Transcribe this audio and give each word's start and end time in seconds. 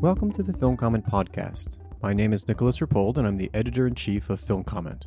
Welcome 0.00 0.32
to 0.32 0.42
the 0.42 0.56
Film 0.58 0.76
Comment 0.76 1.04
Podcast. 1.04 1.78
My 2.02 2.12
name 2.12 2.32
is 2.32 2.48
Nicolas 2.48 2.78
Rapold, 2.78 3.18
and 3.18 3.26
I'm 3.26 3.36
the 3.36 3.50
editor 3.52 3.86
in 3.86 3.94
chief 3.94 4.30
of 4.30 4.40
Film 4.40 4.64
Comment. 4.64 5.06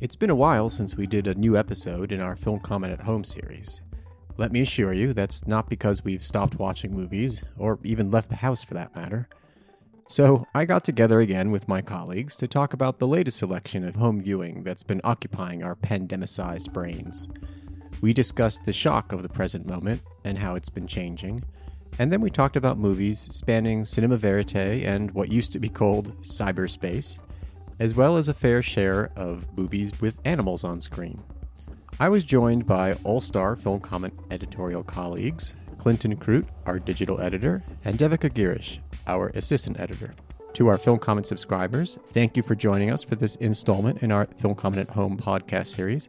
It's 0.00 0.16
been 0.16 0.30
a 0.30 0.34
while 0.34 0.70
since 0.70 0.96
we 0.96 1.06
did 1.06 1.26
a 1.26 1.34
new 1.34 1.56
episode 1.56 2.12
in 2.12 2.20
our 2.20 2.36
Film 2.36 2.60
Comment 2.60 2.92
at 2.92 3.02
Home 3.02 3.24
series. 3.24 3.82
Let 4.38 4.52
me 4.52 4.62
assure 4.62 4.92
you, 4.92 5.12
that's 5.12 5.46
not 5.46 5.68
because 5.68 6.04
we've 6.04 6.24
stopped 6.24 6.58
watching 6.58 6.94
movies, 6.94 7.42
or 7.58 7.78
even 7.82 8.10
left 8.10 8.28
the 8.28 8.36
house 8.36 8.62
for 8.62 8.74
that 8.74 8.94
matter. 8.94 9.28
So, 10.08 10.46
I 10.54 10.66
got 10.66 10.84
together 10.84 11.18
again 11.18 11.50
with 11.50 11.66
my 11.66 11.82
colleagues 11.82 12.36
to 12.36 12.46
talk 12.46 12.72
about 12.72 13.00
the 13.00 13.08
latest 13.08 13.38
selection 13.38 13.82
of 13.82 13.96
home 13.96 14.20
viewing 14.20 14.62
that's 14.62 14.84
been 14.84 15.00
occupying 15.02 15.64
our 15.64 15.74
pandemicized 15.74 16.72
brains. 16.72 17.26
We 18.00 18.12
discussed 18.12 18.64
the 18.64 18.72
shock 18.72 19.10
of 19.10 19.24
the 19.24 19.28
present 19.28 19.66
moment 19.66 20.02
and 20.24 20.38
how 20.38 20.54
it's 20.54 20.68
been 20.68 20.86
changing, 20.86 21.42
and 21.98 22.12
then 22.12 22.20
we 22.20 22.30
talked 22.30 22.54
about 22.54 22.78
movies 22.78 23.26
spanning 23.32 23.84
cinema 23.84 24.16
verite 24.16 24.54
and 24.84 25.10
what 25.10 25.32
used 25.32 25.52
to 25.54 25.58
be 25.58 25.68
called 25.68 26.16
cyberspace, 26.22 27.18
as 27.80 27.96
well 27.96 28.16
as 28.16 28.28
a 28.28 28.34
fair 28.34 28.62
share 28.62 29.10
of 29.16 29.58
movies 29.58 30.00
with 30.00 30.20
animals 30.24 30.62
on 30.62 30.80
screen. 30.80 31.18
I 31.98 32.10
was 32.10 32.24
joined 32.24 32.64
by 32.64 32.92
All 33.02 33.20
Star 33.20 33.56
Film 33.56 33.80
Comment 33.80 34.14
editorial 34.30 34.84
colleagues 34.84 35.54
Clinton 35.78 36.16
Krute, 36.16 36.48
our 36.66 36.78
digital 36.78 37.20
editor, 37.20 37.62
and 37.84 37.96
Devika 37.96 38.28
Girish, 38.28 38.80
our 39.06 39.28
assistant 39.34 39.78
editor. 39.80 40.14
To 40.54 40.68
our 40.68 40.78
Film 40.78 40.98
Comment 40.98 41.26
subscribers, 41.26 41.98
thank 42.06 42.36
you 42.36 42.42
for 42.42 42.54
joining 42.54 42.90
us 42.90 43.02
for 43.02 43.14
this 43.14 43.36
installment 43.36 44.02
in 44.02 44.10
our 44.10 44.26
Film 44.38 44.54
Comment 44.54 44.88
at 44.88 44.94
Home 44.94 45.18
podcast 45.18 45.66
series. 45.66 46.08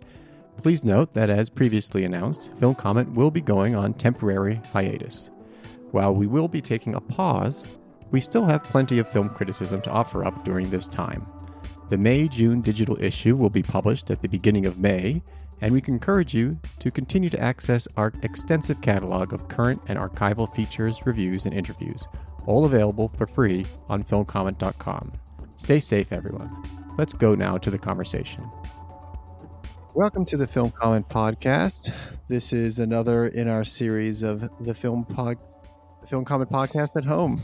Please 0.63 0.83
note 0.83 1.13
that, 1.13 1.29
as 1.29 1.49
previously 1.49 2.05
announced, 2.05 2.51
Film 2.59 2.73
Comment 2.73 3.11
will 3.13 3.29
be 3.29 3.41
going 3.41 3.75
on 3.75 3.93
temporary 3.93 4.61
hiatus. 4.71 5.29
While 5.91 6.15
we 6.15 6.27
will 6.27 6.47
be 6.47 6.61
taking 6.61 6.95
a 6.95 7.01
pause, 7.01 7.67
we 8.11 8.21
still 8.21 8.45
have 8.45 8.63
plenty 8.63 8.99
of 8.99 9.09
film 9.09 9.29
criticism 9.29 9.81
to 9.81 9.91
offer 9.91 10.23
up 10.25 10.43
during 10.43 10.69
this 10.69 10.87
time. 10.87 11.25
The 11.89 11.97
May 11.97 12.27
June 12.27 12.61
digital 12.61 13.01
issue 13.01 13.35
will 13.35 13.49
be 13.49 13.63
published 13.63 14.09
at 14.11 14.21
the 14.21 14.29
beginning 14.29 14.65
of 14.65 14.79
May, 14.79 15.21
and 15.61 15.73
we 15.73 15.83
encourage 15.87 16.33
you 16.33 16.59
to 16.79 16.91
continue 16.91 17.29
to 17.29 17.39
access 17.39 17.87
our 17.97 18.13
extensive 18.23 18.81
catalog 18.81 19.33
of 19.33 19.47
current 19.47 19.81
and 19.87 19.97
archival 19.97 20.53
features, 20.53 21.05
reviews, 21.05 21.45
and 21.45 21.53
interviews, 21.53 22.07
all 22.47 22.65
available 22.65 23.09
for 23.09 23.27
free 23.27 23.65
on 23.89 24.03
filmcomment.com. 24.03 25.11
Stay 25.57 25.79
safe, 25.79 26.11
everyone. 26.11 26.49
Let's 26.97 27.13
go 27.13 27.35
now 27.35 27.57
to 27.59 27.69
the 27.69 27.77
conversation. 27.77 28.49
Welcome 29.93 30.25
to 30.25 30.37
the 30.37 30.47
Film 30.47 30.71
Comment 30.71 31.07
Podcast. 31.07 31.91
This 32.27 32.53
is 32.53 32.79
another 32.79 33.27
in 33.27 33.47
our 33.47 33.63
series 33.63 34.23
of 34.23 34.49
the 34.61 34.73
Film 34.73 35.05
Pod 35.05 35.37
the 36.01 36.07
Film 36.07 36.25
Comment 36.25 36.49
Podcast 36.49 36.95
at 36.95 37.05
home. 37.05 37.41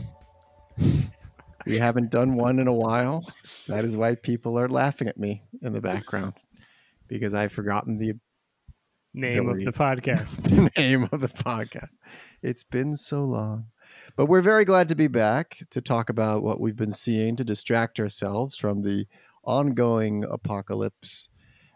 We 1.66 1.78
haven't 1.78 2.10
done 2.10 2.34
one 2.34 2.58
in 2.58 2.68
a 2.68 2.72
while. 2.72 3.24
That 3.68 3.84
is 3.84 3.96
why 3.96 4.14
people 4.16 4.58
are 4.58 4.68
laughing 4.68 5.08
at 5.08 5.18
me 5.18 5.42
in 5.62 5.72
the 5.72 5.80
background 5.80 6.34
because 7.08 7.34
I've 7.34 7.52
forgotten 7.52 7.98
the 7.98 8.14
Name 9.14 9.48
of 9.48 9.56
Ability. 9.56 9.64
the 9.64 9.72
podcast. 9.72 10.42
the 10.42 10.70
name 10.80 11.08
of 11.12 11.20
the 11.20 11.28
podcast. 11.28 11.90
It's 12.42 12.64
been 12.64 12.96
so 12.96 13.24
long. 13.24 13.66
But 14.16 14.26
we're 14.26 14.42
very 14.42 14.64
glad 14.64 14.88
to 14.88 14.94
be 14.94 15.08
back 15.08 15.58
to 15.70 15.80
talk 15.80 16.08
about 16.08 16.42
what 16.42 16.60
we've 16.60 16.76
been 16.76 16.90
seeing 16.90 17.36
to 17.36 17.44
distract 17.44 17.98
ourselves 18.00 18.56
from 18.56 18.82
the 18.82 19.06
ongoing 19.44 20.24
apocalypse. 20.24 21.28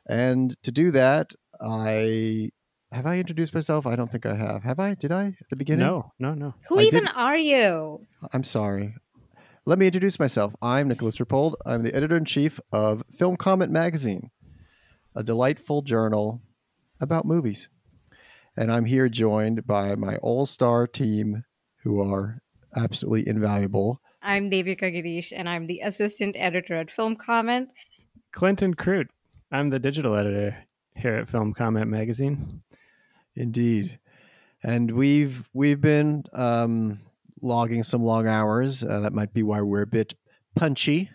And 0.08 0.60
to 0.62 0.70
do 0.72 0.90
that, 0.92 1.32
I 1.60 2.50
have 2.92 3.04
I 3.06 3.18
introduced 3.18 3.54
myself? 3.54 3.86
I 3.86 3.96
don't 3.96 4.10
think 4.10 4.24
I 4.24 4.34
have. 4.34 4.62
Have 4.62 4.78
I? 4.80 4.94
Did 4.94 5.12
I 5.12 5.26
at 5.26 5.50
the 5.50 5.56
beginning? 5.56 5.86
no, 5.86 6.12
no, 6.18 6.32
no. 6.34 6.54
Who 6.68 6.78
I 6.78 6.82
even 6.84 7.04
did- 7.04 7.12
are 7.14 7.36
you? 7.36 8.06
I'm 8.32 8.44
sorry. 8.44 8.94
Let 9.66 9.78
me 9.78 9.86
introduce 9.86 10.18
myself. 10.18 10.54
I'm 10.62 10.88
Nicolas 10.88 11.18
Rapold. 11.18 11.54
I'm 11.66 11.82
the 11.82 11.94
editor 11.94 12.16
in 12.16 12.24
chief 12.24 12.58
of 12.72 13.02
Film 13.18 13.36
Comment 13.36 13.70
Magazine, 13.70 14.30
a 15.14 15.22
delightful 15.22 15.82
journal 15.82 16.40
about 17.00 17.26
movies. 17.26 17.68
And 18.56 18.72
I'm 18.72 18.86
here 18.86 19.10
joined 19.10 19.66
by 19.66 19.94
my 19.94 20.16
all 20.16 20.46
star 20.46 20.86
team 20.86 21.44
who 21.82 22.00
are 22.00 22.40
absolutely 22.76 23.28
invaluable. 23.28 24.00
I'm 24.22 24.50
Devika 24.50 24.92
Girish, 24.92 25.32
and 25.34 25.48
I'm 25.48 25.66
the 25.66 25.80
assistant 25.80 26.36
editor 26.38 26.74
at 26.74 26.90
Film 26.90 27.16
Comment. 27.16 27.68
Clinton 28.32 28.74
Krute. 28.74 29.08
I'm 29.50 29.70
the 29.70 29.78
digital 29.78 30.14
editor 30.14 30.56
here 30.96 31.14
at 31.14 31.28
Film 31.28 31.54
Comment 31.54 31.88
Magazine. 31.88 32.62
Indeed. 33.36 33.98
And 34.62 34.90
we've 34.90 35.48
we've 35.54 35.80
been 35.80 36.24
um, 36.32 37.00
logging 37.40 37.84
some 37.84 38.02
long 38.02 38.26
hours. 38.26 38.82
Uh, 38.82 39.00
that 39.00 39.12
might 39.12 39.32
be 39.32 39.42
why 39.42 39.60
we're 39.60 39.82
a 39.82 39.86
bit 39.86 40.14
punchy. 40.56 41.10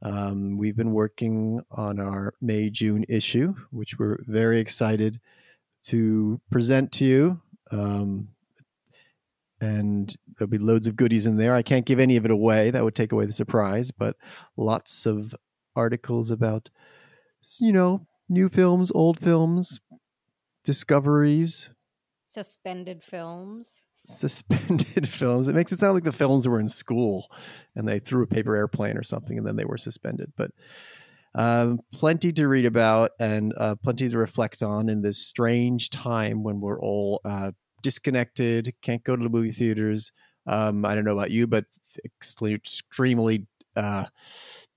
Um, 0.00 0.56
we've 0.56 0.76
been 0.76 0.92
working 0.92 1.62
on 1.70 2.00
our 2.00 2.34
May 2.40 2.70
June 2.70 3.04
issue, 3.08 3.54
which 3.70 3.98
we're 3.98 4.18
very 4.26 4.58
excited 4.58 5.20
to 5.84 6.40
present 6.50 6.92
to 6.92 7.04
you. 7.04 7.40
Um, 7.70 8.28
and 9.60 10.14
there'll 10.36 10.50
be 10.50 10.58
loads 10.58 10.86
of 10.86 10.96
goodies 10.96 11.26
in 11.26 11.36
there. 11.36 11.54
I 11.54 11.62
can't 11.62 11.86
give 11.86 11.98
any 12.00 12.16
of 12.16 12.24
it 12.24 12.30
away; 12.30 12.70
that 12.70 12.84
would 12.84 12.94
take 12.94 13.12
away 13.12 13.26
the 13.26 13.32
surprise. 13.32 13.90
But 13.90 14.16
lots 14.56 15.06
of 15.06 15.34
articles 15.76 16.30
about, 16.30 16.70
you 17.60 17.72
know, 17.72 18.06
new 18.28 18.48
films, 18.48 18.90
old 18.94 19.18
films, 19.20 19.80
discoveries, 20.64 21.70
Suspended 22.26 23.02
films. 23.02 23.84
suspended 24.06 25.08
films. 25.12 25.48
It 25.48 25.54
makes 25.54 25.72
it 25.72 25.78
sound 25.78 25.94
like 25.94 26.04
the 26.04 26.12
films 26.12 26.46
were 26.46 26.60
in 26.60 26.68
school 26.68 27.30
and 27.74 27.88
they 27.88 27.98
threw 27.98 28.22
a 28.22 28.26
paper 28.26 28.54
airplane 28.54 28.96
or 28.96 29.02
something 29.02 29.38
and 29.38 29.46
then 29.46 29.56
they 29.56 29.64
were 29.64 29.78
suspended. 29.78 30.32
But 30.36 30.50
um, 31.34 31.80
plenty 31.92 32.32
to 32.34 32.46
read 32.48 32.66
about 32.66 33.12
and 33.18 33.54
uh, 33.56 33.76
plenty 33.76 34.08
to 34.08 34.18
reflect 34.18 34.62
on 34.62 34.88
in 34.88 35.02
this 35.02 35.18
strange 35.26 35.90
time 35.90 36.42
when 36.42 36.60
we're 36.60 36.80
all 36.80 37.20
uh, 37.24 37.52
disconnected, 37.82 38.74
can't 38.82 39.02
go 39.04 39.16
to 39.16 39.22
the 39.22 39.28
movie 39.30 39.52
theaters. 39.52 40.12
Um, 40.46 40.84
I 40.84 40.94
don't 40.94 41.04
know 41.04 41.12
about 41.12 41.30
you, 41.30 41.46
but 41.46 41.64
extremely, 42.04 42.54
extremely 42.54 43.46
uh, 43.76 44.04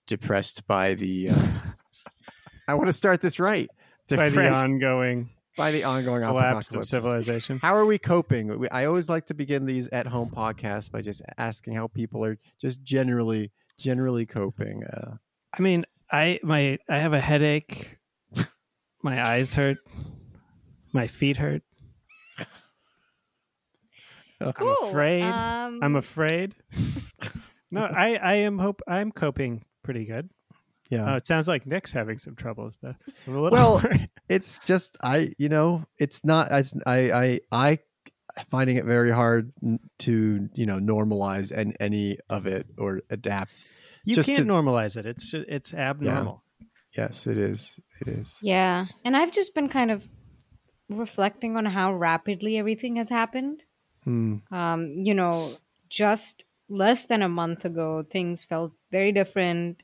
depressed 0.08 0.68
by 0.68 0.94
the. 0.96 1.30
Uh, 1.30 1.48
I 2.68 2.74
want 2.76 2.88
to 2.88 2.94
start 2.94 3.22
this 3.22 3.40
right. 3.40 3.70
By 4.10 4.30
the 4.30 4.50
ongoing 4.50 5.30
by 5.58 5.72
the 5.72 5.84
ongoing 5.84 6.24
collapse 6.24 6.72
of 6.72 6.86
civilization. 6.86 7.60
How 7.62 7.76
are 7.76 7.86
we 7.86 7.98
coping? 7.98 8.60
We- 8.60 8.70
I 8.70 8.86
always 8.86 9.10
like 9.10 9.26
to 9.28 9.34
begin 9.34 9.66
these 9.66 9.88
at 9.90 10.08
home 10.08 10.30
podcasts 10.30 10.92
by 10.92 11.02
just 11.02 11.22
asking 11.38 11.76
how 11.76 11.88
people 11.88 12.26
are 12.26 12.38
just 12.60 12.84
generally 12.84 13.52
generally 13.78 14.26
coping. 14.26 14.84
Uh, 14.86 15.16
I 15.58 15.62
mean, 15.62 15.86
I 16.12 16.40
my 16.44 16.78
I 16.90 17.00
have 17.00 17.14
a 17.14 17.20
headache. 17.20 17.98
My 19.04 19.28
eyes 19.28 19.56
hurt. 19.56 19.78
My 20.94 21.08
feet 21.08 21.38
hurt. 21.38 21.64
Cool. 24.56 24.75
I'm 24.81 24.88
afraid. 24.90 25.24
Um, 25.24 25.79
I'm 25.84 25.96
afraid. 25.96 26.56
no, 27.72 27.81
I 27.85 28.16
I 28.16 28.34
am 28.35 28.57
hope 28.57 28.81
I'm 28.88 29.12
coping 29.12 29.63
pretty 29.84 30.06
good. 30.06 30.29
yeah, 30.90 31.13
Oh, 31.13 31.16
it 31.16 31.28
sounds 31.28 31.47
like 31.47 31.66
Nick's 31.66 31.91
having 31.94 32.18
some 32.18 32.35
troubles 32.35 32.78
though. 32.81 32.96
I'm 33.28 33.35
a 33.35 33.41
little 33.41 33.57
Well, 33.57 33.81
worried. 33.84 34.09
it's 34.29 34.59
just 34.66 34.97
I 35.03 35.34
you 35.38 35.50
know 35.50 35.85
it's 35.97 36.24
not 36.25 36.52
I 36.52 36.63
I 36.85 37.00
I 37.12 37.40
I 37.52 37.79
finding 38.50 38.78
it 38.78 38.85
very 38.85 39.12
hard 39.12 39.52
to 40.00 40.50
you 40.53 40.66
know 40.66 40.79
normalize 40.79 41.52
and 41.52 41.75
any 41.79 42.18
of 42.29 42.46
it 42.46 42.66
or 42.78 43.02
adapt. 43.09 43.66
you 44.06 44.16
just 44.16 44.29
can't 44.29 44.46
to- 44.47 44.52
normalize 44.53 44.96
it. 44.97 45.06
It's 45.06 45.29
ju- 45.31 45.46
it's 45.47 45.73
abnormal. 45.73 46.44
Yes, 46.97 47.25
it 47.25 47.38
is. 47.38 47.79
It 48.02 48.08
is. 48.09 48.37
yeah, 48.41 48.85
and 49.05 49.16
I've 49.16 49.32
just 49.32 49.55
been 49.55 49.70
kind 49.70 49.91
of 49.91 50.05
reflecting 50.90 51.55
on 51.55 51.66
how 51.66 51.94
rapidly 51.94 52.58
everything 52.58 52.97
has 52.97 53.09
happened. 53.09 53.64
Hmm. 54.03 54.38
Um, 54.52 54.94
you 55.03 55.14
know, 55.14 55.58
just 55.90 56.46
less 56.70 57.06
than 57.06 57.22
a 57.22 57.30
month 57.30 57.66
ago, 57.66 58.03
things 58.09 58.46
felt 58.46 58.74
very 58.92 59.12
different. 59.12 59.84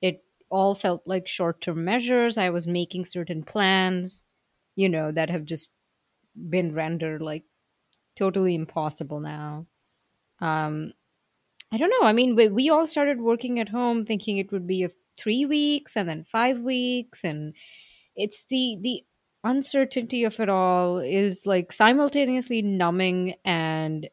It 0.00 0.24
all 0.50 0.74
felt 0.74 1.02
like 1.06 1.28
short 1.28 1.60
term 1.60 1.84
measures. 1.84 2.38
I 2.38 2.50
was 2.50 2.66
making 2.66 3.06
certain 3.06 3.42
plans, 3.42 4.22
you 4.76 4.88
know, 4.88 5.12
that 5.12 5.30
have 5.30 5.44
just 5.44 5.70
been 6.48 6.74
rendered 6.74 7.22
like 7.22 7.44
totally 8.16 8.54
impossible 8.54 9.20
now. 9.20 9.66
Um, 10.40 10.94
I 11.72 11.78
don't 11.78 11.90
know. 11.90 12.06
I 12.06 12.12
mean, 12.12 12.36
we, 12.36 12.48
we 12.48 12.70
all 12.70 12.86
started 12.86 13.20
working 13.20 13.58
at 13.58 13.68
home 13.70 14.04
thinking 14.04 14.38
it 14.38 14.52
would 14.52 14.66
be 14.66 14.84
a 14.84 14.90
three 15.16 15.46
weeks 15.46 15.96
and 15.96 16.08
then 16.08 16.24
five 16.24 16.60
weeks, 16.60 17.24
and 17.24 17.54
it's 18.16 18.44
the 18.44 18.78
the 18.80 19.04
uncertainty 19.44 20.24
of 20.24 20.38
it 20.40 20.48
all 20.48 20.98
is 20.98 21.46
like 21.46 21.72
simultaneously 21.72 22.62
numbing 22.62 23.34
and 23.44 24.08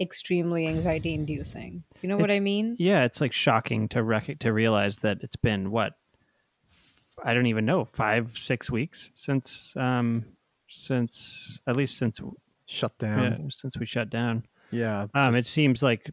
extremely 0.00 0.66
anxiety 0.66 1.14
inducing. 1.14 1.82
You 2.02 2.08
know 2.10 2.18
what 2.18 2.30
I 2.30 2.40
mean? 2.40 2.76
Yeah, 2.78 3.04
it's 3.04 3.20
like 3.20 3.32
shocking 3.32 3.88
to 3.90 4.02
rec- 4.02 4.38
to 4.40 4.52
realize 4.52 4.98
that 4.98 5.18
it's 5.22 5.36
been 5.36 5.70
what 5.70 5.94
f- 6.70 7.14
I 7.24 7.32
don't 7.32 7.46
even 7.46 7.64
know 7.64 7.84
five 7.86 8.28
six 8.28 8.70
weeks 8.70 9.10
since 9.14 9.74
um 9.76 10.24
since 10.68 11.58
at 11.66 11.76
least 11.76 11.96
since 11.98 12.20
Shut 12.68 12.98
down. 12.98 13.22
yeah, 13.22 13.30
down. 13.30 13.50
since 13.50 13.78
we 13.78 13.86
shut 13.86 14.10
down. 14.10 14.44
Yeah. 14.72 15.06
Um, 15.14 15.26
just- 15.32 15.38
it 15.38 15.46
seems 15.46 15.82
like 15.82 16.10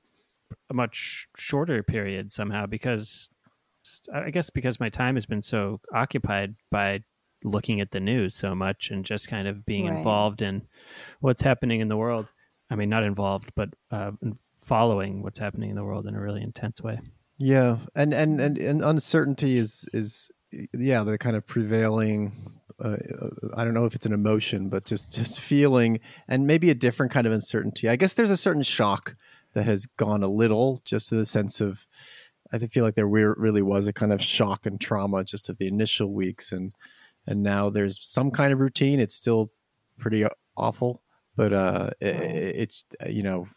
a 0.69 0.74
much 0.74 1.27
shorter 1.36 1.81
period 1.83 2.31
somehow 2.31 2.68
because 2.68 3.30
I 4.13 4.30
guess 4.30 4.50
because 4.51 4.80
my 4.80 4.89
time 4.89 5.16
has 5.16 5.25
been 5.25 5.42
so 5.44 5.81
occupied 5.94 6.56
by 6.71 7.04
looking 7.44 7.81
at 7.81 7.92
the 7.92 8.00
news 8.00 8.36
so 8.36 8.56
much 8.56 8.90
and 8.90 9.06
just 9.06 9.28
kind 9.28 9.48
of 9.48 9.66
being 9.66 9.88
Right. 9.88 9.98
involved 9.98 10.42
in 10.42 10.63
what's 11.19 11.42
happening 11.42 11.80
in 11.81 11.88
the 11.88 11.98
world. 11.98 12.31
I 12.69 12.75
mean, 12.75 12.90
not 12.90 13.04
involved, 13.04 13.51
but 13.56 13.69
uh, 13.92 14.12
following 14.56 15.22
what's 15.22 15.40
happening 15.40 15.69
in 15.69 15.75
the 15.75 15.84
world 15.84 16.07
in 16.07 16.16
a 16.16 16.22
really 16.22 16.42
intense 16.42 16.81
way. 16.81 17.00
Yeah, 17.38 17.78
and 17.95 18.13
and 18.13 18.40
and, 18.40 18.57
and 18.57 18.81
uncertainty 18.81 19.57
is 19.57 19.86
is 19.94 20.31
yeah 20.74 21.04
the 21.04 21.18
kind 21.18 21.36
of 21.36 21.45
prevailing. 21.45 22.31
Uh, 22.80 22.98
I 23.56 23.63
don't 23.63 23.74
know 23.74 23.86
if 23.86 23.94
it's 23.95 24.06
an 24.06 24.13
emotion, 24.13 24.69
but 24.69 24.86
just 24.86 25.13
just 25.13 25.40
feeling, 25.40 26.00
and 26.28 26.48
maybe 26.48 26.69
a 26.69 26.75
different 26.75 27.12
kind 27.12 27.28
of 27.28 27.34
uncertainty. 27.34 27.90
I 27.90 27.95
guess 27.95 28.13
there's 28.13 28.31
a 28.31 28.38
certain 28.38 28.63
shock 28.63 29.16
that 29.54 29.66
has 29.66 29.86
gone 29.86 30.24
a 30.24 30.28
little, 30.28 30.81
just 30.86 31.10
to 31.10 31.16
the 31.16 31.25
sense 31.25 31.60
of. 31.62 31.86
I 32.51 32.60
feel 32.60 32.86
like 32.86 32.94
there 32.94 33.07
really 33.07 33.63
was 33.63 33.88
a 33.88 33.94
kind 33.94 34.13
of 34.13 34.22
shock 34.22 34.68
and 34.68 34.80
trauma 34.80 35.24
just 35.24 35.50
at 35.50 35.57
the 35.57 35.68
initial 35.68 36.13
weeks, 36.13 36.51
and 36.51 36.72
and 37.28 37.44
now 37.44 37.70
there's 37.70 38.00
some 38.02 38.31
kind 38.31 38.54
of 38.54 38.60
routine. 38.60 39.00
It's 39.00 39.16
still 39.16 39.52
pretty 39.98 40.25
awful, 40.58 41.02
but 41.36 41.54
uh, 41.54 41.90
it, 42.00 42.16
it's 42.16 42.86
you 43.08 43.24
know 43.24 43.48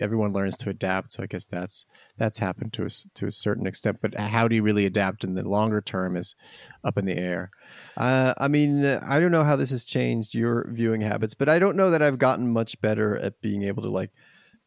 everyone 0.00 0.32
learns 0.32 0.56
to 0.58 0.70
adapt. 0.70 1.12
So 1.12 1.22
I 1.22 1.26
guess 1.26 1.46
that's 1.46 1.86
that's 2.16 2.38
happened 2.38 2.72
to 2.74 2.86
us 2.86 3.06
to 3.14 3.26
a 3.26 3.32
certain 3.32 3.66
extent. 3.66 3.98
But 4.00 4.14
how 4.14 4.48
do 4.48 4.56
you 4.56 4.62
really 4.62 4.86
adapt 4.86 5.24
in 5.24 5.34
the 5.34 5.48
longer 5.48 5.80
term 5.80 6.16
is 6.16 6.34
up 6.82 6.98
in 6.98 7.04
the 7.04 7.16
air. 7.16 7.50
Uh, 7.96 8.34
I 8.38 8.48
mean, 8.48 8.84
I 8.84 9.18
don't 9.20 9.32
know 9.32 9.44
how 9.44 9.56
this 9.56 9.70
has 9.70 9.84
changed 9.84 10.34
your 10.34 10.66
viewing 10.70 11.00
habits, 11.00 11.34
but 11.34 11.48
I 11.48 11.58
don't 11.58 11.76
know 11.76 11.90
that 11.90 12.02
I've 12.02 12.18
gotten 12.18 12.52
much 12.52 12.80
better 12.80 13.16
at 13.16 13.40
being 13.40 13.62
able 13.62 13.82
to 13.82 13.90
like, 13.90 14.10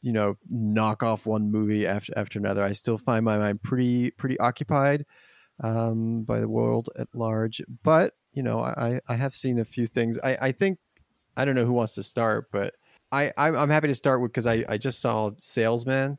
you 0.01 0.11
know, 0.11 0.37
knock 0.47 1.03
off 1.03 1.25
one 1.25 1.51
movie 1.51 1.87
after 1.87 2.13
after 2.15 2.39
another. 2.39 2.63
I 2.63 2.73
still 2.73 2.97
find 2.97 3.25
my 3.25 3.37
mind 3.37 3.63
pretty 3.63 4.11
pretty 4.11 4.39
occupied 4.39 5.05
um, 5.63 6.23
by 6.23 6.39
the 6.39 6.49
world 6.49 6.89
at 6.97 7.07
large. 7.13 7.61
But 7.83 8.13
you 8.33 8.43
know, 8.43 8.59
I 8.59 8.99
I 9.07 9.15
have 9.15 9.35
seen 9.35 9.59
a 9.59 9.65
few 9.65 9.87
things. 9.87 10.19
I 10.23 10.37
I 10.41 10.51
think 10.51 10.79
I 11.35 11.45
don't 11.45 11.55
know 11.55 11.65
who 11.65 11.73
wants 11.73 11.95
to 11.95 12.03
start, 12.03 12.49
but 12.51 12.75
I 13.11 13.31
I'm, 13.37 13.55
I'm 13.55 13.69
happy 13.69 13.87
to 13.87 13.95
start 13.95 14.21
with 14.21 14.31
because 14.31 14.47
I 14.47 14.63
I 14.67 14.77
just 14.77 15.01
saw 15.01 15.31
Salesman, 15.37 16.17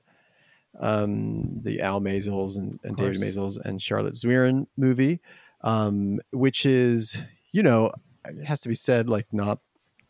um, 0.81 1.61
the 1.63 1.81
Al 1.81 2.01
Maysles 2.01 2.57
and, 2.57 2.79
and 2.83 2.97
David. 2.97 3.21
Maysles 3.21 3.59
and 3.65 3.81
Charlotte 3.81 4.15
Zwerin 4.15 4.67
movie, 4.77 5.21
um, 5.63 6.19
which 6.33 6.67
is 6.67 7.19
you 7.53 7.63
know 7.63 7.93
it 8.27 8.45
has 8.45 8.61
to 8.63 8.69
be 8.69 8.75
said 8.75 9.09
like 9.09 9.27
not 9.33 9.61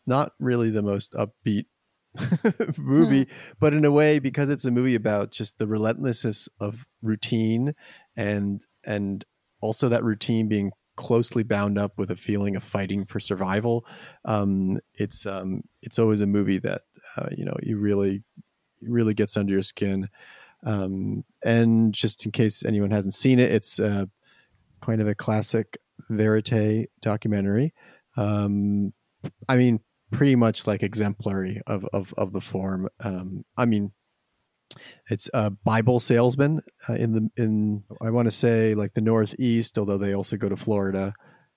not 0.05 0.33
really 0.39 0.71
the 0.71 0.81
most 0.81 1.13
upbeat 1.13 1.65
movie, 2.77 3.27
but 3.59 3.73
in 3.73 3.85
a 3.85 3.91
way 3.91 4.19
because 4.19 4.49
it's 4.49 4.65
a 4.65 4.71
movie 4.71 4.95
about 4.95 5.31
just 5.31 5.59
the 5.59 5.67
relentlessness 5.67 6.49
of 6.59 6.87
routine 7.01 7.75
and 8.17 8.61
and 8.85 9.25
also 9.61 9.89
that 9.89 10.03
routine 10.03 10.47
being 10.47 10.71
closely 10.95 11.43
bound 11.43 11.77
up 11.77 11.97
with 11.97 12.11
a 12.11 12.15
feeling 12.15 12.57
of 12.57 12.63
fighting 12.63 13.05
for 13.05 13.21
survival. 13.21 13.85
Um, 14.25 14.79
it's 14.95 15.25
um, 15.25 15.61
it's 15.81 15.97
always 15.97 16.21
a 16.21 16.27
movie 16.27 16.59
that 16.59 16.81
uh, 17.15 17.29
you 17.31 17.45
know 17.45 17.55
you 17.63 17.77
really 17.77 18.23
really 18.81 19.13
gets 19.13 19.37
under 19.37 19.53
your 19.53 19.61
skin. 19.61 20.09
Um, 20.65 21.23
and 21.43 21.93
just 21.93 22.25
in 22.25 22.31
case 22.31 22.65
anyone 22.65 22.91
hasn't 22.91 23.13
seen 23.13 23.39
it, 23.39 23.49
it's 23.49 23.79
uh, 23.79 24.05
kind 24.81 25.01
of 25.01 25.07
a 25.07 25.15
classic 25.15 25.77
verite 26.09 26.89
documentary. 27.01 27.73
Um, 28.17 28.93
I 29.47 29.55
mean, 29.55 29.79
pretty 30.11 30.35
much 30.35 30.67
like 30.67 30.83
exemplary 30.83 31.61
of 31.65 31.85
of, 31.93 32.13
of 32.17 32.33
the 32.33 32.41
form. 32.41 32.89
Um, 32.99 33.45
I 33.57 33.65
mean, 33.65 33.93
it's 35.09 35.29
a 35.33 35.49
Bible 35.49 35.99
salesman 35.99 36.61
uh, 36.87 36.93
in 36.93 37.13
the 37.13 37.29
in 37.37 37.83
I 38.01 38.11
want 38.11 38.27
to 38.27 38.31
say 38.31 38.75
like 38.75 38.93
the 38.93 39.01
Northeast, 39.01 39.77
although 39.77 39.97
they 39.97 40.13
also 40.13 40.37
go 40.37 40.49
to 40.49 40.57
Florida, 40.57 41.13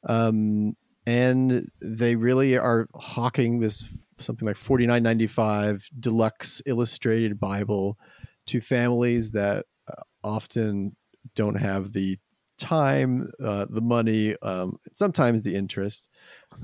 um, 0.08 0.76
and 1.06 1.68
they 1.80 2.16
really 2.16 2.56
are 2.56 2.88
hawking 2.94 3.60
this 3.60 3.92
something 4.18 4.46
like 4.46 4.56
forty 4.56 4.86
nine 4.86 5.02
ninety 5.02 5.26
five 5.26 5.86
deluxe 5.98 6.62
illustrated 6.66 7.40
Bible 7.40 7.98
to 8.46 8.60
families 8.60 9.32
that 9.32 9.66
uh, 9.88 10.02
often 10.24 10.96
don't 11.34 11.56
have 11.56 11.92
the 11.92 12.18
time, 12.58 13.28
uh, 13.42 13.66
the 13.68 13.80
money, 13.80 14.36
um, 14.42 14.76
sometimes 14.94 15.42
the 15.42 15.54
interest, 15.54 16.08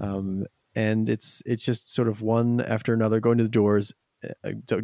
um, 0.01 0.45
and 0.75 1.09
it's 1.09 1.43
it's 1.45 1.65
just 1.65 1.93
sort 1.93 2.09
of 2.09 2.23
one 2.23 2.61
after 2.61 2.95
another 2.95 3.21
going 3.21 3.39
to 3.39 3.45
the 3.45 3.51
doors 3.51 3.93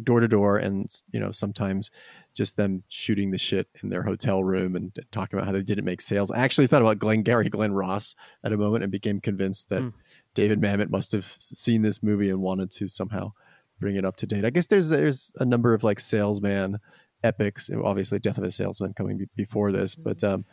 door 0.03 0.19
to 0.19 0.27
door 0.27 0.57
and 0.57 0.89
you 1.11 1.19
know 1.19 1.31
sometimes 1.31 1.91
just 2.33 2.55
them 2.57 2.83
shooting 2.87 3.31
the 3.31 3.37
shit 3.37 3.67
in 3.83 3.89
their 3.89 4.03
hotel 4.03 4.43
room 4.43 4.75
and, 4.75 4.91
and 4.95 5.11
talking 5.11 5.37
about 5.37 5.45
how 5.45 5.51
they 5.51 5.61
didn't 5.61 5.85
make 5.85 6.01
sales 6.01 6.31
i 6.31 6.39
actually 6.39 6.67
thought 6.67 6.81
about 6.81 6.99
Glengarry 6.99 7.49
Glen 7.49 7.73
Ross 7.73 8.15
at 8.43 8.53
a 8.53 8.57
moment 8.57 8.83
and 8.83 8.91
became 8.91 9.19
convinced 9.19 9.69
that 9.69 9.81
Hmm. 9.81 9.89
david 10.35 10.61
mamet 10.61 10.89
must 10.89 11.11
have 11.11 11.25
seen 11.25 11.81
this 11.81 12.01
movie 12.01 12.29
and 12.29 12.41
wanted 12.41 12.71
to 12.71 12.87
somehow 12.87 13.33
bring 13.79 13.95
it 13.97 14.05
up 14.05 14.15
to 14.17 14.25
date 14.25 14.45
i 14.45 14.49
guess 14.49 14.67
there's 14.67 14.89
there's 14.89 15.33
a 15.39 15.45
number 15.45 15.73
of 15.73 15.83
like 15.83 15.99
salesman 15.99 16.79
epics 17.23 17.69
obviously 17.83 18.19
death 18.19 18.37
of 18.37 18.43
a 18.45 18.51
salesman 18.51 18.93
coming 18.93 19.27
before 19.35 19.71
this 19.71 19.95
but 19.95 20.23
um 20.23 20.45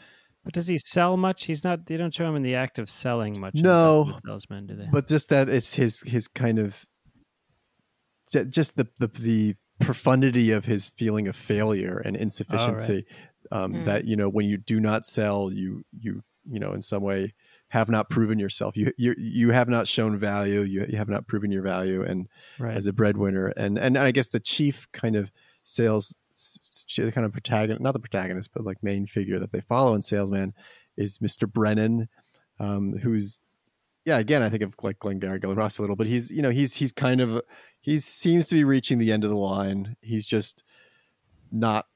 But 0.44 0.54
does 0.54 0.66
he 0.66 0.76
sell 0.78 1.16
much? 1.16 1.44
He's 1.44 1.62
not. 1.62 1.86
They 1.86 1.96
don't 1.96 2.12
show 2.12 2.26
him 2.28 2.34
in 2.34 2.42
the 2.42 2.56
act 2.56 2.80
of 2.80 2.90
selling 2.90 3.38
much. 3.38 3.54
No. 3.54 4.10
Salesman, 4.26 4.66
do 4.66 4.74
they? 4.74 4.88
but 4.90 5.06
just 5.06 5.28
that 5.28 5.48
it's 5.48 5.74
his 5.74 6.00
his 6.00 6.26
kind 6.26 6.58
of 6.58 6.84
just 8.32 8.76
the 8.76 8.88
the, 8.98 9.08
the 9.08 9.56
profundity 9.80 10.50
of 10.52 10.64
his 10.64 10.90
feeling 10.90 11.28
of 11.28 11.36
failure 11.36 12.00
and 12.04 12.16
insufficiency 12.16 13.04
um, 13.50 13.74
Mm. 13.74 13.84
that 13.84 14.04
you 14.04 14.16
know 14.16 14.28
when 14.28 14.46
you 14.46 14.56
do 14.56 14.80
not 14.80 15.04
sell 15.04 15.52
you 15.52 15.84
you 15.98 16.22
you 16.48 16.58
know 16.58 16.72
in 16.72 16.82
some 16.82 17.02
way 17.02 17.34
have 17.68 17.88
not 17.88 18.08
proven 18.08 18.38
yourself 18.38 18.76
you 18.76 18.92
you 18.96 19.14
you 19.18 19.50
have 19.50 19.68
not 19.68 19.88
shown 19.88 20.18
value 20.18 20.62
you, 20.62 20.86
you 20.88 20.96
have 20.96 21.08
not 21.08 21.26
proven 21.26 21.50
your 21.50 21.62
value 21.62 22.02
and 22.02 22.28
right. 22.58 22.76
as 22.76 22.86
a 22.86 22.92
breadwinner 22.92 23.48
and 23.56 23.78
and 23.78 23.98
I 23.98 24.10
guess 24.10 24.28
the 24.28 24.40
chief 24.40 24.90
kind 24.92 25.16
of 25.16 25.30
sales 25.64 26.14
kind 26.96 27.26
of 27.26 27.32
protagonist 27.32 27.82
not 27.82 27.92
the 27.92 28.00
protagonist 28.00 28.50
but 28.54 28.64
like 28.64 28.82
main 28.82 29.06
figure 29.06 29.38
that 29.38 29.52
they 29.52 29.60
follow 29.60 29.94
in 29.94 30.02
salesman 30.02 30.54
is 30.96 31.18
Mr. 31.18 31.50
Brennan 31.50 32.08
um, 32.58 32.96
who's 32.98 33.40
yeah 34.04 34.18
again 34.18 34.42
I 34.42 34.48
think 34.48 34.62
of 34.62 34.74
like 34.82 34.98
Glengarry 34.98 35.38
Glen 35.38 35.56
Ross 35.56 35.78
a 35.78 35.82
little 35.82 35.96
but 35.96 36.06
he's 36.06 36.30
you 36.30 36.42
know 36.42 36.50
he's 36.50 36.74
he's 36.74 36.92
kind 36.92 37.20
of 37.20 37.40
he 37.82 37.98
seems 37.98 38.48
to 38.48 38.54
be 38.54 38.64
reaching 38.64 38.98
the 38.98 39.12
end 39.12 39.24
of 39.24 39.30
the 39.30 39.36
line. 39.36 39.96
He's 40.00 40.24
just 40.24 40.62
not 41.50 41.86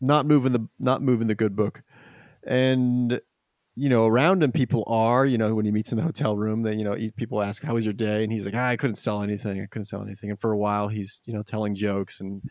not 0.00 0.26
moving 0.26 0.52
the 0.52 0.68
not 0.78 1.02
moving 1.02 1.28
the 1.28 1.34
good 1.36 1.56
book. 1.56 1.82
And 2.44 3.20
you 3.76 3.88
know 3.88 4.06
around 4.06 4.42
him 4.42 4.50
people 4.50 4.82
are 4.88 5.24
you 5.24 5.38
know 5.38 5.54
when 5.54 5.64
he 5.64 5.70
meets 5.70 5.92
in 5.92 5.96
the 5.96 6.02
hotel 6.02 6.36
room 6.36 6.64
that 6.64 6.74
you 6.74 6.84
know 6.84 6.96
people 7.16 7.40
ask 7.42 7.62
how 7.62 7.74
was 7.74 7.86
your 7.86 7.94
day? 7.94 8.24
And 8.24 8.32
he's 8.32 8.44
like 8.44 8.56
ah, 8.56 8.66
i 8.66 8.76
couldn't 8.76 8.96
sell 8.96 9.22
anything. 9.22 9.62
I 9.62 9.66
couldn't 9.66 9.84
sell 9.84 10.02
anything. 10.02 10.30
And 10.30 10.40
for 10.40 10.50
a 10.50 10.58
while 10.58 10.88
he's 10.88 11.22
you 11.24 11.32
know 11.32 11.42
telling 11.42 11.76
jokes 11.76 12.20
and 12.20 12.42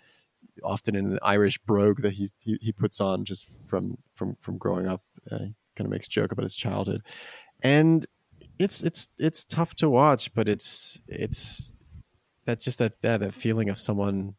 often 0.63 0.95
in 0.95 1.05
an 1.05 1.19
irish 1.21 1.57
brogue 1.59 2.01
that 2.01 2.13
he's 2.13 2.33
he, 2.41 2.57
he 2.61 2.71
puts 2.71 3.01
on 3.01 3.25
just 3.25 3.45
from 3.67 3.97
from 4.15 4.37
from 4.39 4.57
growing 4.57 4.87
up 4.87 5.03
uh, 5.29 5.37
kind 5.37 5.85
of 5.85 5.89
makes 5.89 6.07
joke 6.07 6.31
about 6.31 6.43
his 6.43 6.55
childhood. 6.55 7.01
And 7.61 8.05
it's 8.57 8.81
it's 8.83 9.09
it's 9.17 9.43
tough 9.43 9.73
to 9.75 9.89
watch 9.89 10.33
but 10.33 10.47
it's 10.47 11.01
it's 11.07 11.78
that 12.49 12.59
just 12.59 12.79
that 12.79 13.01
that, 13.01 13.19
that 13.19 13.33
feeling 13.33 13.69
of 13.69 13.79
someone 13.79 14.35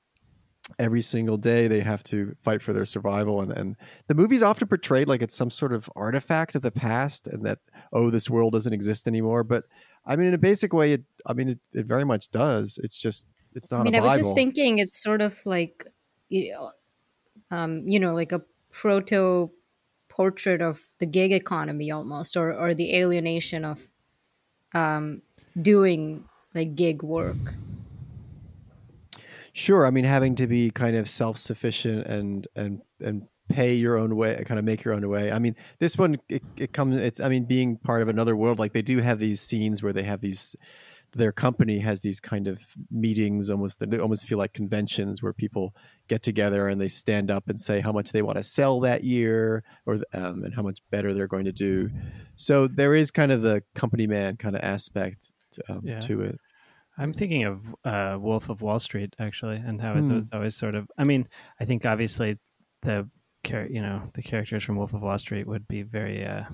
every 0.79 1.01
single 1.01 1.37
day 1.37 1.67
they 1.67 1.81
have 1.81 2.03
to 2.05 2.35
fight 2.43 2.63
for 2.63 2.73
their 2.73 2.85
survival 2.85 3.41
and, 3.41 3.51
and 3.53 3.77
the 4.07 4.15
movie's 4.15 4.43
often 4.43 4.69
portrayed 4.69 5.09
like 5.09 5.21
it's 5.21 5.35
some 5.35 5.51
sort 5.51 5.73
of 5.73 5.91
artifact 5.97 6.55
of 6.55 6.63
the 6.63 6.71
past 6.71 7.27
and 7.27 7.45
that 7.45 7.59
oh 7.93 8.09
this 8.11 8.31
world 8.31 8.53
doesn't 8.53 8.73
exist 8.73 9.09
anymore. 9.09 9.43
But 9.43 9.65
i 10.07 10.17
mean 10.17 10.29
in 10.29 10.35
a 10.35 10.39
basic 10.39 10.73
way 10.73 10.93
it 10.93 11.05
i 11.27 11.33
mean 11.33 11.49
it, 11.51 11.61
it 11.73 11.87
very 11.87 12.05
much 12.05 12.31
does. 12.31 12.79
It's 12.83 12.99
just 12.99 13.27
it's 13.55 13.71
not 13.71 13.81
I 13.81 13.85
mean, 13.85 13.97
I 13.97 14.01
was 14.01 14.17
just 14.17 14.35
thinking 14.35 14.79
it's 14.79 15.03
sort 15.03 15.21
of 15.21 15.35
like, 15.45 15.85
you 16.29 16.53
know, 16.53 16.71
um, 17.57 17.83
you 17.89 17.99
know, 17.99 18.15
like 18.15 18.31
a 18.33 18.43
proto 18.71 19.51
portrait 20.09 20.63
of 20.63 20.81
the 20.99 21.07
gig 21.07 21.33
economy 21.33 21.91
almost, 21.91 22.37
or 22.37 22.53
or 22.53 22.75
the 22.75 22.95
alienation 22.95 23.65
of 23.65 23.89
um, 24.73 25.23
doing 25.61 26.25
like 26.55 26.75
gig 26.75 27.03
work. 27.03 27.37
Sure. 29.61 29.85
I 29.85 29.91
mean, 29.91 30.05
having 30.05 30.37
to 30.37 30.47
be 30.47 30.71
kind 30.71 30.97
of 30.97 31.07
self-sufficient 31.07 32.07
and 32.07 32.49
and 32.57 32.81
and 32.99 33.29
pay 33.51 33.75
your 33.75 33.99
own 33.99 34.17
way, 34.17 34.43
kind 34.47 34.59
of 34.59 34.65
make 34.65 34.85
your 34.85 34.95
own 34.95 35.07
way. 35.07 35.31
I 35.31 35.39
mean, 35.39 35.55
this 35.81 35.99
one 35.99 36.17
it, 36.31 36.43
it 36.57 36.73
comes. 36.73 36.97
It's 36.97 37.21
I 37.21 37.29
mean, 37.29 37.45
being 37.45 37.77
part 37.77 38.01
of 38.01 38.09
another 38.09 38.35
world, 38.35 38.59
like 38.59 38.73
they 38.73 38.81
do 38.81 39.01
have 39.01 39.19
these 39.19 39.39
scenes 39.39 39.83
where 39.83 39.93
they 39.93 40.05
have 40.05 40.23
these 40.23 40.57
their 41.13 41.31
company 41.31 41.81
has 41.81 42.01
these 42.01 42.21
kind 42.21 42.47
of 42.47 42.59
meetings 42.91 43.51
almost 43.51 43.81
they 43.81 43.99
almost 43.99 44.27
feel 44.27 44.39
like 44.39 44.55
conventions 44.55 45.23
where 45.23 45.33
people 45.33 45.75
get 46.09 46.23
together 46.23 46.69
and 46.69 46.81
they 46.81 46.89
stand 46.89 47.33
up 47.33 47.49
and 47.49 47.61
say 47.61 47.81
how 47.81 47.91
much 47.91 48.13
they 48.13 48.23
want 48.23 48.39
to 48.39 48.45
sell 48.45 48.79
that 48.79 49.03
year 49.03 49.65
or 49.87 49.95
um, 50.15 50.45
and 50.45 50.55
how 50.55 50.63
much 50.63 50.79
better 50.93 51.13
they're 51.13 51.27
going 51.27 51.47
to 51.47 51.53
do 51.53 51.91
so 52.37 52.69
there 52.69 52.95
is 52.95 53.11
kind 53.11 53.33
of 53.33 53.43
the 53.43 53.61
company 53.75 54.07
man 54.07 54.37
kind 54.37 54.55
of 54.55 54.63
aspect 54.63 55.33
um, 55.69 55.81
yeah. 55.83 55.99
to 55.99 56.21
it 56.21 56.39
i'm 57.01 57.13
thinking 57.13 57.45
of 57.45 57.61
uh, 57.85 58.17
wolf 58.21 58.49
of 58.49 58.63
wall 58.63 58.79
street 58.79 59.15
actually 59.19 59.57
and 59.57 59.81
how 59.81 59.95
hmm. 59.95 60.15
was 60.15 60.29
always 60.33 60.55
sort 60.55 60.75
of 60.75 60.89
i 60.99 61.05
mean 61.05 61.27
i 61.61 61.65
think 61.65 61.85
obviously 61.85 62.39
the 62.83 63.09
you 63.49 63.81
know 63.81 64.03
the 64.15 64.23
characters 64.23 64.63
from 64.63 64.77
wolf 64.77 64.93
of 64.93 65.01
wall 65.01 65.19
street 65.19 65.47
would 65.47 65.67
be 65.67 65.83
very 65.83 66.25
uh, 66.27 66.45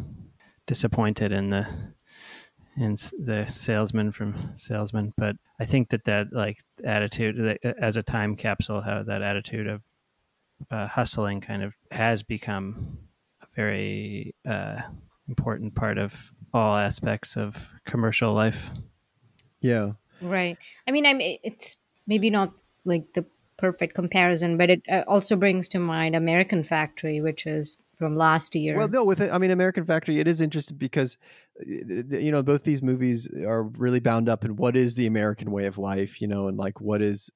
disappointed 0.66 1.32
in 1.32 1.50
the 1.50 1.66
and 2.76 2.98
the 3.18 3.44
salesman 3.46 4.12
from 4.12 4.34
salesman 4.56 5.12
but 5.16 5.34
i 5.58 5.64
think 5.64 5.88
that 5.88 6.04
that 6.04 6.28
like 6.32 6.62
attitude 6.84 7.58
as 7.80 7.96
a 7.96 8.02
time 8.02 8.36
capsule 8.36 8.80
how 8.80 9.02
that 9.02 9.22
attitude 9.22 9.66
of 9.66 9.82
uh, 10.70 10.86
hustling 10.86 11.40
kind 11.40 11.62
of 11.62 11.74
has 11.90 12.22
become 12.22 12.98
a 13.42 13.46
very 13.54 14.34
uh, 14.48 14.80
important 15.28 15.74
part 15.74 15.98
of 15.98 16.32
all 16.54 16.76
aspects 16.76 17.36
of 17.36 17.68
commercial 17.84 18.32
life 18.32 18.70
yeah 19.60 19.92
right. 20.20 20.58
I 20.86 20.90
mean 20.90 21.06
i'm 21.06 21.18
it's 21.20 21.76
maybe 22.06 22.30
not 22.30 22.52
like 22.84 23.12
the 23.14 23.24
perfect 23.58 23.94
comparison 23.94 24.56
but 24.56 24.70
it 24.70 24.82
uh, 24.90 25.02
also 25.08 25.34
brings 25.34 25.68
to 25.68 25.78
mind 25.78 26.14
american 26.14 26.62
factory 26.62 27.20
which 27.20 27.46
is 27.46 27.78
from 27.96 28.14
last 28.14 28.54
year. 28.54 28.76
Well, 28.76 28.88
no, 28.88 29.04
with 29.04 29.20
it, 29.20 29.32
I 29.32 29.38
mean, 29.38 29.50
American 29.50 29.84
Factory, 29.84 30.20
it 30.20 30.28
is 30.28 30.40
interesting 30.40 30.76
because 30.76 31.16
you 31.64 32.30
know 32.30 32.42
both 32.42 32.64
these 32.64 32.82
movies 32.82 33.28
are 33.34 33.62
really 33.64 34.00
bound 34.00 34.28
up 34.28 34.44
in 34.44 34.56
what 34.56 34.76
is 34.76 34.94
the 34.94 35.06
American 35.06 35.50
way 35.50 35.66
of 35.66 35.78
life, 35.78 36.20
you 36.20 36.28
know, 36.28 36.48
and 36.48 36.58
like 36.58 36.80
what 36.80 37.00
is, 37.02 37.30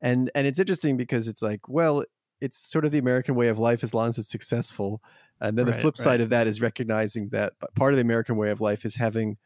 and 0.00 0.30
and 0.34 0.46
it's 0.46 0.60
interesting 0.60 0.96
because 0.96 1.28
it's 1.28 1.42
like, 1.42 1.68
well, 1.68 2.04
it's 2.40 2.58
sort 2.58 2.84
of 2.84 2.92
the 2.92 2.98
American 2.98 3.34
way 3.34 3.48
of 3.48 3.58
life 3.58 3.82
as 3.82 3.92
long 3.92 4.08
as 4.08 4.18
it's 4.18 4.30
successful, 4.30 5.02
and 5.40 5.58
then 5.58 5.66
right, 5.66 5.74
the 5.74 5.80
flip 5.80 5.96
side 5.96 6.20
of 6.20 6.30
that 6.30 6.46
is 6.46 6.60
recognizing 6.60 7.28
that 7.30 7.54
part 7.74 7.92
of 7.92 7.96
the 7.96 8.04
American 8.04 8.36
way 8.36 8.50
of 8.50 8.60
life 8.60 8.84
is 8.84 8.94
having 8.96 9.36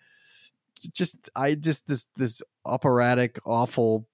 just 0.92 1.30
I 1.36 1.54
just 1.54 1.86
this 1.86 2.06
this 2.16 2.42
operatic 2.64 3.38
awful 3.44 4.06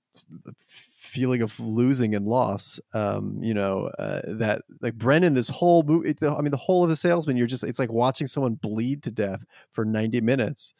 feeling 1.14 1.42
of 1.42 1.58
losing 1.60 2.14
and 2.14 2.26
loss. 2.26 2.80
Um, 2.92 3.38
you 3.42 3.54
know, 3.54 3.90
uh, 3.98 4.22
that 4.26 4.62
like 4.80 4.94
Brennan, 4.94 5.34
this 5.34 5.48
whole 5.48 5.82
movie, 5.82 6.14
I 6.22 6.40
mean, 6.40 6.50
the 6.50 6.56
whole 6.56 6.82
of 6.82 6.88
the 6.88 6.96
salesman, 6.96 7.36
you're 7.36 7.46
just, 7.46 7.62
it's 7.62 7.78
like 7.78 7.92
watching 7.92 8.26
someone 8.26 8.54
bleed 8.54 9.02
to 9.04 9.10
death 9.10 9.44
for 9.70 9.84
90 9.84 10.20
minutes. 10.20 10.74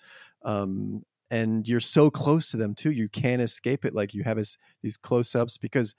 Um, 0.45 1.05
and 1.31 1.69
you're 1.69 1.81
so 1.81 2.11
close 2.11 2.51
to 2.51 2.57
them 2.57 2.75
too. 2.75 2.91
You 2.91 3.09
can't 3.09 3.43
escape 3.43 3.85
it. 3.85 3.95
Like 3.95 4.15
you 4.15 4.25
have 4.25 4.37
this, 4.37 4.59
these 4.83 4.97
close 4.97 5.35
ups 5.35 5.57
because 5.57 5.95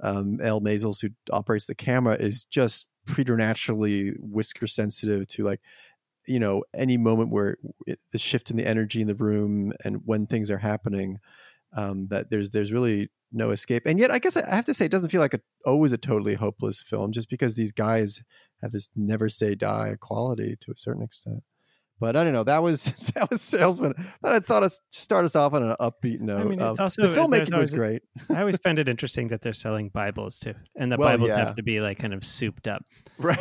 um, 0.00 0.38
Al 0.42 0.60
Maysles, 0.60 1.02
who 1.02 1.10
operates 1.32 1.66
the 1.66 1.74
camera, 1.74 2.14
is 2.14 2.44
just 2.44 2.88
preternaturally 3.06 4.10
whisker 4.18 4.66
sensitive 4.66 5.26
to 5.28 5.42
like, 5.42 5.60
you 6.26 6.38
know, 6.38 6.64
any 6.74 6.96
moment 6.96 7.30
where 7.30 7.56
it, 7.86 7.98
the 8.12 8.18
shift 8.18 8.50
in 8.50 8.56
the 8.56 8.66
energy 8.66 9.00
in 9.00 9.06
the 9.06 9.14
room 9.14 9.72
and 9.84 10.02
when 10.04 10.26
things 10.26 10.50
are 10.50 10.58
happening. 10.58 11.18
Um, 11.76 12.08
that 12.08 12.30
there's 12.30 12.50
there's 12.50 12.72
really 12.72 13.10
no 13.32 13.50
escape. 13.50 13.84
And 13.86 13.98
yet, 13.98 14.10
I 14.10 14.18
guess 14.18 14.36
I 14.36 14.54
have 14.54 14.64
to 14.66 14.74
say, 14.74 14.86
it 14.86 14.90
doesn't 14.90 15.10
feel 15.10 15.20
like 15.20 15.34
a, 15.34 15.40
always 15.64 15.92
a 15.92 15.98
totally 15.98 16.34
hopeless 16.34 16.82
film, 16.82 17.12
just 17.12 17.30
because 17.30 17.54
these 17.54 17.72
guys 17.72 18.22
have 18.62 18.72
this 18.72 18.90
never 18.96 19.28
say 19.28 19.54
die 19.54 19.96
quality 20.00 20.56
to 20.60 20.72
a 20.72 20.76
certain 20.76 21.02
extent. 21.02 21.42
But 21.98 22.16
I 22.16 22.24
don't 22.24 22.32
know. 22.32 22.44
That 22.44 22.62
was 22.62 22.84
that 23.14 23.30
was 23.30 23.42
salesman. 23.42 23.94
But 24.22 24.32
I 24.32 24.40
thought 24.40 24.64
I'd 24.64 24.70
start 24.90 25.24
us 25.24 25.36
off 25.36 25.52
on 25.52 25.62
an 25.62 25.76
upbeat 25.80 26.20
note. 26.20 26.40
I 26.40 26.44
mean, 26.44 26.60
it's 26.60 26.78
um, 26.78 26.84
also 26.84 27.02
the 27.02 27.08
filmmaking 27.08 27.56
was 27.56 27.72
great. 27.72 28.02
I 28.30 28.40
always 28.40 28.58
find 28.64 28.78
it 28.78 28.88
interesting 28.88 29.28
that 29.28 29.42
they're 29.42 29.52
selling 29.52 29.90
Bibles 29.90 30.38
too, 30.38 30.54
and 30.76 30.90
the 30.90 30.96
well, 30.96 31.08
Bibles 31.08 31.28
yeah. 31.28 31.44
have 31.44 31.56
to 31.56 31.62
be 31.62 31.80
like 31.80 31.98
kind 31.98 32.14
of 32.14 32.24
souped 32.24 32.66
up, 32.66 32.84
right? 33.18 33.38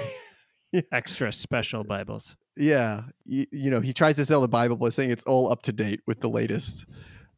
yeah. 0.72 0.82
Extra 0.92 1.32
special 1.32 1.84
Bibles. 1.84 2.38
Yeah, 2.60 3.04
you, 3.24 3.46
you 3.54 3.72
know, 3.72 3.80
he 3.80 3.94
tries 3.94 4.18
to 4.18 4.26
sell 4.26 4.42
the 4.42 4.50
Bible 4.50 4.76
by 4.76 4.90
saying 4.90 5.12
it's 5.12 5.24
all 5.24 5.50
up 5.50 5.62
to 5.64 5.72
date 5.72 6.02
with 6.06 6.20
the 6.20 6.30
latest 6.30 6.86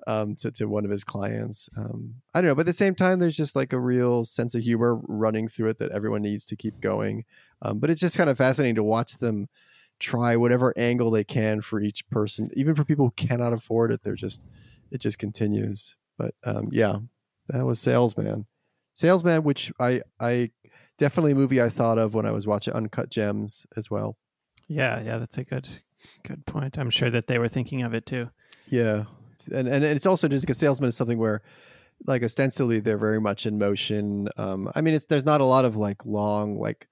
um, 0.08 0.36
to, 0.38 0.50
to 0.54 0.66
one 0.66 0.84
of 0.84 0.90
his 0.90 1.04
clients. 1.04 1.70
Um, 1.78 2.16
I 2.34 2.42
don't 2.42 2.48
know, 2.48 2.56
but 2.56 2.62
at 2.62 2.66
the 2.66 2.74
same 2.74 2.96
time, 2.96 3.20
there's 3.20 3.38
just 3.38 3.56
like 3.56 3.72
a 3.72 3.80
real 3.80 4.26
sense 4.26 4.56
of 4.56 4.64
humor 4.64 5.00
running 5.08 5.48
through 5.48 5.70
it 5.70 5.78
that 5.78 5.92
everyone 5.92 6.24
needs 6.24 6.46
to 6.46 6.56
keep 6.56 6.82
going. 6.82 7.26
Um, 7.62 7.78
but 7.78 7.92
it's 7.92 8.02
just 8.02 8.18
kind 8.18 8.32
of 8.32 8.38
fascinating 8.40 8.74
to 8.76 8.84
watch 8.84 9.18
them 9.20 9.48
try 10.00 10.36
whatever 10.36 10.74
angle 10.76 11.12
they 11.12 11.24
can 11.24 11.62
for 11.62 11.80
each 11.80 12.10
person, 12.10 12.50
even 12.56 12.74
for 12.74 12.84
people 12.84 13.06
who 13.06 13.28
cannot 13.28 13.54
afford 13.54 13.92
it. 13.92 14.02
They're 14.04 14.16
just, 14.16 14.44
it 14.90 15.02
just 15.02 15.20
continues. 15.20 15.98
But 16.18 16.34
um, 16.44 16.70
yeah, 16.72 16.98
that 17.50 17.64
was 17.64 17.80
Salesman. 17.80 18.48
Salesman, 18.96 19.44
which 19.44 19.72
I, 19.80 20.02
I 20.20 20.50
definitely 20.98 21.34
a 21.34 21.36
movie 21.36 21.62
I 21.62 21.70
thought 21.70 22.00
of 22.00 22.16
when 22.16 22.26
I 22.26 22.32
was 22.32 22.48
watching 22.48 22.74
Uncut 22.74 23.12
Gems 23.12 23.68
as 23.78 23.92
well. 23.92 24.18
Yeah, 24.72 25.02
yeah, 25.02 25.18
that's 25.18 25.38
a 25.38 25.44
good, 25.44 25.68
good 26.24 26.46
point. 26.46 26.78
I'm 26.78 26.90
sure 26.90 27.10
that 27.10 27.28
they 27.28 27.38
were 27.38 27.50
thinking 27.50 27.84
of 27.84 27.94
it 27.94 28.06
too. 28.06 28.30
Yeah, 28.68 29.04
and 29.54 29.68
and 29.68 29.84
it's 29.84 30.06
also 30.06 30.28
just 30.28 30.46
like 30.46 30.52
a 30.52 30.58
salesman 30.58 30.88
is 30.88 30.96
something 30.96 31.18
where 31.18 31.42
like 32.08 32.24
ostensibly 32.24 32.80
they're 32.80 32.98
very 32.98 33.22
much 33.22 33.46
in 33.46 33.60
motion 33.60 34.28
um 34.38 34.68
i 34.74 34.82
mean 34.82 34.96
it's 34.96 35.06
there's 35.06 35.26
not 35.26 35.40
a 35.40 35.46
lot 35.46 35.66
of 35.66 35.78
like 35.78 36.04
long 36.04 36.58
like 36.58 36.88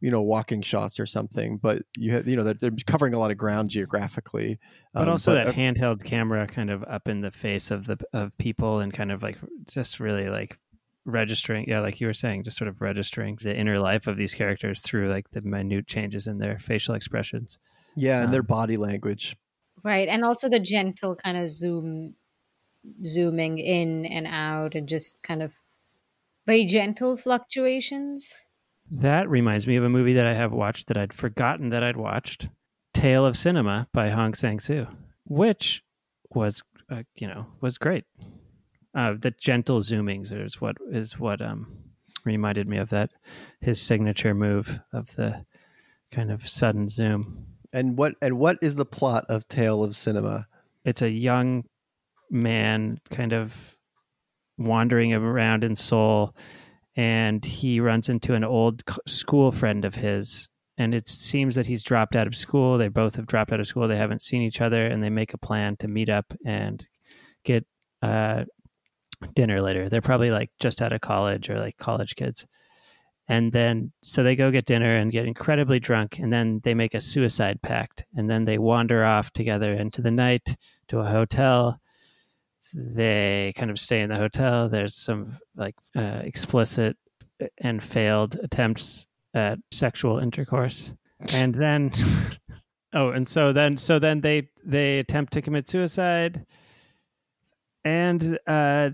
you 0.00 0.10
know 0.10 0.22
walking 0.22 0.62
shots 0.62 0.98
or 0.98 1.06
something 1.06 1.58
but 1.58 1.82
you 1.98 2.12
have 2.12 2.26
you 2.26 2.34
know 2.36 2.42
they're, 2.42 2.54
they're 2.54 2.70
covering 2.86 3.12
a 3.12 3.18
lot 3.18 3.30
of 3.30 3.36
ground 3.36 3.68
geographically 3.68 4.58
but 4.94 5.02
um, 5.02 5.10
also 5.10 5.34
but, 5.34 5.44
that 5.44 5.48
uh, 5.48 5.52
handheld 5.52 6.02
camera 6.02 6.46
kind 6.46 6.70
of 6.70 6.82
up 6.84 7.08
in 7.08 7.20
the 7.20 7.30
face 7.30 7.70
of 7.70 7.86
the 7.86 7.98
of 8.12 8.36
people 8.38 8.80
and 8.80 8.94
kind 8.94 9.12
of 9.12 9.22
like 9.22 9.38
just 9.66 10.00
really 10.00 10.28
like 10.28 10.58
registering 11.06 11.66
yeah 11.68 11.80
like 11.80 12.00
you 12.00 12.06
were 12.06 12.14
saying 12.14 12.42
just 12.42 12.56
sort 12.56 12.68
of 12.68 12.80
registering 12.80 13.38
the 13.42 13.54
inner 13.54 13.78
life 13.78 14.06
of 14.06 14.16
these 14.16 14.34
characters 14.34 14.80
through 14.80 15.10
like 15.10 15.30
the 15.30 15.40
minute 15.42 15.86
changes 15.86 16.26
in 16.26 16.38
their 16.38 16.58
facial 16.58 16.94
expressions 16.94 17.58
yeah 17.94 18.18
and 18.18 18.26
um, 18.26 18.32
their 18.32 18.42
body 18.42 18.76
language 18.76 19.36
Right. 19.84 20.08
And 20.08 20.24
also 20.24 20.48
the 20.48 20.58
gentle 20.58 21.14
kind 21.14 21.36
of 21.36 21.50
zoom 21.50 22.14
zooming 23.06 23.58
in 23.58 24.06
and 24.06 24.26
out 24.26 24.74
and 24.74 24.88
just 24.88 25.22
kind 25.22 25.42
of 25.42 25.52
very 26.46 26.64
gentle 26.64 27.16
fluctuations. 27.16 28.46
That 28.90 29.28
reminds 29.28 29.66
me 29.66 29.76
of 29.76 29.84
a 29.84 29.88
movie 29.88 30.14
that 30.14 30.26
I 30.26 30.34
have 30.34 30.52
watched 30.52 30.88
that 30.88 30.96
I'd 30.96 31.12
forgotten 31.12 31.68
that 31.70 31.82
I'd 31.82 31.96
watched, 31.96 32.48
Tale 32.92 33.24
of 33.26 33.36
Cinema 33.36 33.88
by 33.92 34.10
Hong 34.10 34.34
Sang-soo, 34.34 34.86
which 35.24 35.82
was 36.30 36.62
uh, 36.90 37.02
you 37.14 37.26
know, 37.26 37.46
was 37.60 37.78
great. 37.78 38.04
Uh, 38.94 39.14
the 39.18 39.32
gentle 39.32 39.80
zoomings 39.80 40.30
is 40.30 40.60
what 40.60 40.76
is 40.90 41.18
what 41.18 41.40
um 41.42 41.66
reminded 42.24 42.68
me 42.68 42.78
of 42.78 42.90
that 42.90 43.10
his 43.60 43.80
signature 43.80 44.34
move 44.34 44.80
of 44.92 45.14
the 45.16 45.44
kind 46.10 46.30
of 46.30 46.48
sudden 46.48 46.88
zoom. 46.88 47.46
And 47.72 47.98
what 47.98 48.14
and 48.22 48.38
what 48.38 48.58
is 48.62 48.76
the 48.76 48.84
plot 48.84 49.26
of 49.28 49.48
Tale 49.48 49.82
of 49.82 49.96
Cinema? 49.96 50.46
It's 50.84 51.02
a 51.02 51.10
young 51.10 51.64
man 52.30 52.98
kind 53.10 53.32
of 53.32 53.74
wandering 54.56 55.12
around 55.12 55.64
in 55.64 55.74
Seoul 55.74 56.34
and 56.96 57.44
he 57.44 57.80
runs 57.80 58.08
into 58.08 58.34
an 58.34 58.44
old 58.44 58.82
school 59.06 59.50
friend 59.50 59.84
of 59.84 59.96
his 59.96 60.48
and 60.76 60.94
it 60.94 61.08
seems 61.08 61.54
that 61.56 61.66
he's 61.66 61.82
dropped 61.82 62.14
out 62.14 62.26
of 62.26 62.36
school 62.36 62.78
they 62.78 62.88
both 62.88 63.16
have 63.16 63.26
dropped 63.26 63.52
out 63.52 63.58
of 63.58 63.66
school 63.66 63.88
they 63.88 63.96
haven't 63.96 64.22
seen 64.22 64.42
each 64.42 64.60
other 64.60 64.86
and 64.86 65.02
they 65.02 65.10
make 65.10 65.34
a 65.34 65.38
plan 65.38 65.76
to 65.76 65.88
meet 65.88 66.08
up 66.08 66.32
and 66.46 66.86
get 67.44 67.66
uh, 68.00 68.44
dinner 69.34 69.60
later. 69.60 69.88
They're 69.88 70.00
probably 70.00 70.30
like 70.30 70.50
just 70.60 70.82
out 70.82 70.92
of 70.92 71.00
college 71.00 71.50
or 71.50 71.58
like 71.58 71.76
college 71.76 72.16
kids. 72.16 72.46
And 73.28 73.52
then 73.52 73.92
so 74.02 74.22
they 74.22 74.36
go 74.36 74.50
get 74.50 74.66
dinner 74.66 74.96
and 74.96 75.10
get 75.10 75.26
incredibly 75.26 75.80
drunk 75.80 76.18
and 76.18 76.32
then 76.32 76.60
they 76.62 76.74
make 76.74 76.94
a 76.94 77.00
suicide 77.00 77.62
pact 77.62 78.04
and 78.14 78.28
then 78.28 78.44
they 78.44 78.58
wander 78.58 79.04
off 79.04 79.30
together 79.32 79.72
into 79.72 80.02
the 80.02 80.10
night 80.10 80.56
to 80.88 81.00
a 81.00 81.06
hotel. 81.06 81.80
They 82.74 83.54
kind 83.56 83.70
of 83.70 83.78
stay 83.78 84.00
in 84.00 84.10
the 84.10 84.16
hotel. 84.16 84.68
There's 84.68 84.96
some 84.96 85.38
like 85.56 85.74
uh, 85.96 86.20
explicit 86.22 86.96
and 87.58 87.82
failed 87.82 88.38
attempts 88.42 89.06
at 89.32 89.58
sexual 89.70 90.18
intercourse. 90.18 90.94
And 91.32 91.54
then 91.54 91.92
oh 92.92 93.10
and 93.10 93.26
so 93.26 93.54
then 93.54 93.78
so 93.78 93.98
then 93.98 94.20
they 94.20 94.48
they 94.64 94.98
attempt 94.98 95.32
to 95.32 95.42
commit 95.42 95.68
suicide. 95.68 96.44
And 97.86 98.38
uh 98.46 98.90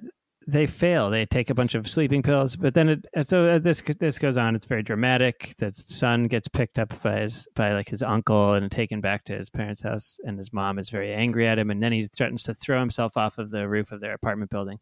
they 0.50 0.66
fail. 0.66 1.11
They 1.11 1.26
take 1.26 1.50
a 1.50 1.54
bunch 1.54 1.75
of 1.75 1.88
sleeping 1.88 2.23
pills, 2.23 2.57
but 2.57 2.75
then 2.75 2.88
it, 2.88 3.07
so 3.26 3.49
uh, 3.49 3.59
this 3.59 3.83
this 3.99 4.19
goes 4.19 4.37
on. 4.37 4.54
It's 4.57 4.66
very 4.66 4.83
dramatic. 4.83 5.54
The 5.59 5.71
son 5.71 6.26
gets 6.26 6.49
picked 6.49 6.78
up 6.78 7.00
by 7.02 7.21
his 7.21 7.49
by 7.54 7.73
like 7.73 7.88
his 7.88 8.02
uncle 8.02 8.54
and 8.54 8.71
taken 8.71 9.00
back 9.00 9.25
to 9.25 9.37
his 9.37 9.50
parents' 9.50 9.83
house, 9.83 10.19
and 10.25 10.38
his 10.38 10.52
mom 10.52 10.78
is 10.78 10.90
very 10.90 11.12
angry 11.12 11.47
at 11.47 11.59
him. 11.59 11.71
And 11.71 11.83
then 11.83 11.92
he 11.92 12.07
threatens 12.07 12.42
to 12.45 12.54
throw 12.54 12.80
himself 12.80 13.16
off 13.16 13.38
of 13.38 13.50
the 13.50 13.69
roof 13.69 13.92
of 13.92 14.00
their 14.00 14.14
apartment 14.14 14.50
building. 14.50 14.78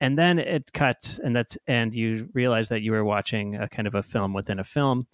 And 0.00 0.18
then 0.18 0.38
it 0.38 0.72
cuts, 0.72 1.18
and 1.18 1.34
that's 1.36 1.56
and 1.66 1.94
you 1.94 2.28
realize 2.34 2.68
that 2.68 2.82
you 2.82 2.92
were 2.92 3.04
watching 3.04 3.56
a 3.56 3.68
kind 3.68 3.86
of 3.86 3.94
a 3.94 4.02
film 4.02 4.32
within 4.32 4.58
a 4.58 4.64
film, 4.64 5.06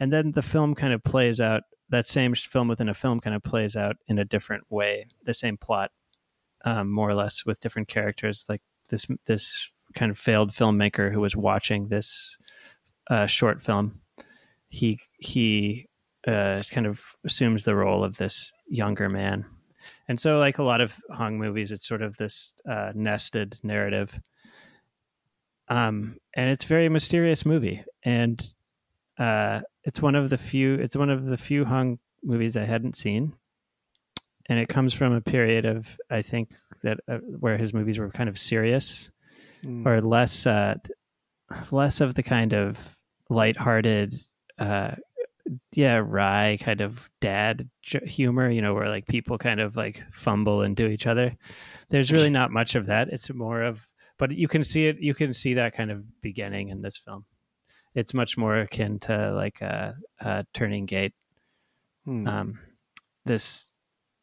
and 0.00 0.12
then 0.12 0.32
the 0.32 0.42
film 0.42 0.74
kind 0.74 0.92
of 0.92 1.04
plays 1.04 1.40
out. 1.40 1.62
That 1.90 2.08
same 2.08 2.34
film 2.34 2.68
within 2.68 2.88
a 2.88 2.94
film 2.94 3.20
kind 3.20 3.36
of 3.36 3.42
plays 3.42 3.76
out 3.76 3.96
in 4.08 4.18
a 4.18 4.24
different 4.24 4.64
way. 4.70 5.06
The 5.24 5.34
same 5.34 5.56
plot 5.56 5.90
um, 6.64 6.90
more 6.90 7.10
or 7.10 7.14
less 7.14 7.44
with 7.44 7.60
different 7.60 7.88
characters, 7.88 8.46
like 8.48 8.62
this 8.94 9.06
this 9.26 9.70
kind 9.94 10.10
of 10.10 10.18
failed 10.18 10.50
filmmaker 10.50 11.12
who 11.12 11.20
was 11.20 11.36
watching 11.36 11.88
this 11.88 12.36
uh, 13.10 13.26
short 13.26 13.60
film. 13.60 14.00
He 14.68 15.00
he 15.18 15.88
uh, 16.26 16.62
kind 16.70 16.86
of 16.86 17.00
assumes 17.24 17.64
the 17.64 17.74
role 17.74 18.04
of 18.04 18.16
this 18.16 18.52
younger 18.68 19.08
man, 19.08 19.44
and 20.08 20.20
so 20.20 20.38
like 20.38 20.58
a 20.58 20.62
lot 20.62 20.80
of 20.80 21.00
Hong 21.10 21.38
movies, 21.38 21.72
it's 21.72 21.88
sort 21.88 22.02
of 22.02 22.16
this 22.16 22.54
uh, 22.68 22.92
nested 22.94 23.58
narrative. 23.62 24.20
Um, 25.68 26.18
and 26.36 26.50
it's 26.50 26.64
very 26.64 26.88
mysterious 26.88 27.46
movie, 27.46 27.84
and 28.04 28.46
uh, 29.18 29.62
it's 29.82 30.02
one 30.02 30.14
of 30.14 30.30
the 30.30 30.38
few. 30.38 30.74
It's 30.74 30.96
one 30.96 31.10
of 31.10 31.26
the 31.26 31.38
few 31.38 31.64
Hong 31.64 31.98
movies 32.22 32.56
I 32.56 32.64
hadn't 32.64 32.96
seen, 32.96 33.34
and 34.48 34.58
it 34.58 34.68
comes 34.68 34.92
from 34.94 35.12
a 35.12 35.20
period 35.20 35.64
of 35.64 35.98
I 36.10 36.22
think 36.22 36.50
that 36.82 36.98
uh, 37.08 37.18
where 37.18 37.56
his 37.58 37.72
movies 37.74 37.98
were 37.98 38.10
kind 38.10 38.28
of 38.28 38.38
serious 38.38 39.10
Mm. 39.64 39.86
or 39.86 40.02
less 40.02 40.46
uh, 40.46 40.74
less 41.70 42.02
of 42.02 42.14
the 42.14 42.22
kind 42.22 42.52
of 42.52 42.98
lighthearted, 43.30 44.14
uh, 44.58 44.90
yeah, 45.72 46.02
wry 46.04 46.58
kind 46.60 46.82
of 46.82 47.08
dad 47.22 47.68
j- 47.82 48.04
humor. 48.06 48.50
You 48.50 48.60
know, 48.60 48.74
where 48.74 48.90
like 48.90 49.06
people 49.06 49.38
kind 49.38 49.60
of 49.60 49.74
like 49.76 50.02
fumble 50.12 50.60
into 50.62 50.86
each 50.88 51.06
other. 51.06 51.34
There's 51.88 52.12
really 52.12 52.28
not 52.30 52.50
much 52.50 52.74
of 52.74 52.84
that. 52.86 53.08
It's 53.08 53.32
more 53.32 53.62
of, 53.62 53.86
but 54.18 54.32
you 54.32 54.48
can 54.48 54.64
see 54.64 54.86
it. 54.86 55.00
You 55.00 55.14
can 55.14 55.32
see 55.32 55.54
that 55.54 55.74
kind 55.74 55.90
of 55.90 56.04
beginning 56.20 56.68
in 56.68 56.82
this 56.82 56.98
film. 56.98 57.24
It's 57.94 58.12
much 58.12 58.36
more 58.36 58.58
akin 58.58 58.98
to 59.00 59.32
like 59.32 59.60
a, 59.62 59.94
a 60.20 60.44
turning 60.52 60.84
gate 60.86 61.14
Hmm. 62.04 62.26
um, 62.28 62.58
this 63.24 63.70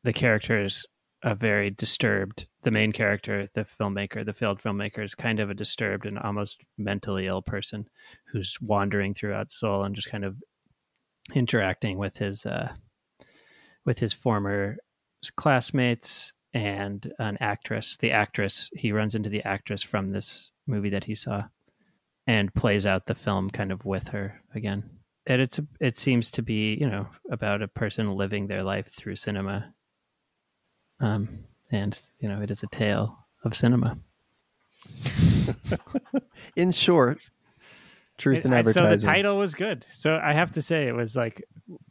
the 0.03 0.13
character 0.13 0.63
is 0.63 0.85
a 1.23 1.35
very 1.35 1.69
disturbed. 1.69 2.47
The 2.63 2.71
main 2.71 2.91
character 2.91 3.47
the 3.53 3.65
filmmaker 3.65 4.25
the 4.25 4.33
failed 4.33 4.59
filmmaker 4.59 5.03
is 5.03 5.15
kind 5.15 5.39
of 5.39 5.49
a 5.49 5.53
disturbed 5.53 6.05
and 6.05 6.17
almost 6.17 6.63
mentally 6.77 7.27
ill 7.27 7.41
person 7.41 7.87
who's 8.31 8.57
wandering 8.61 9.13
throughout 9.13 9.51
seoul 9.51 9.83
and 9.83 9.95
just 9.95 10.09
kind 10.09 10.25
of 10.25 10.37
interacting 11.33 11.97
with 11.97 12.17
his 12.17 12.45
uh 12.45 12.73
with 13.85 13.99
his 13.99 14.13
former 14.13 14.77
classmates 15.35 16.33
and 16.53 17.13
an 17.19 17.37
actress. 17.39 17.97
The 17.97 18.11
actress 18.11 18.69
he 18.75 18.91
runs 18.91 19.15
into 19.15 19.29
the 19.29 19.43
actress 19.43 19.83
from 19.83 20.09
this 20.09 20.51
movie 20.67 20.89
that 20.89 21.05
he 21.05 21.15
saw 21.15 21.43
and 22.27 22.53
plays 22.53 22.85
out 22.85 23.05
the 23.05 23.15
film 23.15 23.49
kind 23.49 23.71
of 23.71 23.85
with 23.85 24.09
her 24.09 24.41
again. 24.53 24.89
And 25.27 25.41
it's 25.41 25.59
it 25.79 25.97
seems 25.97 26.31
to 26.31 26.41
be 26.41 26.73
you 26.79 26.89
know 26.89 27.07
about 27.29 27.61
a 27.61 27.67
person 27.67 28.15
living 28.15 28.47
their 28.47 28.63
life 28.63 28.87
through 28.87 29.15
cinema 29.17 29.73
um 31.01 31.27
and 31.71 31.99
you 32.19 32.29
know 32.29 32.41
it 32.41 32.49
is 32.51 32.63
a 32.63 32.67
tale 32.67 33.17
of 33.43 33.55
cinema 33.55 33.97
In 36.55 36.71
short, 36.71 37.19
truth 38.17 38.39
in 38.39 38.45
And- 38.45 38.53
and 38.53 38.59
advertising. 38.67 38.99
so 38.99 39.07
the 39.07 39.13
title 39.13 39.37
was 39.37 39.55
good 39.55 39.85
so 39.91 40.19
i 40.23 40.31
have 40.33 40.51
to 40.53 40.61
say 40.61 40.87
it 40.87 40.93
was 40.95 41.15
like 41.15 41.43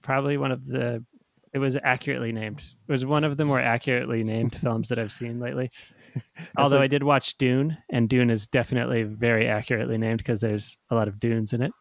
probably 0.03 0.37
one 0.37 0.53
of 0.53 0.67
the 0.67 1.05
it 1.53 1.59
was 1.59 1.77
accurately 1.83 2.31
named 2.33 2.61
it 2.89 2.93
was 2.93 3.05
one 3.05 3.25
of 3.25 3.37
the 3.37 3.45
more 3.45 3.61
accurately 3.61 4.23
named 4.23 4.55
films 4.63 4.89
that 4.89 4.99
i've 4.99 5.13
seen 5.13 5.41
lately 5.41 5.71
although 6.57 6.81
I 6.83 6.89
did 6.89 7.05
watch 7.05 7.39
Dune, 7.39 7.79
and 7.89 8.09
Dune 8.09 8.31
is 8.31 8.49
definitely 8.49 9.05
very 9.05 9.47
accurately 9.47 9.97
named 9.97 10.19
because 10.19 10.41
there's 10.41 10.77
a 10.91 10.97
lot 10.97 11.07
of 11.07 11.21
dunes 11.21 11.53
in 11.53 11.63
it. 11.63 11.73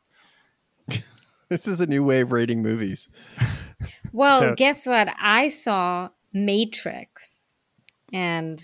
This 1.49 1.67
is 1.67 1.81
a 1.81 1.87
new 1.87 2.03
way 2.03 2.21
of 2.21 2.31
rating 2.31 2.61
movies. 2.61 3.09
Well, 4.13 4.37
So- 4.39 4.53
guess 4.55 4.85
what? 4.85 5.09
I 5.19 5.47
saw 5.47 6.09
Matrix, 6.33 7.41
and 8.13 8.61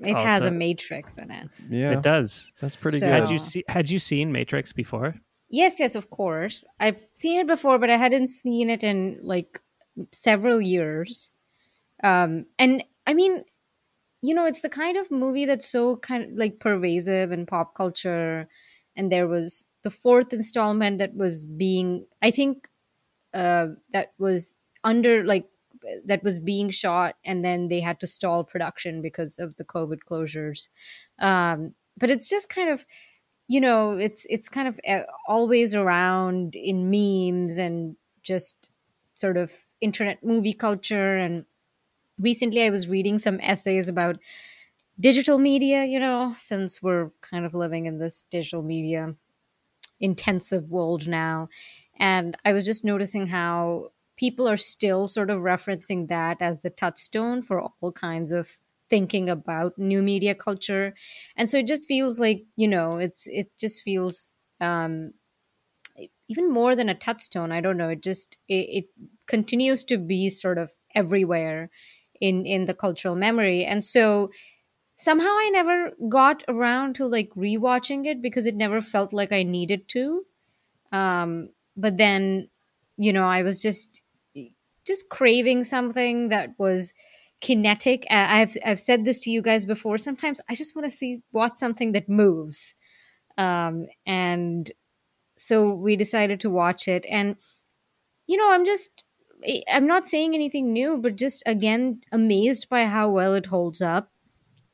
it 0.00 0.16
has 0.16 0.42
Also- 0.42 0.48
a 0.48 0.50
Matrix 0.50 1.18
in 1.18 1.30
it. 1.30 1.48
Yeah, 1.68 1.92
It 1.98 2.02
does. 2.02 2.52
that's 2.60 2.76
pretty 2.76 2.98
So- 2.98 3.06
good. 3.06 3.12
Had 3.20 3.30
you 3.30 3.38
see? 3.38 3.64
Had 3.68 3.90
you 3.90 3.98
seen 3.98 4.32
Matrix 4.32 4.72
before? 4.72 5.14
Yes, 5.48 5.80
yes, 5.80 5.94
of 5.94 6.10
course. 6.10 6.64
I've 6.78 7.06
seen 7.12 7.40
it 7.40 7.46
before, 7.46 7.78
but 7.78 7.90
I 7.90 7.96
hadn't 7.96 8.28
seen 8.28 8.70
it 8.70 8.84
in 8.84 9.18
like 9.22 9.60
several 10.12 10.60
years. 10.60 11.30
Um, 12.04 12.46
and 12.58 12.84
I 13.06 13.14
mean, 13.14 13.44
you 14.22 14.34
know, 14.34 14.46
it's 14.46 14.60
the 14.60 14.68
kind 14.68 14.96
of 14.96 15.10
movie 15.10 15.44
that's 15.46 15.66
so 15.66 15.96
kind 15.96 16.24
of 16.24 16.30
like 16.32 16.60
pervasive 16.60 17.32
in 17.32 17.46
pop 17.46 17.74
culture. 17.74 18.48
And 18.96 19.10
there 19.10 19.26
was 19.26 19.64
the 19.82 19.90
fourth 19.90 20.32
installment 20.32 20.98
that 20.98 21.14
was 21.14 21.44
being, 21.44 22.06
I 22.22 22.30
think, 22.30 22.68
uh, 23.34 23.68
that 23.92 24.12
was 24.18 24.54
under 24.84 25.24
like 25.24 25.46
that 26.04 26.22
was 26.22 26.40
being 26.40 26.70
shot, 26.70 27.16
and 27.24 27.44
then 27.44 27.68
they 27.68 27.80
had 27.80 28.00
to 28.00 28.06
stall 28.06 28.44
production 28.44 29.02
because 29.02 29.36
of 29.38 29.56
the 29.56 29.64
COVID 29.64 30.00
closures. 30.08 30.68
Um, 31.18 31.74
but 31.96 32.10
it's 32.10 32.28
just 32.28 32.48
kind 32.48 32.70
of 32.70 32.86
you 33.50 33.60
know 33.60 33.92
it's 33.92 34.26
it's 34.30 34.48
kind 34.48 34.68
of 34.68 34.80
uh, 34.88 35.02
always 35.26 35.74
around 35.74 36.54
in 36.54 36.88
memes 36.88 37.58
and 37.58 37.96
just 38.22 38.70
sort 39.16 39.36
of 39.36 39.52
internet 39.80 40.22
movie 40.24 40.52
culture 40.52 41.16
and 41.16 41.44
recently 42.18 42.62
i 42.62 42.70
was 42.70 42.88
reading 42.88 43.18
some 43.18 43.40
essays 43.40 43.88
about 43.88 44.18
digital 45.00 45.38
media 45.38 45.84
you 45.84 45.98
know 45.98 46.32
since 46.38 46.82
we're 46.82 47.10
kind 47.22 47.44
of 47.44 47.54
living 47.54 47.86
in 47.86 47.98
this 47.98 48.24
digital 48.30 48.62
media 48.62 49.14
intensive 50.00 50.70
world 50.70 51.08
now 51.08 51.48
and 51.98 52.36
i 52.44 52.52
was 52.52 52.64
just 52.64 52.84
noticing 52.84 53.26
how 53.26 53.90
people 54.20 54.46
are 54.48 54.58
still 54.58 55.08
sort 55.08 55.30
of 55.30 55.40
referencing 55.40 56.08
that 56.08 56.38
as 56.42 56.60
the 56.60 56.70
touchstone 56.70 57.42
for 57.42 57.60
all 57.62 57.92
kinds 57.92 58.32
of 58.32 58.58
thinking 58.90 59.30
about 59.30 59.78
new 59.78 60.02
media 60.02 60.34
culture. 60.34 60.94
And 61.36 61.50
so 61.50 61.58
it 61.58 61.66
just 61.66 61.88
feels 61.88 62.20
like 62.20 62.44
you 62.56 62.68
know 62.68 62.98
it's 62.98 63.26
it 63.28 63.50
just 63.58 63.82
feels 63.82 64.32
um 64.60 65.14
even 66.28 66.50
more 66.50 66.76
than 66.76 66.88
a 66.88 66.94
touchstone. 66.94 67.52
I 67.52 67.60
don't 67.60 67.76
know. 67.76 67.90
It 67.90 68.02
just 68.02 68.38
it, 68.48 68.84
it 68.84 68.84
continues 69.26 69.84
to 69.84 69.98
be 69.98 70.28
sort 70.30 70.58
of 70.58 70.70
everywhere 70.94 71.70
in 72.20 72.46
in 72.46 72.66
the 72.66 72.74
cultural 72.74 73.16
memory. 73.16 73.64
And 73.64 73.84
so 73.84 74.30
somehow 74.98 75.28
i 75.30 75.50
never 75.52 75.92
got 76.10 76.44
around 76.48 76.94
to 76.94 77.06
like 77.06 77.30
rewatching 77.36 78.06
it 78.06 78.22
because 78.22 78.46
it 78.46 78.56
never 78.56 78.80
felt 78.80 79.12
like 79.12 79.32
i 79.32 79.42
needed 79.42 79.88
to. 79.88 80.24
Um 80.92 81.50
but 81.76 81.96
then 81.98 82.48
you 82.98 83.12
know 83.12 83.24
i 83.24 83.42
was 83.42 83.62
just 83.62 84.02
just 84.90 85.08
craving 85.08 85.62
something 85.62 86.30
that 86.30 86.50
was 86.58 86.92
kinetic. 87.40 88.06
I've 88.10 88.56
i've 88.64 88.80
said 88.80 89.04
this 89.04 89.20
to 89.20 89.30
you 89.30 89.40
guys 89.40 89.64
before 89.64 89.96
sometimes 89.98 90.40
i 90.50 90.54
just 90.54 90.74
want 90.76 90.86
to 90.86 90.96
see 91.00 91.22
watch 91.32 91.56
something 91.56 91.92
that 91.92 92.08
moves. 92.08 92.74
Um 93.38 93.86
and 94.04 94.70
so 95.38 95.72
we 95.86 95.96
decided 95.96 96.40
to 96.40 96.50
watch 96.50 96.88
it. 96.96 97.06
And 97.08 97.36
you 98.26 98.36
know 98.36 98.50
i'm 98.52 98.64
just 98.64 99.04
i'm 99.76 99.86
not 99.86 100.08
saying 100.08 100.34
anything 100.34 100.72
new 100.72 100.98
but 100.98 101.16
just 101.16 101.42
again 101.46 102.00
amazed 102.12 102.68
by 102.68 102.84
how 102.84 103.06
well 103.10 103.34
it 103.34 103.46
holds 103.46 103.80
up 103.80 104.10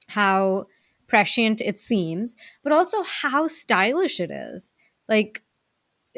how 0.09 0.67
prescient 1.07 1.61
it 1.61 1.79
seems 1.79 2.35
but 2.65 2.73
also 2.73 3.03
how 3.03 3.47
stylish 3.47 4.19
it 4.19 4.31
is. 4.31 4.73
Like 5.09 5.43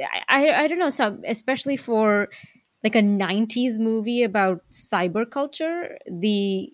i 0.00 0.22
i, 0.28 0.40
I 0.62 0.68
don't 0.68 0.84
know 0.84 0.96
some 1.02 1.22
especially 1.37 1.76
for 1.76 2.28
like 2.88 2.96
a 2.96 3.07
90s 3.07 3.79
movie 3.79 4.22
about 4.22 4.62
cyber 4.72 5.31
culture 5.31 5.98
the 6.11 6.72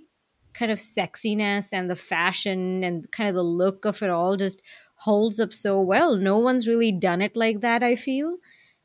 kind 0.52 0.70
of 0.70 0.78
sexiness 0.78 1.72
and 1.72 1.90
the 1.90 1.96
fashion 1.96 2.84
and 2.84 3.10
kind 3.10 3.28
of 3.28 3.34
the 3.34 3.42
look 3.42 3.84
of 3.84 4.00
it 4.00 4.10
all 4.10 4.36
just 4.36 4.62
holds 4.94 5.40
up 5.40 5.52
so 5.52 5.80
well. 5.80 6.14
No 6.14 6.38
one's 6.38 6.68
really 6.68 6.92
done 6.92 7.20
it 7.20 7.34
like 7.34 7.62
that 7.62 7.82
i 7.82 7.96
feel. 7.96 8.36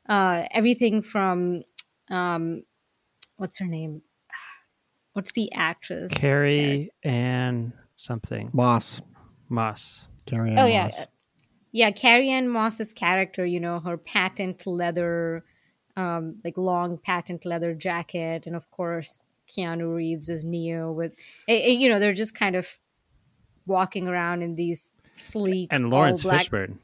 Uh 0.08 0.42
everything 0.50 1.02
from 1.02 1.62
um 2.10 2.62
what's 3.36 3.58
her 3.60 3.66
name? 3.66 4.02
What's 5.12 5.32
the 5.32 5.52
actress? 5.52 6.12
Carrie 6.12 6.90
Ann 7.04 7.72
something. 7.96 8.50
Moss. 8.52 9.00
Moss. 9.48 10.08
Carrie 10.26 10.50
Ann 10.52 10.58
oh 10.58 10.66
yeah. 10.66 10.84
Moss. 10.84 11.06
yeah 11.70 11.90
carrie 11.92 12.30
ann 12.30 12.48
moss's 12.48 12.92
character 12.92 13.46
you 13.46 13.60
know 13.60 13.78
her 13.78 13.96
patent 13.96 14.66
leather 14.66 15.44
um 16.00 16.24
like 16.44 16.56
long 16.56 16.90
patent 17.08 17.40
leather 17.52 17.72
jacket 17.86 18.40
and 18.46 18.54
of 18.60 18.64
course 18.78 19.10
keanu 19.52 19.86
reeves 20.00 20.28
as 20.36 20.44
neo 20.52 20.84
with 21.00 21.12
eh, 21.48 21.60
eh, 21.68 21.74
you 21.80 21.88
know 21.90 21.98
they're 22.00 22.20
just 22.24 22.34
kind 22.44 22.56
of 22.60 22.66
walking 23.66 24.06
around 24.12 24.42
in 24.46 24.54
these 24.62 24.92
sleek 25.16 25.68
And 25.76 25.90
Laurence 25.90 26.22
black 26.22 26.46
Fishburne. 26.46 26.74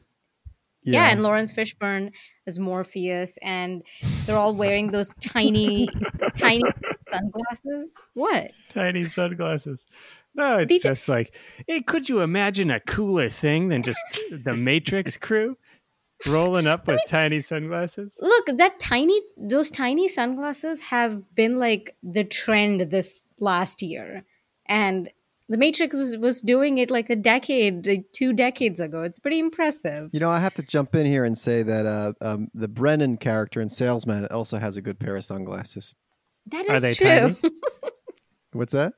yeah. 0.82 1.10
and 1.10 1.22
Laurence 1.22 1.52
Fishburne 1.52 2.12
as 2.46 2.58
Morpheus, 2.58 3.32
and 3.42 3.82
they're 4.24 4.38
all 4.38 4.54
wearing 4.54 4.92
those 4.92 5.12
tiny, 5.20 5.88
tiny 6.38 6.62
sunglasses. 7.08 7.96
What? 8.14 8.50
Tiny 8.72 9.04
sunglasses. 9.04 9.86
No, 10.34 10.58
it's 10.58 10.68
They 10.68 10.78
ju- 10.78 10.90
just 10.90 11.08
like, 11.08 11.34
hey, 11.66 11.80
could 11.80 12.08
you 12.08 12.20
imagine 12.20 12.70
a 12.70 12.78
cooler 12.80 13.28
thing 13.30 13.68
than 13.70 13.82
just 13.82 13.98
the 14.30 14.52
Matrix 14.52 15.16
crew 15.16 15.56
rolling 16.26 16.66
up 16.66 16.86
with 16.86 17.00
tiny 17.08 17.40
sunglasses? 17.40 18.18
Look, 18.20 18.46
that 18.58 18.78
tiny, 18.80 19.20
those 19.36 19.70
tiny 19.70 20.08
sunglasses 20.08 20.80
have 20.80 21.34
been 21.34 21.58
like 21.58 21.96
the 22.02 22.24
trend 22.24 22.90
this 22.90 23.22
last 23.38 23.82
year, 23.82 24.24
and 24.66 25.10
The 25.48 25.56
Matrix 25.58 25.94
was, 25.94 26.16
was 26.16 26.40
doing 26.40 26.78
it 26.78 26.90
like 26.90 27.08
a 27.10 27.14
decade, 27.16 27.86
like 27.86 28.06
two 28.12 28.32
decades 28.32 28.80
ago. 28.80 29.02
It's 29.02 29.18
pretty 29.20 29.38
impressive. 29.38 30.10
You 30.12 30.18
know, 30.20 30.30
I 30.30 30.40
have 30.40 30.54
to 30.54 30.62
jump 30.62 30.94
in 30.94 31.06
here 31.06 31.24
and 31.24 31.38
say 31.38 31.62
that 31.62 31.86
uh, 31.86 32.12
um, 32.20 32.48
the 32.54 32.66
Brennan 32.66 33.16
character 33.18 33.60
in 33.60 33.68
Salesman 33.68 34.26
also 34.26 34.58
has 34.58 34.76
a 34.76 34.82
good 34.82 34.98
pair 34.98 35.14
of 35.14 35.24
sunglasses. 35.24 35.94
That 36.46 36.66
is 36.66 36.70
Are 36.70 36.80
they 36.86 36.94
true. 36.94 37.36
tiny? 37.42 37.54
What's 38.52 38.72
that? 38.72 38.94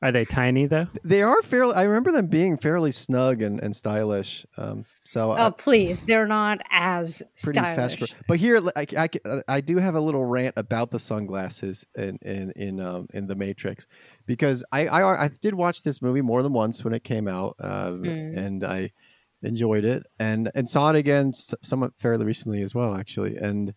Are 0.00 0.12
they 0.12 0.24
tiny 0.24 0.66
though? 0.66 0.86
They 1.02 1.22
are 1.22 1.42
fairly. 1.42 1.74
I 1.74 1.82
remember 1.82 2.12
them 2.12 2.28
being 2.28 2.56
fairly 2.56 2.92
snug 2.92 3.42
and, 3.42 3.58
and 3.58 3.74
stylish. 3.74 4.46
Um, 4.56 4.84
so 5.04 5.32
oh, 5.36 5.50
please. 5.50 6.02
They're 6.02 6.26
not 6.26 6.60
as 6.70 7.20
pretty 7.42 7.58
stylish. 7.58 7.98
fast. 7.98 8.14
But 8.28 8.38
here, 8.38 8.60
I, 8.76 8.86
I, 8.96 9.08
I 9.48 9.60
do 9.60 9.78
have 9.78 9.96
a 9.96 10.00
little 10.00 10.24
rant 10.24 10.54
about 10.56 10.92
the 10.92 11.00
sunglasses 11.00 11.84
in 11.96 12.16
in 12.22 12.52
in 12.52 12.80
um, 12.80 13.08
in 13.12 13.26
the 13.26 13.34
Matrix 13.34 13.86
because 14.24 14.64
I, 14.70 14.86
I 14.86 15.24
I 15.24 15.28
did 15.40 15.54
watch 15.54 15.82
this 15.82 16.00
movie 16.00 16.22
more 16.22 16.44
than 16.44 16.52
once 16.52 16.84
when 16.84 16.94
it 16.94 17.02
came 17.02 17.26
out, 17.26 17.56
um, 17.58 18.02
Mm. 18.04 18.36
and 18.36 18.64
I 18.64 18.92
enjoyed 19.42 19.84
it 19.84 20.04
and 20.20 20.50
and 20.54 20.68
saw 20.68 20.90
it 20.90 20.96
again 20.96 21.32
somewhat 21.34 21.92
fairly 21.98 22.24
recently 22.24 22.62
as 22.62 22.72
well, 22.72 22.94
actually. 22.96 23.36
And 23.36 23.74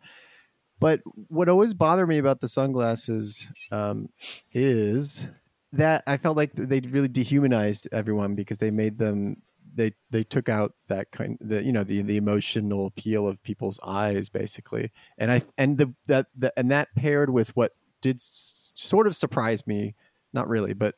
but 0.80 1.02
what 1.30 1.50
always 1.50 1.74
bothered 1.74 2.10
me 2.10 2.20
about 2.20 2.42
the 2.42 2.48
sunglasses 2.48 3.48
um, 3.72 4.10
is 4.52 5.28
that 5.74 6.04
I 6.08 6.18
felt 6.18 6.38
like 6.38 6.52
they 6.54 6.82
really 6.82 7.08
dehumanized 7.08 7.88
everyone 7.92 8.36
because 8.36 8.58
they 8.58 8.72
made 8.72 8.98
them 8.98 9.42
they 9.74 9.94
they 10.10 10.24
took 10.24 10.50
out 10.50 10.74
that 10.88 11.12
kind 11.12 11.38
the 11.40 11.64
you 11.64 11.72
know 11.72 11.84
the 11.84 12.02
the 12.02 12.18
emotional 12.18 12.88
appeal 12.88 13.28
of 13.28 13.42
people's 13.44 13.80
eyes 13.84 14.30
basically. 14.30 14.92
And 15.18 15.32
i 15.32 15.42
and 15.58 15.78
the 15.78 15.94
that 16.08 16.28
the, 16.38 16.52
and 16.58 16.70
that 16.72 16.90
paired 16.96 17.30
with 17.30 17.56
what 17.56 17.72
did 18.02 18.18
s- 18.18 18.72
sort 18.76 19.08
of 19.08 19.16
surprise 19.16 19.66
me 19.68 19.96
not 20.34 20.48
really 20.48 20.74
but 20.74 20.96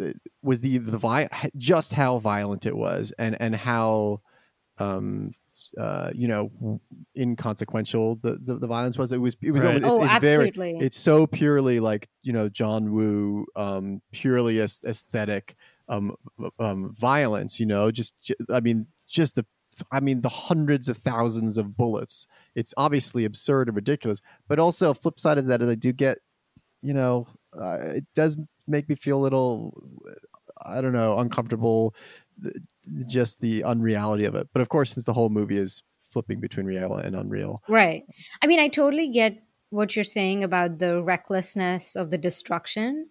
uh, 0.00 0.12
was 0.42 0.60
the 0.60 0.78
the 0.78 0.98
vi- 0.98 1.28
just 1.56 1.92
how 1.94 2.18
violent 2.18 2.66
it 2.66 2.76
was 2.76 3.12
and 3.18 3.40
and 3.40 3.54
how 3.54 4.20
um 4.78 5.32
uh 5.78 6.10
you 6.14 6.28
know 6.28 6.80
inconsequential 7.16 8.16
the 8.16 8.38
the, 8.44 8.56
the 8.56 8.66
violence 8.66 8.96
was 8.98 9.12
it 9.12 9.18
was 9.20 9.36
it 9.42 9.50
was 9.50 9.62
Right. 9.62 9.74
almost, 9.74 9.84
it's, 9.84 9.98
oh, 9.98 10.04
it's 10.16 10.24
very 10.24 10.50
it's 10.80 10.98
so 10.98 11.26
purely 11.26 11.80
like 11.80 12.08
you 12.22 12.32
know 12.32 12.48
John 12.48 12.92
Woo, 12.92 13.46
um, 13.56 14.00
purely 14.12 14.60
aes- 14.60 14.84
aesthetic 14.84 15.56
um, 15.88 16.14
um, 16.58 16.94
violence. 16.98 17.60
You 17.60 17.66
know, 17.66 17.90
just 17.90 18.32
I 18.50 18.60
mean, 18.60 18.86
just 19.06 19.34
the 19.34 19.44
I 19.90 20.00
mean 20.00 20.20
the 20.22 20.28
hundreds 20.28 20.88
of 20.88 20.98
thousands 20.98 21.58
of 21.58 21.76
bullets. 21.76 22.26
It's 22.54 22.72
obviously 22.76 23.24
absurd 23.24 23.68
and 23.68 23.76
ridiculous, 23.76 24.20
but 24.48 24.58
also 24.58 24.94
flip 24.94 25.18
side 25.20 25.38
of 25.38 25.46
that 25.46 25.60
is 25.60 25.68
I 25.68 25.74
do 25.74 25.92
get, 25.92 26.18
you 26.82 26.94
know, 26.94 27.26
uh, 27.52 27.78
it 27.96 28.04
does 28.14 28.36
make 28.66 28.88
me 28.88 28.94
feel 28.94 29.18
a 29.18 29.22
little, 29.22 29.82
I 30.64 30.80
don't 30.80 30.92
know, 30.92 31.18
uncomfortable. 31.18 31.94
Th- 32.84 33.06
Just 33.06 33.40
the 33.40 33.64
unreality 33.64 34.24
of 34.24 34.34
it. 34.34 34.48
But 34.52 34.62
of 34.62 34.68
course, 34.68 34.92
since 34.92 35.04
the 35.06 35.12
whole 35.12 35.28
movie 35.30 35.58
is 35.58 35.82
flipping 36.10 36.40
between 36.40 36.66
real 36.66 36.94
and 36.94 37.14
unreal, 37.16 37.62
Right. 37.68 38.04
I 38.42 38.46
mean, 38.46 38.60
I 38.60 38.68
totally 38.68 39.08
get 39.08 39.42
what 39.70 39.96
you're 39.96 40.04
saying 40.04 40.44
about 40.44 40.78
the 40.78 41.02
recklessness 41.02 41.96
of 41.96 42.10
the 42.10 42.18
destruction. 42.18 43.08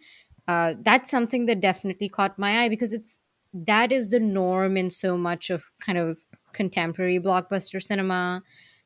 Uh, 0.48 0.74
that's 0.82 1.10
something 1.12 1.46
that 1.48 1.60
definitely 1.62 2.08
caught 2.10 2.38
my 2.40 2.64
eye 2.64 2.70
because 2.70 2.94
it's 2.94 3.20
that 3.54 3.92
is 3.92 4.10
the 4.10 4.20
norm 4.20 4.78
in 4.78 4.90
so 4.90 5.18
much 5.18 5.50
of 5.50 5.66
kind 5.80 5.98
of 5.98 6.18
contemporary 6.54 7.20
blockbuster 7.20 7.82
cinema. 7.82 8.42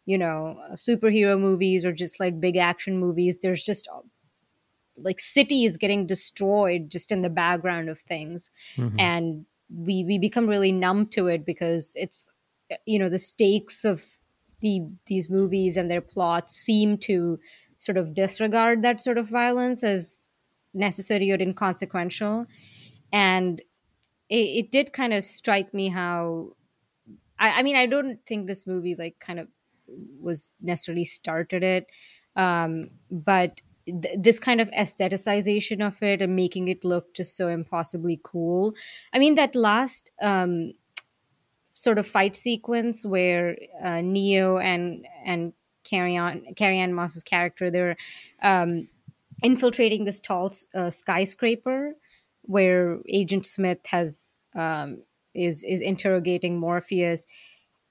You 0.06 0.18
know, 0.18 0.56
superhero 0.76 1.40
movies 1.40 1.86
or 1.86 1.92
just 1.92 2.20
like 2.20 2.40
big 2.40 2.56
action 2.58 2.98
movies. 2.98 3.38
There's 3.42 3.62
just 3.62 3.88
like 4.98 5.20
cities 5.20 5.78
getting 5.78 6.08
destroyed 6.08 6.90
just 6.90 7.12
in 7.12 7.22
the 7.22 7.30
background 7.30 7.90
of 7.90 8.00
things 8.00 8.50
Mhm. 8.78 8.96
and 9.00 9.46
we 9.70 10.04
we 10.04 10.18
become 10.20 10.48
really 10.48 10.72
numb 10.72 11.08
to 11.08 11.28
it 11.28 11.46
because 11.46 11.92
it's 11.96 12.30
you 12.86 13.00
know 13.00 13.10
the 13.10 13.20
stakes 13.20 13.84
of 13.86 14.04
the 14.62 14.82
these 15.06 15.30
movies 15.30 15.78
and 15.78 15.90
their 15.90 16.02
plots 16.02 16.56
seem 16.56 16.98
to 16.98 17.40
sort 17.78 17.98
of 17.98 18.14
disregard 18.14 18.82
that 18.82 19.02
sort 19.02 19.18
of 19.18 19.28
violence 19.28 19.84
as 19.84 20.18
necessary 20.74 21.32
or 21.32 21.36
inconsequential. 21.36 22.46
And 23.12 23.62
it, 24.30 24.36
it 24.36 24.72
did 24.72 24.94
kind 24.94 25.14
of 25.14 25.24
strike 25.24 25.74
me 25.74 25.90
how 25.90 26.54
I, 27.40 27.60
I 27.60 27.64
mean 27.64 27.76
i 27.76 27.86
don't 27.86 28.20
think 28.26 28.48
this 28.48 28.68
movie 28.68 28.96
like 28.96 29.18
kind 29.20 29.40
of 29.40 29.48
was 30.20 30.52
necessarily 30.62 31.06
started 31.06 31.64
it 31.64 31.88
um 32.36 32.90
but 33.10 33.62
th- 34.02 34.16
this 34.18 34.40
kind 34.40 34.62
of 34.62 34.70
aestheticization 34.72 35.86
of 35.86 36.02
it 36.04 36.22
and 36.22 36.36
making 36.36 36.68
it 36.68 36.84
look 36.84 37.14
just 37.14 37.36
so 37.36 37.48
impossibly 37.48 38.20
cool. 38.24 38.76
I 39.14 39.20
mean 39.20 39.36
that 39.36 39.56
last 39.56 40.12
um 40.22 40.74
sort 41.74 41.98
of 41.98 42.08
fight 42.08 42.36
sequence 42.36 43.06
where 43.06 43.58
uh, 43.82 44.02
neo 44.02 44.58
and 44.58 45.06
and 45.26 45.54
Carrie 45.84 46.18
Ann 46.18 46.54
carrie 46.56 46.80
ann 46.80 46.94
moss's 46.94 47.24
character 47.24 47.72
they're 47.72 47.96
um 48.42 48.90
infiltrating 49.42 50.04
this 50.04 50.20
tall 50.20 50.52
uh, 50.76 50.90
skyscraper 50.90 51.94
where 52.42 53.00
agent 53.08 53.46
smith 53.46 53.80
has 53.86 54.36
um 54.56 55.02
is 55.38 55.64
is 55.64 55.80
interrogating 55.80 56.60
morpheus. 56.60 57.26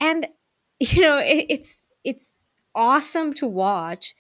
And 0.01 0.27
you 0.81 1.01
know 1.03 1.19
it, 1.19 1.47
it's 1.49 1.85
it's 2.05 2.35
awesome 2.75 3.33
to 3.35 3.47
watch 3.47 4.15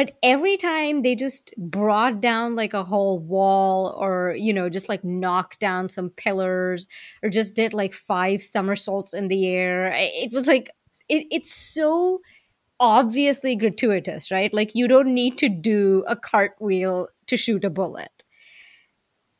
but 0.00 0.16
every 0.22 0.56
time 0.56 1.02
they 1.02 1.14
just 1.14 1.52
brought 1.58 2.22
down 2.22 2.56
like 2.56 2.72
a 2.72 2.82
whole 2.82 3.18
wall 3.18 3.94
or 4.00 4.34
you 4.34 4.50
know 4.50 4.70
just 4.70 4.88
like 4.88 5.04
knocked 5.04 5.60
down 5.60 5.90
some 5.90 6.08
pillars 6.08 6.86
or 7.22 7.28
just 7.28 7.54
did 7.54 7.74
like 7.74 7.92
five 7.92 8.40
somersaults 8.40 9.12
in 9.12 9.28
the 9.28 9.46
air 9.46 9.92
it 9.94 10.32
was 10.32 10.46
like 10.46 10.70
it, 11.10 11.26
it's 11.30 11.52
so 11.52 12.22
obviously 12.80 13.54
gratuitous 13.54 14.30
right? 14.30 14.54
Like 14.54 14.74
you 14.74 14.88
don't 14.88 15.12
need 15.12 15.36
to 15.36 15.50
do 15.50 16.02
a 16.08 16.16
cartwheel 16.16 17.08
to 17.26 17.36
shoot 17.36 17.62
a 17.62 17.68
bullet. 17.68 18.24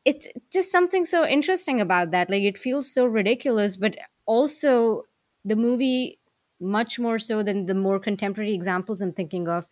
It's 0.05 0.29
just 0.53 0.71
something 0.71 1.07
so 1.07 1.27
interesting 1.27 1.81
about 1.81 2.11
that. 2.11 2.29
Like 2.29 2.43
it 2.43 2.59
feels 2.59 2.93
so 2.93 3.07
ridiculous 3.07 3.79
but 3.79 3.97
also 4.27 5.07
the 5.43 5.57
movie 5.57 6.19
much 6.61 6.99
more 6.99 7.19
so 7.19 7.43
than 7.43 7.65
the 7.65 7.75
more 7.75 7.99
contemporary 7.99 8.53
examples 8.53 9.01
i'm 9.01 9.15
thinking 9.15 9.49
of 9.49 9.65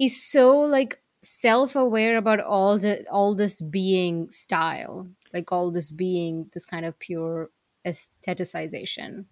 is 0.00 0.20
so 0.22 0.58
like 0.60 1.00
self-aware 1.22 2.16
about 2.16 2.40
all 2.40 2.78
the 2.78 3.06
all 3.10 3.34
this 3.34 3.60
being 3.60 4.30
style 4.30 5.06
like 5.34 5.52
all 5.52 5.70
this 5.70 5.92
being 5.92 6.50
this 6.54 6.64
kind 6.64 6.86
of 6.86 6.98
pure 6.98 7.50
aestheticization 7.86 9.26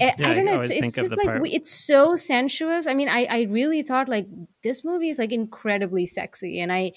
I, 0.00 0.14
Yeah, 0.16 0.28
I 0.28 0.34
don't 0.34 0.44
know. 0.44 0.60
It's, 0.60 0.70
it's 0.70 0.94
just 0.94 1.16
like 1.16 1.26
part- 1.26 1.42
we, 1.42 1.50
it's 1.50 1.70
so 1.70 2.14
sensuous. 2.14 2.86
I 2.86 2.94
mean, 2.94 3.08
I, 3.08 3.24
I 3.24 3.40
really 3.42 3.82
thought 3.82 4.08
like 4.08 4.26
this 4.62 4.84
movie 4.84 5.10
is 5.10 5.18
like 5.18 5.32
incredibly 5.32 6.06
sexy, 6.06 6.60
and 6.60 6.72
I 6.72 6.92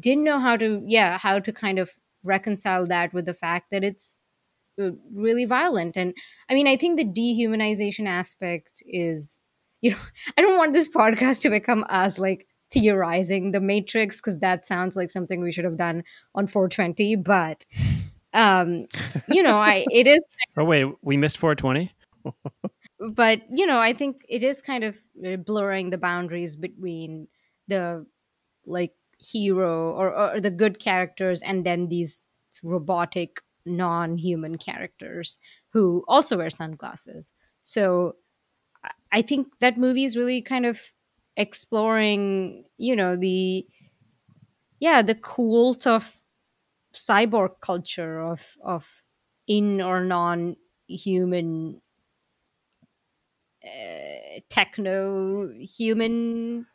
didn't 0.00 0.24
know 0.24 0.40
how 0.40 0.56
to 0.56 0.82
yeah 0.86 1.18
how 1.18 1.38
to 1.38 1.52
kind 1.52 1.78
of 1.78 1.92
reconcile 2.22 2.86
that 2.86 3.12
with 3.12 3.26
the 3.26 3.34
fact 3.34 3.70
that 3.70 3.84
it's 3.84 4.20
uh, 4.80 4.90
really 5.14 5.44
violent. 5.44 5.96
And 5.96 6.16
I 6.48 6.54
mean, 6.54 6.66
I 6.66 6.76
think 6.76 6.96
the 6.96 7.04
dehumanization 7.04 8.08
aspect 8.08 8.82
is 8.86 9.40
you 9.84 9.90
know 9.90 9.96
I 10.38 10.40
don't 10.42 10.56
want 10.56 10.72
this 10.72 10.88
podcast 10.88 11.40
to 11.42 11.50
become 11.50 11.84
us 11.88 12.18
like 12.18 12.46
theorizing 12.70 13.52
the 13.52 13.60
Matrix 13.60 14.16
because 14.16 14.38
that 14.38 14.66
sounds 14.66 14.96
like 14.96 15.10
something 15.10 15.42
we 15.42 15.52
should 15.52 15.64
have 15.64 15.76
done 15.76 16.02
on 16.34 16.46
420, 16.46 17.16
but 17.16 17.64
um 18.34 18.86
you 19.28 19.42
know 19.42 19.58
i 19.58 19.86
it 19.90 20.06
is 20.08 20.18
Oh 20.56 20.64
wait, 20.64 20.86
we 21.02 21.16
missed 21.16 21.38
420. 21.38 21.92
but 23.12 23.42
you 23.50 23.66
know 23.66 23.78
i 23.78 23.92
think 23.92 24.22
it 24.28 24.42
is 24.42 24.60
kind 24.60 24.82
of 24.82 24.98
uh, 25.24 25.36
blurring 25.36 25.90
the 25.90 25.98
boundaries 25.98 26.56
between 26.56 27.28
the 27.68 28.04
like 28.66 28.92
hero 29.18 29.92
or, 29.92 30.12
or 30.12 30.40
the 30.40 30.50
good 30.50 30.80
characters 30.80 31.42
and 31.42 31.64
then 31.64 31.88
these 31.88 32.24
robotic 32.62 33.40
non-human 33.66 34.58
characters 34.58 35.38
who 35.72 36.02
also 36.08 36.36
wear 36.38 36.50
sunglasses 36.50 37.32
so 37.62 38.16
I- 39.14 39.22
think 39.22 39.58
that 39.60 39.78
movie 39.78 40.04
is 40.04 40.16
really 40.16 40.42
kind 40.42 40.66
of 40.66 40.92
exploring 41.36 42.64
you 42.78 42.94
know 42.96 43.16
the 43.16 43.66
yeah 44.80 45.02
the 45.02 45.14
cult 45.14 45.86
of 45.86 46.16
cyborg 46.94 47.60
culture 47.62 48.20
of 48.20 48.56
of 48.64 49.04
in 49.46 49.80
or 49.82 50.04
non 50.04 50.56
human 50.88 51.82
uh, 53.64 54.40
techno 54.50 55.48
human 55.58 56.66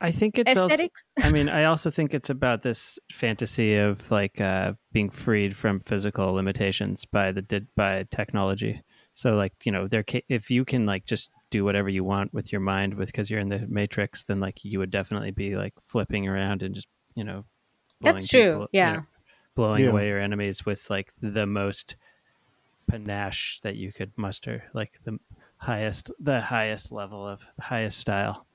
I 0.00 0.10
think 0.10 0.38
it's 0.38 0.56
also. 0.56 0.88
I 1.22 1.30
mean, 1.30 1.48
I 1.48 1.64
also 1.64 1.90
think 1.90 2.12
it's 2.12 2.28
about 2.28 2.62
this 2.62 2.98
fantasy 3.10 3.76
of 3.76 4.10
like 4.10 4.40
uh, 4.40 4.74
being 4.92 5.08
freed 5.08 5.56
from 5.56 5.80
physical 5.80 6.32
limitations 6.34 7.06
by 7.06 7.32
the 7.32 7.66
by 7.76 8.04
technology. 8.10 8.82
So 9.14 9.34
like 9.36 9.54
you 9.64 9.72
know, 9.72 9.88
there 9.88 10.02
ca- 10.02 10.24
if 10.28 10.50
you 10.50 10.64
can 10.64 10.84
like 10.84 11.06
just 11.06 11.30
do 11.54 11.64
whatever 11.64 11.88
you 11.88 12.04
want 12.14 12.34
with 12.34 12.50
your 12.52 12.60
mind 12.74 12.94
with 12.94 13.08
because 13.12 13.30
you're 13.30 13.44
in 13.46 13.48
the 13.48 13.64
matrix, 13.68 14.24
then 14.24 14.40
like 14.40 14.64
you 14.64 14.78
would 14.80 14.90
definitely 14.90 15.30
be 15.30 15.56
like 15.56 15.74
flipping 15.80 16.26
around 16.28 16.62
and 16.64 16.74
just 16.74 16.88
you 17.14 17.24
know. 17.24 17.44
That's 18.00 18.26
true, 18.28 18.52
people, 18.52 18.68
you 18.72 18.80
yeah. 18.80 18.92
know, 18.92 19.02
blowing 19.54 19.84
Yeah. 19.84 19.90
away 19.90 20.08
your 20.08 20.20
enemies 20.20 20.66
with 20.66 20.90
like 20.90 21.12
the 21.22 21.46
most 21.46 21.96
panache 22.90 23.60
that 23.62 23.76
you 23.76 23.92
could 23.92 24.12
muster, 24.16 24.64
like 24.74 24.92
the 25.04 25.18
highest 25.58 26.10
the 26.20 26.40
highest 26.40 26.92
level 26.92 27.26
of 27.26 27.40
highest 27.60 27.98
style. 27.98 28.46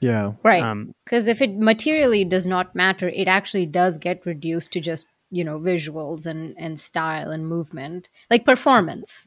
Yeah. 0.00 0.32
Right. 0.42 0.62
Um, 0.62 0.94
Because 1.04 1.28
if 1.28 1.40
it 1.40 1.56
materially 1.56 2.24
does 2.24 2.46
not 2.46 2.74
matter, 2.74 3.08
it 3.08 3.26
actually 3.26 3.66
does 3.66 3.96
get 3.98 4.26
reduced 4.26 4.72
to 4.72 4.80
just, 4.80 5.06
you 5.30 5.44
know, 5.44 5.58
visuals 5.58 6.26
and, 6.26 6.54
and 6.58 6.78
style 6.78 7.30
and 7.30 7.48
movement, 7.48 8.08
like 8.30 8.44
performance. 8.44 9.26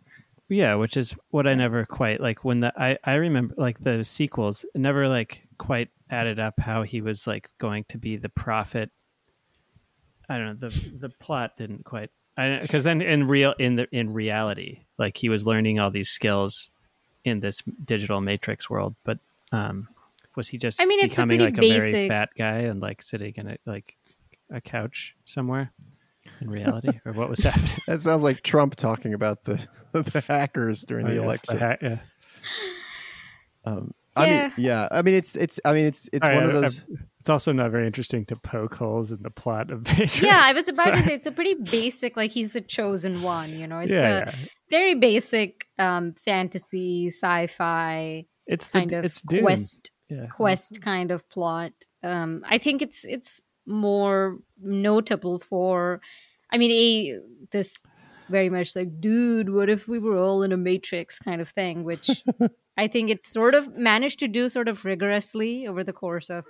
Yeah, 0.50 0.76
which 0.76 0.96
is 0.96 1.14
what 1.30 1.46
I 1.46 1.56
never 1.56 1.86
quite 1.86 2.22
like 2.22 2.46
when 2.46 2.62
the 2.62 2.74
I 2.80 2.98
I 3.04 3.16
remember 3.16 3.54
like 3.58 3.80
the 3.80 4.04
sequels 4.04 4.66
never 4.74 5.10
like 5.10 5.42
quite 5.58 5.90
added 6.10 6.40
up 6.40 6.60
how 6.60 6.84
he 6.84 7.02
was 7.02 7.28
like 7.28 7.50
going 7.58 7.86
to 7.90 7.98
be 7.98 8.16
the 8.16 8.30
prophet. 8.30 8.90
I 10.30 10.38
don't 10.38 10.62
know 10.62 10.70
the 10.70 10.92
the 11.00 11.10
plot 11.10 11.58
didn't 11.58 11.84
quite 11.84 12.12
I 12.38 12.60
because 12.62 12.84
then 12.84 13.02
in 13.02 13.28
real 13.28 13.56
in 13.60 13.76
the 13.76 13.88
in 13.92 14.14
reality 14.14 14.84
like 14.98 15.18
he 15.18 15.28
was 15.28 15.46
learning 15.46 15.80
all 15.80 15.92
these 15.92 16.10
skills 16.10 16.72
in 17.26 17.42
this 17.42 17.62
digital 17.84 18.22
matrix 18.22 18.70
world, 18.70 18.96
but 19.04 19.20
um 19.52 19.90
was 20.38 20.48
he 20.48 20.58
just 20.58 20.80
I 20.80 20.86
mean, 20.86 21.00
it's 21.02 21.16
becoming 21.16 21.40
pretty 21.40 21.52
like 21.52 21.64
a 21.64 21.80
very 21.80 22.08
fat 22.08 22.30
guy 22.38 22.60
and 22.60 22.80
like 22.80 23.02
sitting 23.02 23.34
in 23.36 23.50
a 23.50 23.58
like 23.66 23.98
a 24.50 24.62
couch 24.62 25.14
somewhere 25.26 25.74
in 26.42 26.50
reality 26.50 27.00
or 27.06 27.14
what 27.14 27.30
was 27.30 27.40
happening? 27.44 27.78
That 27.88 28.02
sounds 28.02 28.24
like 28.24 28.42
Trump 28.44 28.76
talking 28.76 29.14
about 29.14 29.44
the 29.44 29.66
the 29.92 30.24
hackers 30.28 30.84
during 30.84 31.06
Oh, 31.06 31.10
the 31.10 31.16
yes, 31.16 31.24
election. 31.24 31.58
ha- 31.58 31.76
yeah. 31.82 31.98
um, 33.66 33.92
I 34.16 34.26
mean, 34.26 34.34
Yeah. 34.34 34.52
yeah. 34.58 34.88
I 34.92 35.02
mean, 35.04 35.14
it's 35.14 35.36
it's. 35.36 35.60
I 35.64 35.74
mean, 35.74 35.86
it's 35.86 36.10
it's 36.12 36.28
All 36.28 36.34
one 36.34 36.46
right, 36.48 36.56
of 36.56 36.62
those. 36.62 36.82
I- 36.82 37.04
it's 37.20 37.30
also 37.30 37.52
not 37.52 37.72
very 37.72 37.86
interesting 37.86 38.24
to 38.28 38.38
poke 38.38 38.76
holes 38.76 39.12
in 39.12 39.22
the 39.22 39.30
plot 39.30 39.70
of 39.70 39.84
Matrix. 39.88 40.22
Yeah, 40.22 40.40
I 40.42 40.54
was 40.54 40.70
about 40.70 40.86
Sorry. 40.86 40.98
to 40.98 41.04
say 41.04 41.14
it's 41.14 41.26
a 41.28 41.32
pretty 41.32 41.56
basic, 41.56 42.16
like 42.16 42.32
he's 42.32 42.56
a 42.56 42.62
chosen 42.62 43.22
one, 43.22 43.52
you 43.60 43.68
know, 43.68 43.80
it's 43.80 43.92
yeah, 43.92 44.00
a 44.00 44.26
yeah. 44.28 44.36
very 44.70 44.96
basic 44.96 45.66
um, 45.78 46.14
fantasy, 46.24 47.08
sci 47.08 47.48
fi 47.48 48.26
It's 48.46 48.70
the, 48.70 48.80
kind 48.80 48.94
of 48.94 49.04
it's 49.04 49.20
Dune. 49.22 49.42
quest 49.44 49.92
Yeah. 50.10 50.28
quest 50.28 50.82
kind 50.82 51.12
of 51.12 51.28
plot. 51.30 51.74
Um, 52.02 52.46
I 52.48 52.60
think 52.60 52.82
it's 52.82 53.04
it's 53.04 53.42
more 53.66 54.38
notable 54.62 55.40
for, 55.40 56.00
I 56.52 56.58
mean, 56.58 56.72
a 56.72 57.20
this 57.52 57.80
very 58.30 58.50
much 58.50 58.76
like, 58.76 59.00
dude, 59.00 59.50
what 59.50 59.70
if 59.70 59.88
we 59.88 60.00
were 60.00 60.18
all 60.18 60.44
in 60.44 60.52
a 60.52 60.58
matrix 60.58 61.18
kind 61.20 61.40
of 61.42 61.50
thing, 61.50 61.84
which 61.84 62.24
I 62.78 62.88
think 62.88 63.10
it's 63.10 63.28
sort 63.30 63.56
of 63.56 63.76
managed 63.78 64.20
to 64.20 64.28
do 64.28 64.50
sort 64.50 64.68
of 64.68 64.84
rigorously 64.86 65.66
over 65.68 65.84
the 65.84 65.94
course 65.94 66.30
of 66.30 66.46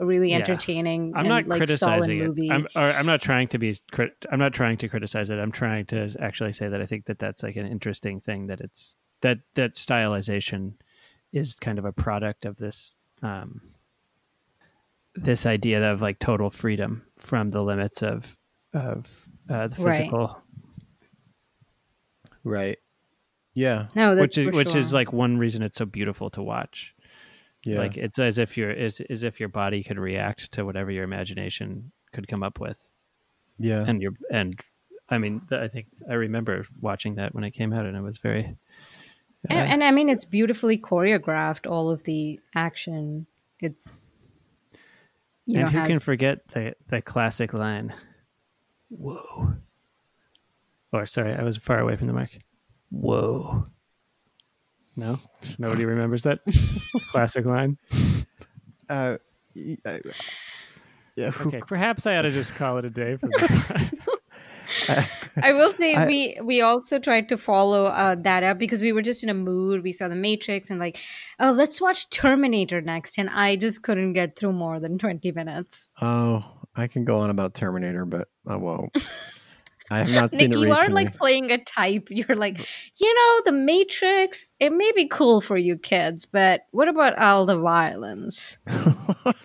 a 0.00 0.06
really 0.06 0.30
Yeah. 0.30 0.36
entertaining 0.38 1.12
I'm 1.14 1.20
and 1.20 1.28
not 1.28 1.46
like 1.46 1.58
solid 1.68 1.68
criticizing 1.68 2.18
movie. 2.20 2.48
it. 2.48 2.52
I'm, 2.52 2.66
I'm 2.76 3.06
not 3.06 3.20
trying 3.20 3.48
to 3.48 3.58
be. 3.58 3.76
Crit- 3.92 4.24
I'm 4.30 4.38
not 4.38 4.54
trying 4.54 4.78
to 4.78 4.88
criticize 4.88 5.28
it. 5.30 5.38
I'm 5.38 5.52
trying 5.52 5.86
to 5.86 6.14
actually 6.20 6.52
say 6.52 6.68
that 6.68 6.80
I 6.80 6.86
think 6.86 7.06
that 7.06 7.18
that's 7.18 7.42
like 7.42 7.56
an 7.56 7.66
interesting 7.66 8.20
thing. 8.20 8.46
That 8.46 8.60
it's 8.60 8.96
that 9.22 9.38
that 9.54 9.74
stylization 9.74 10.74
is 11.32 11.54
kind 11.56 11.78
of 11.78 11.84
a 11.84 11.92
product 11.92 12.44
of 12.46 12.56
this 12.56 12.96
um, 13.22 13.60
this 15.14 15.46
idea 15.46 15.92
of 15.92 16.00
like 16.00 16.18
total 16.18 16.48
freedom 16.50 17.02
from 17.18 17.48
the 17.50 17.62
limits 17.62 18.02
of 18.02 18.36
of 18.72 19.28
uh, 19.48 19.68
the 19.68 19.76
physical, 19.76 20.42
Right. 22.44 22.78
Yeah. 23.54 23.88
no, 23.94 24.14
that's 24.14 24.36
which 24.36 24.38
is 24.38 24.46
for 24.46 24.52
which 24.56 24.76
is 24.76 24.94
like 24.94 25.12
one 25.12 25.38
reason 25.38 25.62
it's 25.62 25.78
so 25.78 25.84
beautiful 25.84 26.30
to 26.30 26.42
watch. 26.42 26.94
Yeah. 27.64 27.78
Like 27.78 27.96
it's 27.96 28.18
as 28.18 28.38
if 28.38 28.56
your 28.56 28.70
as, 28.70 29.00
as 29.10 29.22
if 29.24 29.40
your 29.40 29.48
body 29.48 29.82
could 29.82 29.98
react 29.98 30.52
to 30.52 30.64
whatever 30.64 30.90
your 30.90 31.04
imagination 31.04 31.90
could 32.12 32.28
come 32.28 32.42
up 32.42 32.60
with. 32.60 32.82
yeah. 33.58 33.84
and 33.86 34.00
your 34.00 34.12
and 34.30 34.60
I 35.10 35.18
mean, 35.18 35.40
th- 35.48 35.60
I 35.60 35.68
think 35.68 35.88
I 36.08 36.14
remember 36.14 36.64
watching 36.80 37.16
that 37.16 37.34
when 37.34 37.42
it 37.42 37.52
came 37.52 37.72
out, 37.72 37.86
and 37.86 37.96
it 37.96 38.02
was 38.02 38.18
very. 38.18 38.44
uh, 38.44 39.54
and, 39.54 39.72
and 39.72 39.84
I 39.84 39.90
mean, 39.90 40.08
it's 40.08 40.26
beautifully 40.26 40.78
choreographed. 40.78 41.68
All 41.68 41.90
of 41.90 42.04
the 42.04 42.38
action, 42.54 43.26
it's 43.58 43.96
you 45.46 45.60
and 45.60 45.72
know 45.72 45.80
who 45.80 45.88
can 45.88 45.98
forget 45.98 46.46
the 46.48 46.74
the 46.88 47.00
classic 47.02 47.52
line? 47.54 47.92
Whoa! 48.90 49.54
Or 50.92 51.06
sorry, 51.06 51.34
I 51.34 51.42
was 51.42 51.58
far 51.58 51.78
away 51.80 51.96
from 51.96 52.06
the 52.06 52.12
mic. 52.12 52.40
Whoa! 52.90 53.64
No, 54.96 55.18
nobody 55.58 55.84
remembers 55.84 56.22
that 56.24 56.40
classic 57.10 57.44
line. 57.44 57.78
Uh, 58.88 59.18
y- 59.54 59.76
uh, 59.84 59.98
yeah. 61.16 61.30
Okay, 61.42 61.60
perhaps 61.66 62.06
I 62.06 62.16
ought 62.16 62.22
to 62.22 62.30
just 62.30 62.54
call 62.54 62.78
it 62.78 62.84
a 62.84 62.90
day 62.90 63.16
for. 63.16 63.28
I 65.42 65.52
will 65.52 65.72
say 65.72 65.94
I- 65.94 66.06
we 66.06 66.38
we 66.42 66.60
also 66.62 66.98
tried 66.98 67.28
to 67.28 67.38
follow 67.38 67.86
uh, 67.86 68.14
that 68.16 68.42
up 68.42 68.58
because 68.58 68.82
we 68.82 68.92
were 68.92 69.02
just 69.02 69.22
in 69.22 69.28
a 69.28 69.34
mood. 69.34 69.82
We 69.82 69.92
saw 69.92 70.08
The 70.08 70.14
Matrix 70.16 70.70
and 70.70 70.78
like, 70.80 70.98
oh, 71.38 71.52
let's 71.52 71.80
watch 71.80 72.10
Terminator 72.10 72.80
next, 72.80 73.18
and 73.18 73.28
I 73.30 73.56
just 73.56 73.82
couldn't 73.82 74.14
get 74.14 74.36
through 74.36 74.52
more 74.52 74.80
than 74.80 74.98
twenty 74.98 75.32
minutes. 75.32 75.90
Oh, 76.00 76.44
I 76.78 76.86
can 76.86 77.04
go 77.04 77.18
on 77.18 77.30
about 77.30 77.54
Terminator, 77.54 78.04
but 78.04 78.28
I 78.46 78.56
won't. 78.56 78.96
I 79.90 80.00
have 80.00 80.10
not 80.10 80.32
Nick, 80.32 80.40
seen 80.40 80.52
it 80.52 80.58
you 80.58 80.68
recently. 80.68 81.02
are 81.02 81.06
like 81.06 81.16
playing 81.16 81.50
a 81.50 81.58
type. 81.58 82.08
You're 82.10 82.36
like, 82.36 82.58
you 82.96 83.14
know, 83.14 83.42
The 83.46 83.52
Matrix. 83.52 84.50
It 84.60 84.72
may 84.72 84.92
be 84.92 85.08
cool 85.08 85.40
for 85.40 85.56
you 85.56 85.78
kids, 85.78 86.26
but 86.26 86.62
what 86.72 86.88
about 86.88 87.18
all 87.18 87.46
the 87.46 87.58
violence? 87.58 88.58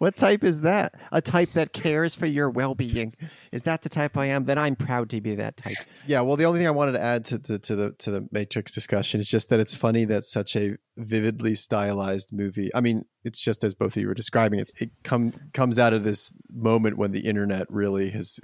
what 0.00 0.16
type 0.16 0.44
is 0.44 0.62
that? 0.62 0.94
A 1.12 1.20
type 1.20 1.52
that 1.52 1.74
cares 1.74 2.14
for 2.14 2.24
your 2.24 2.48
well-being. 2.48 3.14
Is 3.52 3.64
that 3.64 3.82
the 3.82 3.90
type 3.90 4.16
I 4.16 4.26
am? 4.26 4.46
Then 4.46 4.56
I'm 4.56 4.74
proud 4.74 5.10
to 5.10 5.20
be 5.20 5.34
that 5.34 5.58
type. 5.58 5.76
Yeah. 6.06 6.22
Well, 6.22 6.36
the 6.36 6.46
only 6.46 6.58
thing 6.58 6.66
I 6.66 6.70
wanted 6.70 6.92
to 6.92 7.02
add 7.02 7.26
to, 7.26 7.38
to, 7.38 7.58
to 7.58 7.76
the 7.76 7.92
to 7.98 8.10
the 8.10 8.26
Matrix 8.32 8.72
discussion 8.72 9.20
is 9.20 9.28
just 9.28 9.50
that 9.50 9.60
it's 9.60 9.74
funny 9.74 10.06
that 10.06 10.24
such 10.24 10.56
a 10.56 10.78
vividly 10.96 11.54
stylized 11.54 12.32
movie. 12.32 12.70
I 12.74 12.80
mean, 12.80 13.04
it's 13.24 13.42
just 13.42 13.62
as 13.62 13.74
both 13.74 13.94
of 13.94 14.00
you 14.00 14.08
were 14.08 14.14
describing. 14.14 14.58
It's 14.58 14.72
it 14.80 14.90
come 15.04 15.34
comes 15.52 15.78
out 15.78 15.92
of 15.92 16.02
this 16.02 16.34
moment 16.50 16.96
when 16.96 17.12
the 17.12 17.20
internet 17.20 17.70
really 17.70 18.08
has, 18.08 18.40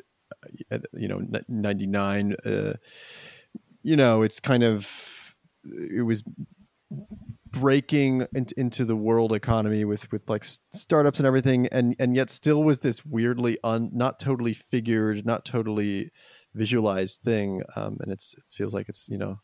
uh, 0.70 0.80
you 0.92 1.08
know, 1.08 1.22
ninety 1.48 1.86
nine. 1.86 2.36
Uh, 2.44 2.74
you 3.82 3.96
know, 3.96 4.20
it's 4.20 4.40
kind 4.40 4.62
of 4.62 5.34
it 5.64 6.04
was 6.04 6.22
breaking 7.60 8.26
into, 8.34 8.58
into 8.58 8.84
the 8.84 8.96
world 8.96 9.32
economy 9.32 9.84
with 9.84 10.10
with 10.12 10.28
like 10.28 10.44
startups 10.44 11.18
and 11.18 11.26
everything 11.26 11.66
and 11.68 11.96
and 11.98 12.14
yet 12.14 12.30
still 12.30 12.62
was 12.62 12.80
this 12.80 13.04
weirdly 13.04 13.58
un 13.64 13.90
not 13.92 14.18
totally 14.18 14.52
figured 14.52 15.24
not 15.24 15.44
totally 15.44 16.10
visualized 16.54 17.20
thing 17.20 17.62
um 17.74 17.96
and 18.00 18.12
it's 18.12 18.34
it 18.34 18.44
feels 18.54 18.74
like 18.74 18.88
it's 18.88 19.08
you 19.08 19.18
know 19.18 19.38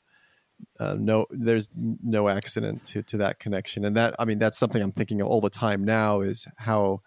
uh, 0.79 0.97
no 0.99 1.27
there's 1.31 1.69
no 1.75 2.29
accident 2.29 2.85
to 2.87 3.03
to 3.03 3.17
that 3.17 3.39
connection. 3.39 3.85
And 3.85 3.97
that 3.97 4.15
i 4.19 4.25
mean 4.25 4.39
that's 4.39 4.59
something 4.59 4.83
i'm 4.83 4.93
thinking 4.93 5.21
of 5.21 5.27
all 5.29 5.41
the 5.41 5.51
time 5.51 5.85
now 5.85 6.21
is 6.21 6.47
how 6.57 7.01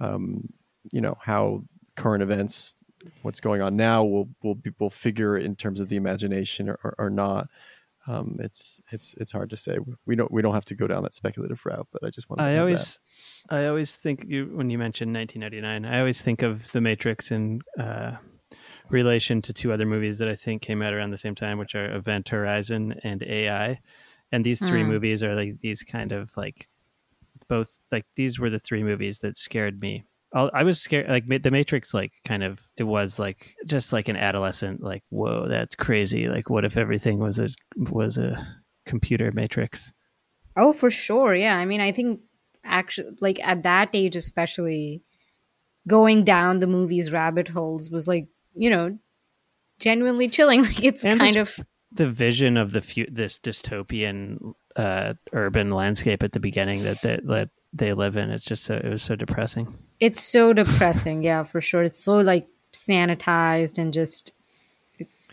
um 0.00 0.48
you 0.92 1.00
know 1.00 1.16
how 1.20 1.64
current 1.96 2.22
events 2.22 2.76
what's 3.22 3.40
going 3.40 3.62
on 3.62 3.76
now 3.76 4.04
will 4.04 4.28
will 4.42 4.58
will 4.78 4.90
figure 4.90 5.36
in 5.36 5.56
terms 5.56 5.80
of 5.80 5.88
the 5.88 5.96
imagination 5.96 6.68
or, 6.68 6.78
or, 6.84 6.94
or 6.98 7.10
not 7.10 7.48
um, 8.06 8.36
it's 8.40 8.80
it's 8.90 9.14
it's 9.14 9.32
hard 9.32 9.50
to 9.50 9.56
say. 9.56 9.78
We 10.06 10.16
don't 10.16 10.30
we 10.32 10.42
don't 10.42 10.54
have 10.54 10.64
to 10.66 10.74
go 10.74 10.86
down 10.86 11.02
that 11.02 11.14
speculative 11.14 11.64
route, 11.66 11.88
but 11.92 12.02
I 12.04 12.10
just 12.10 12.28
want 12.30 12.40
to. 12.40 12.44
I 12.44 12.58
always, 12.58 12.98
I 13.50 13.66
always 13.66 13.96
think 13.96 14.24
you 14.26 14.46
when 14.54 14.70
you 14.70 14.78
mention 14.78 15.12
1999, 15.12 15.84
I 15.92 15.98
always 16.00 16.22
think 16.22 16.42
of 16.42 16.70
The 16.72 16.80
Matrix 16.80 17.30
in 17.30 17.60
uh, 17.78 18.16
relation 18.88 19.42
to 19.42 19.52
two 19.52 19.72
other 19.72 19.86
movies 19.86 20.18
that 20.18 20.28
I 20.28 20.34
think 20.34 20.62
came 20.62 20.82
out 20.82 20.94
around 20.94 21.10
the 21.10 21.18
same 21.18 21.34
time, 21.34 21.58
which 21.58 21.74
are 21.74 21.94
Event 21.94 22.28
Horizon 22.30 22.94
and 23.04 23.22
AI. 23.22 23.80
And 24.32 24.44
these 24.44 24.60
three 24.66 24.82
Mm. 24.84 24.88
movies 24.88 25.22
are 25.22 25.34
like 25.34 25.60
these 25.60 25.82
kind 25.82 26.12
of 26.12 26.36
like 26.36 26.68
both 27.48 27.78
like 27.90 28.06
these 28.16 28.38
were 28.38 28.50
the 28.50 28.58
three 28.58 28.82
movies 28.82 29.18
that 29.20 29.36
scared 29.36 29.80
me. 29.80 30.04
I'll- 30.32 30.50
was 30.64 30.80
scared 30.80 31.08
like 31.08 31.26
The 31.42 31.50
Matrix 31.50 31.92
like 31.94 32.12
kind 32.24 32.42
of 32.44 32.60
it 32.76 32.84
was 32.84 33.18
like 33.18 33.54
just 33.66 33.92
like 33.92 34.08
an 34.08 34.16
adolescent 34.16 34.82
like 34.82 35.02
whoa 35.10 35.48
that's 35.48 35.74
crazy 35.74 36.28
like 36.28 36.48
what 36.48 36.64
if 36.64 36.76
everything 36.76 37.18
was 37.18 37.38
a 37.38 37.48
was 37.76 38.16
a 38.18 38.36
computer 38.86 39.30
matrix 39.32 39.92
Oh, 40.56 40.72
for 40.72 40.90
sure. 40.90 41.32
Yeah. 41.34 41.56
I 41.56 41.64
mean, 41.64 41.80
I 41.80 41.92
think 41.92 42.20
actually, 42.64 43.12
like 43.20 43.38
at 43.40 43.62
that 43.62 43.90
age, 43.94 44.16
especially 44.16 45.02
going 45.86 46.24
down 46.24 46.58
the 46.58 46.66
movie's 46.66 47.12
rabbit 47.12 47.48
holes 47.48 47.88
was 47.88 48.08
like, 48.08 48.26
you 48.52 48.68
know, 48.68 48.98
genuinely 49.78 50.28
chilling. 50.28 50.62
Like 50.64 50.82
it's 50.84 51.04
And 51.04 51.20
kind 51.20 51.36
this- 51.36 51.58
of, 51.58 51.64
the 51.92 52.08
vision 52.10 52.56
of 52.56 52.72
the 52.72 52.82
fu- 52.82 53.06
this 53.10 53.38
dystopian 53.38 54.54
uh, 54.76 55.14
urban 55.32 55.70
landscape 55.70 56.22
at 56.24 56.32
the 56.32 56.40
beginning 56.40 56.82
that 56.82 57.00
that 57.02 57.26
that 57.26 57.48
they 57.72 57.92
live 57.92 58.16
in. 58.16 58.30
It's 58.30 58.44
just 58.44 58.64
so 58.64 58.74
it 58.74 58.88
was 58.88 59.02
so 59.02 59.16
depressing. 59.16 59.76
it's 60.00 60.22
so 60.22 60.52
depressing. 60.52 61.22
Yeah, 61.30 61.44
for 61.44 61.60
sure. 61.60 61.82
It's 61.84 62.00
so 62.02 62.18
like 62.18 62.48
sanitized 62.72 63.78
and 63.78 63.92
just 63.92 64.32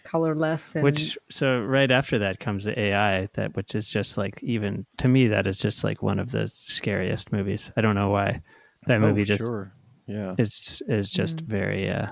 colorless. 0.04 0.76
And 0.76 0.84
Which 0.84 1.18
so 1.30 1.60
right 1.60 1.92
after 1.92 2.20
that 2.20 2.40
comes 2.40 2.64
the 2.64 2.78
AI 2.80 3.28
that 3.34 3.56
which 3.56 3.76
is 3.76 3.90
just 3.90 4.18
like 4.18 4.40
even 4.44 4.86
to 4.98 5.08
me 5.08 5.28
that 5.28 5.48
is 5.48 5.58
just 5.58 5.84
like 5.84 6.02
one 6.02 6.20
of 6.20 6.32
the 6.32 6.48
scariest 6.48 7.32
movies. 7.32 7.72
I 7.76 7.82
don't 7.82 7.96
know 7.96 8.10
why 8.10 8.42
that 8.88 9.02
movie 9.02 9.24
just 9.26 9.42
Oh, 9.42 9.46
sure. 9.46 9.74
Yeah. 10.08 10.36
is 10.38 10.82
is 10.88 11.10
just 11.10 11.38
Mm. 11.38 11.48
very 11.48 11.90
uh 11.90 12.08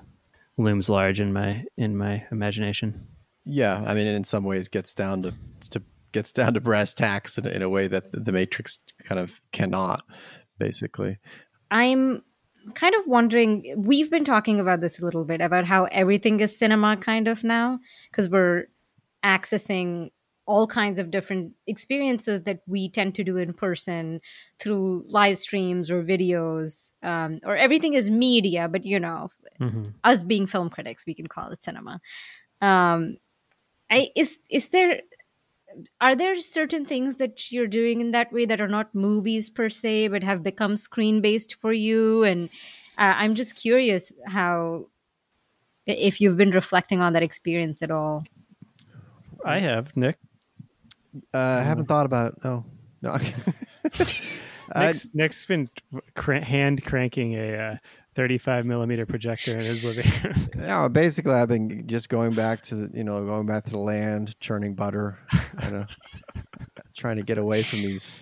looms 0.57 0.89
large 0.89 1.19
in 1.21 1.31
my 1.33 1.63
in 1.77 1.95
my 1.97 2.25
imagination. 2.31 3.07
Yeah, 3.47 3.83
I 3.85 3.93
mean, 3.93 4.07
in 4.07 4.23
some 4.23 4.43
ways, 4.43 4.67
gets 4.67 4.93
down 4.93 5.21
to 5.23 5.33
to 5.69 5.81
gets 6.15 6.31
down 6.31 6.53
to 6.53 6.61
brass 6.61 6.93
tacks 6.93 7.37
in, 7.37 7.45
in 7.45 7.61
a 7.61 7.67
way 7.67 7.87
that 7.87 8.05
the 8.13 8.31
Matrix 8.31 8.79
kind 9.03 9.19
of 9.19 9.41
cannot. 9.51 10.01
Basically, 10.57 11.19
I'm 11.69 12.23
kind 12.73 12.95
of 12.95 13.05
wondering. 13.05 13.75
We've 13.77 14.09
been 14.09 14.23
talking 14.23 14.61
about 14.61 14.79
this 14.79 14.97
a 14.99 15.03
little 15.03 15.25
bit 15.25 15.41
about 15.41 15.65
how 15.65 15.85
everything 15.91 16.39
is 16.39 16.57
cinema, 16.57 16.95
kind 16.95 17.27
of 17.27 17.43
now, 17.43 17.79
because 18.09 18.29
we're 18.29 18.67
accessing 19.23 20.11
all 20.45 20.67
kinds 20.67 20.99
of 20.99 21.11
different 21.11 21.51
experiences 21.67 22.43
that 22.43 22.59
we 22.65 22.87
tend 22.87 23.15
to 23.15 23.23
do 23.23 23.35
in 23.35 23.51
person 23.51 24.21
through 24.59 25.03
live 25.09 25.37
streams 25.37 25.91
or 25.91 26.01
videos 26.03 26.91
um, 27.03 27.39
or 27.43 27.57
everything 27.57 27.95
is 27.95 28.11
media 28.11 28.69
but 28.69 28.85
you 28.85 28.99
know 28.99 29.29
Mm-hmm. 29.57 29.85
us 30.03 30.25
being 30.25 30.47
film 30.47 30.69
critics 30.69 31.05
we 31.07 31.15
can 31.15 31.27
call 31.27 31.49
it 31.49 31.63
cinema 31.63 32.01
um, 32.61 33.15
I, 33.89 34.09
is 34.13 34.37
is 34.49 34.67
there 34.67 34.99
are 35.99 36.15
there 36.15 36.37
certain 36.37 36.85
things 36.85 37.17
that 37.17 37.51
you're 37.51 37.67
doing 37.67 38.01
in 38.01 38.11
that 38.11 38.31
way 38.31 38.45
that 38.45 38.61
are 38.61 38.67
not 38.67 38.93
movies 38.95 39.49
per 39.49 39.69
se 39.69 40.07
but 40.07 40.23
have 40.23 40.43
become 40.43 40.75
screen 40.75 41.21
based 41.21 41.55
for 41.55 41.73
you 41.73 42.23
and 42.23 42.49
uh, 42.97 43.13
i'm 43.17 43.35
just 43.35 43.55
curious 43.55 44.11
how 44.25 44.85
if 45.85 46.19
you've 46.19 46.37
been 46.37 46.51
reflecting 46.51 47.01
on 47.01 47.13
that 47.13 47.23
experience 47.23 47.81
at 47.81 47.91
all 47.91 48.23
I 49.45 49.59
have 49.59 49.95
Nick. 49.95 50.17
uh, 51.33 51.37
I 51.37 51.61
haven't 51.61 51.85
thought 51.85 52.07
about 52.07 52.33
it. 52.33 52.43
No, 52.43 52.65
no. 53.01 53.17
Nick's, 54.75 55.09
Nick's 55.13 55.45
been 55.45 55.69
cr- 56.15 56.33
hand 56.33 56.83
cranking 56.83 57.35
a 57.35 57.55
uh, 57.55 57.77
35 58.15 58.65
millimeter 58.65 59.05
projector 59.05 59.51
in 59.51 59.59
his 59.59 59.83
living 59.83 60.11
room. 60.23 60.49
yeah, 60.57 60.87
basically, 60.87 61.33
I've 61.33 61.49
been 61.49 61.87
just 61.87 62.09
going 62.09 62.33
back 62.33 62.61
to 62.63 62.75
the, 62.75 62.97
you 62.97 63.03
know, 63.03 63.23
going 63.25 63.45
back 63.45 63.65
to 63.65 63.71
the 63.71 63.77
land, 63.79 64.39
churning 64.39 64.73
butter, 64.73 65.19
you 65.63 65.71
know, 65.71 65.85
trying 66.95 67.17
to 67.17 67.23
get 67.23 67.37
away 67.37 67.63
from 67.63 67.79
these. 67.79 68.21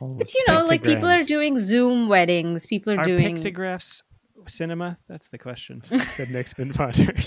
But 0.00 0.32
you 0.32 0.44
know, 0.48 0.64
like 0.64 0.82
people 0.82 1.08
are 1.08 1.24
doing 1.24 1.58
Zoom 1.58 2.08
weddings. 2.08 2.66
People 2.66 2.94
are 2.94 3.00
Are 3.00 3.04
doing. 3.04 3.34
pictographs 3.34 4.02
cinema? 4.46 4.98
That's 5.08 5.28
the 5.28 5.38
question 5.38 5.82
that 5.90 6.28
Nick's 6.30 6.54
been 6.54 6.72
pondering. 6.72 7.22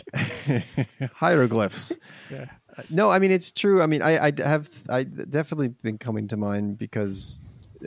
hieroglyphs. 1.13 1.97
yeah. 2.31 2.45
No, 2.89 3.11
I 3.11 3.19
mean 3.19 3.31
it's 3.31 3.51
true. 3.51 3.81
I 3.81 3.87
mean, 3.87 4.01
I, 4.01 4.27
I 4.27 4.31
have 4.43 4.69
I 4.89 5.03
definitely 5.03 5.67
been 5.67 5.97
coming 5.97 6.27
to 6.29 6.37
mind 6.37 6.77
because 6.77 7.41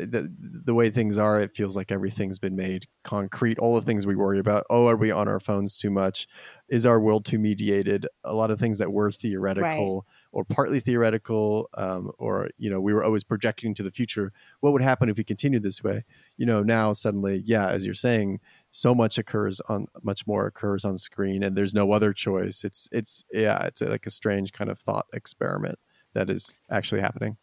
the 0.05 0.31
the 0.39 0.75
way 0.75 0.91
things 0.91 1.17
are, 1.17 1.41
it 1.41 1.57
feels 1.57 1.77
like 1.77 1.91
everything's 1.91 2.39
been 2.39 2.57
made 2.57 2.87
concrete. 3.05 3.59
All 3.59 3.75
the 3.75 3.87
things 3.87 4.07
we 4.07 4.17
worry 4.17 4.39
about. 4.39 4.67
Oh, 4.69 4.87
are 4.87 4.97
we 4.97 5.11
on 5.11 5.29
our 5.29 5.41
phones 5.41 5.79
too 5.79 5.91
much? 5.91 6.27
Is 6.69 6.85
our 6.85 7.01
world 7.01 7.25
too 7.25 7.39
mediated? 7.39 8.07
A 8.25 8.35
lot 8.35 8.51
of 8.51 8.59
things 8.59 8.79
that 8.79 8.93
were 8.93 9.11
theoretical 9.11 10.07
or 10.33 10.45
partly 10.45 10.81
theoretical, 10.81 11.71
um, 11.75 12.11
or 12.19 12.51
you 12.59 12.69
know, 12.69 12.81
we 12.81 12.93
were 12.93 13.05
always 13.05 13.25
projecting 13.25 13.73
to 13.75 13.83
the 13.83 13.91
future. 13.91 14.33
What 14.61 14.73
would 14.73 14.83
happen 14.83 15.09
if 15.09 15.17
we 15.17 15.25
continued 15.25 15.63
this 15.63 15.83
way? 15.83 16.05
You 16.37 16.47
know, 16.47 16.63
now 16.63 16.93
suddenly, 16.93 17.43
yeah, 17.47 17.69
as 17.69 17.87
you're 17.87 17.95
saying, 17.95 18.41
so 18.71 18.95
much 18.95 19.17
occurs 19.17 19.61
on 19.69 19.87
much 20.03 20.27
more 20.27 20.47
occurs 20.47 20.85
on 20.85 20.99
screen 20.99 21.43
and 21.43 21.57
there's 21.57 21.73
no 21.73 21.93
other 21.93 22.13
choice 22.13 22.63
it's 22.63 22.91
it's 22.93 23.25
yeah 23.33 23.65
it's 23.65 23.81
like 23.81 24.05
a 24.05 24.11
strange 24.11 24.53
kind 24.53 24.69
of 24.69 24.79
thought 24.79 25.07
experiment 25.15 25.79
that 26.13 26.29
is 26.29 26.55
actually 26.71 27.01
happening 27.01 27.39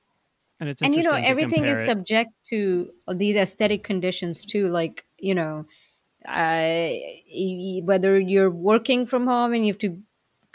And 0.63 0.69
it's 0.69 0.81
and 0.81 0.93
you 0.95 1.03
know, 1.03 1.11
everything 1.29 1.65
is 1.65 1.81
it- 1.81 1.85
subject 1.85 2.31
to 2.49 2.91
these 3.13 3.35
aesthetic 3.35 3.83
conditions 3.83 4.45
too. 4.45 4.69
Like 4.69 5.05
you 5.19 5.35
know, 5.35 5.65
uh, 6.27 6.89
whether 7.83 8.19
you're 8.19 8.49
working 8.49 9.05
from 9.05 9.27
home 9.27 9.53
and 9.53 9.65
you 9.65 9.73
have 9.73 9.79
to 9.79 9.97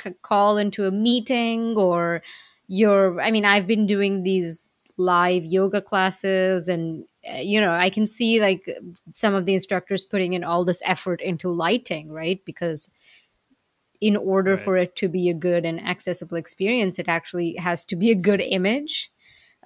c- 0.03 0.15
call 0.23 0.59
into 0.59 0.87
a 0.87 0.91
meeting, 0.91 1.77
or 1.77 2.23
you're. 2.69 3.21
I 3.21 3.31
mean, 3.31 3.45
I've 3.45 3.67
been 3.67 3.87
doing 3.87 4.23
these 4.23 4.69
live 4.97 5.45
yoga 5.45 5.81
classes 5.81 6.69
and 6.69 7.05
uh, 7.33 7.37
you 7.37 7.61
know 7.61 7.71
i 7.71 7.89
can 7.89 8.05
see 8.05 8.41
like 8.41 8.69
some 9.13 9.33
of 9.33 9.47
the 9.47 9.55
instructors 9.55 10.05
putting 10.05 10.33
in 10.33 10.43
all 10.43 10.65
this 10.65 10.83
effort 10.85 11.21
into 11.21 11.49
lighting 11.49 12.11
right 12.11 12.45
because 12.45 12.91
in 14.01 14.17
order 14.17 14.57
Right. 14.57 14.61
for 14.65 14.77
it 14.77 14.95
to 14.97 15.09
be 15.09 15.29
a 15.29 15.35
good 15.35 15.65
and 15.65 15.81
accessible 15.87 16.37
experience 16.37 16.99
it 16.99 17.09
actually 17.09 17.55
has 17.57 17.85
to 17.85 17.97
be 17.97 18.11
a 18.11 18.15
good 18.15 18.41
image 18.41 19.11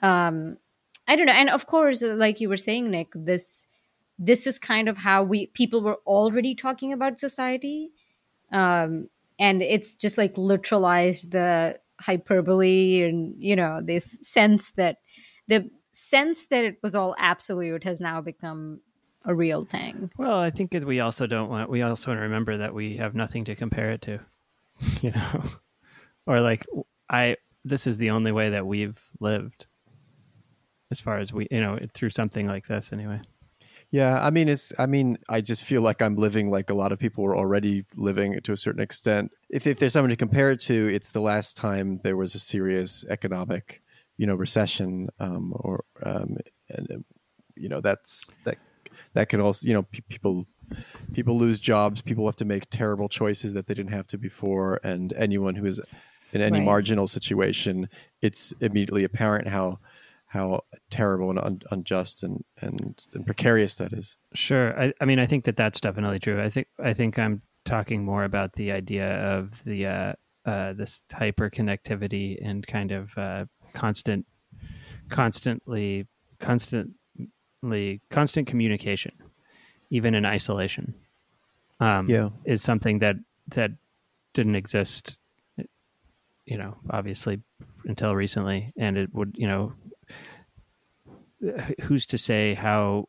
um 0.03 0.57
i 1.09 1.17
don't 1.17 1.27
know 1.27 1.33
and 1.33 1.51
of 1.51 1.67
course 1.67 2.03
like 2.03 2.41
you 2.41 2.49
were 2.49 2.57
saying 2.57 2.91
nick 2.91 3.09
this 3.15 3.67
this 4.19 4.47
is 4.47 4.59
kind 4.59 4.89
of 4.89 4.99
how 4.99 5.23
we 5.23 5.47
people 5.49 5.83
were 5.83 5.99
already 6.07 6.55
talking 6.55 6.93
about 6.93 7.21
society 7.21 7.91
um 8.53 9.09
and 9.39 9.63
it's 9.63 9.95
just 9.95 10.19
like 10.19 10.35
literalized 10.35 11.31
the 11.31 11.79
hyperbole 12.01 13.03
and 13.03 13.35
you 13.39 13.57
know 13.57 13.81
this 13.83 14.19
sense 14.23 14.73
that 14.73 14.99
the 15.49 15.71
sense 15.93 16.47
that 16.47 16.65
it 16.65 16.79
was 16.83 16.95
all 16.95 17.15
absolute 17.19 17.85
has 17.85 18.01
now 18.01 18.21
become 18.21 18.81
a 19.25 19.35
real 19.35 19.65
thing 19.65 20.11
Well, 20.17 20.39
I 20.39 20.51
think 20.51 20.73
we 20.85 21.01
also 21.01 21.27
don't 21.27 21.49
want. 21.49 21.71
We 21.71 21.83
also 21.83 22.11
want 22.11 22.19
to 22.19 22.23
remember 22.23 22.59
that 22.59 22.75
we 22.75 22.97
have 22.97 23.15
nothing 23.15 23.45
to 23.45 23.55
compare 23.55 23.91
it 23.93 24.03
to, 24.03 24.21
you 25.01 25.11
know, 25.13 25.43
or 26.27 26.41
like 26.41 26.67
I. 27.09 27.37
This 27.65 27.87
is 27.87 27.97
the 27.97 28.11
only 28.11 28.33
way 28.33 28.51
that 28.51 28.67
we've 28.67 29.01
lived, 29.21 29.67
as 30.93 31.01
far 31.01 31.19
as 31.19 31.33
we, 31.33 31.49
you 31.51 31.61
know, 31.65 31.79
through 31.95 32.11
something 32.11 32.47
like 32.55 32.67
this, 32.69 32.93
anyway. 32.93 33.21
yeah 33.91 34.25
i 34.27 34.31
mean 34.31 34.49
it's 34.49 34.73
i 34.79 34.87
mean 34.87 35.09
i 35.29 35.41
just 35.41 35.65
feel 35.65 35.83
like 35.83 36.01
i'm 36.01 36.17
living 36.17 36.51
like 36.51 36.71
a 36.71 36.75
lot 36.83 36.93
of 36.93 36.99
people 36.99 37.23
were 37.25 37.37
already 37.37 37.85
living 37.97 38.41
to 38.43 38.53
a 38.53 38.57
certain 38.57 38.81
extent 38.89 39.31
if, 39.51 39.67
if 39.67 39.79
there's 39.79 39.93
something 39.93 40.11
to 40.11 40.17
compare 40.17 40.51
it 40.51 40.61
to 40.61 40.77
it's 40.97 41.11
the 41.11 41.21
last 41.21 41.57
time 41.57 42.01
there 42.05 42.17
was 42.17 42.35
a 42.35 42.39
serious 42.39 43.05
economic 43.11 43.83
you 44.19 44.27
know 44.27 44.35
recession 44.35 45.09
um, 45.21 45.53
or 45.57 45.85
um, 46.05 46.37
and 46.71 46.87
uh, 46.91 46.99
you 47.57 47.69
know 47.69 47.81
that's 47.81 48.31
that 48.45 48.57
that 49.15 49.29
can 49.29 49.41
also 49.41 49.67
you 49.67 49.75
know 49.75 49.83
pe- 49.83 50.01
people 50.09 50.47
people 51.13 51.37
lose 51.37 51.61
jobs 51.61 52.01
people 52.03 52.25
have 52.27 52.37
to 52.37 52.45
make 52.55 52.65
terrible 52.71 53.09
choices 53.09 53.53
that 53.53 53.67
they 53.67 53.75
didn't 53.75 53.93
have 53.93 54.07
to 54.07 54.19
before 54.19 54.81
and 54.85 55.13
anyone 55.15 55.55
who 55.55 55.67
is 55.67 55.81
in 56.33 56.41
any 56.41 56.59
Right. 56.59 56.65
marginal 56.73 57.07
situation 57.09 57.89
it's 58.23 58.53
immediately 58.61 59.05
apparent 59.05 59.49
how 59.49 59.79
how 60.33 60.63
terrible 60.89 61.29
and 61.29 61.39
un- 61.39 61.61
unjust 61.71 62.23
and, 62.23 62.43
and 62.63 63.05
and 63.13 63.27
precarious 63.27 63.77
that 63.77 63.93
is 63.93 64.17
Sure. 64.33 64.79
I, 64.81 64.95
I 64.99 65.05
mean, 65.05 65.19
I 65.19 65.27
think 65.27 65.45
that 65.45 65.59
that's 65.59 65.79
definitely 65.79 66.19
true. 66.19 66.43
I 66.43 66.49
think 66.49 66.69
I 66.83 66.95
think 66.95 67.19
I'm 67.19 67.43
talking 67.67 68.03
more 68.03 68.25
about 68.25 68.55
the 68.55 68.73
idea 68.73 69.09
of 69.37 69.63
the 69.65 69.87
uh, 69.87 70.13
uh, 70.47 70.73
this 70.73 71.03
hyper 71.13 71.51
connectivity 71.51 72.39
and 72.43 72.67
kind 72.67 72.93
of 72.93 73.17
uh, 73.19 73.45
constant, 73.75 74.27
constantly, 75.11 76.07
constantly, 76.41 78.01
constant 78.11 78.47
communication, 78.49 79.13
even 79.91 80.15
in 80.15 80.25
isolation. 80.25 80.95
Um, 81.79 82.07
Yeah. 82.09 82.31
is 82.45 82.63
something 82.63 83.01
that 83.01 83.17
that 83.49 83.73
didn't 84.35 84.55
exist, 84.57 85.19
you 86.47 86.57
know, 86.57 86.77
obviously 86.89 87.43
until 87.85 88.15
recently, 88.15 88.73
and 88.79 88.97
it 88.97 89.13
would, 89.13 89.35
you 89.37 89.47
know, 89.47 89.75
who's 91.83 92.07
to 92.07 92.19
say 92.19 92.55
how 92.55 93.09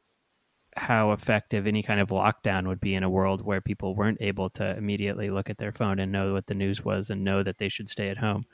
how 0.75 1.11
effective 1.11 1.67
any 1.67 1.83
kind 1.83 1.99
of 1.99 2.09
lockdown 2.09 2.67
would 2.67 2.79
be 2.81 2.95
in 2.95 3.03
a 3.03 3.09
world 3.09 3.45
where 3.45 3.61
people 3.61 3.95
weren't 3.95 4.17
able 4.21 4.49
to 4.49 4.75
immediately 4.75 5.29
look 5.29 5.49
at 5.49 5.59
their 5.59 5.71
phone 5.71 5.99
and 5.99 6.11
know 6.11 6.33
what 6.33 6.47
the 6.47 6.55
news 6.55 6.83
was 6.83 7.11
and 7.11 7.23
know 7.23 7.43
that 7.43 7.59
they 7.59 7.69
should 7.69 7.89
stay 7.89 8.09
at 8.09 8.17
home. 8.17 8.45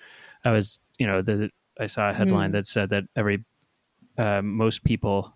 I 0.43 0.51
was, 0.51 0.79
you 0.97 1.07
know, 1.07 1.21
the 1.21 1.49
I 1.79 1.87
saw 1.87 2.09
a 2.09 2.13
headline 2.13 2.49
Hmm. 2.49 2.55
that 2.57 2.67
said 2.67 2.89
that 2.89 3.05
every 3.15 3.45
uh, 4.17 4.41
most 4.41 4.83
people 4.83 5.33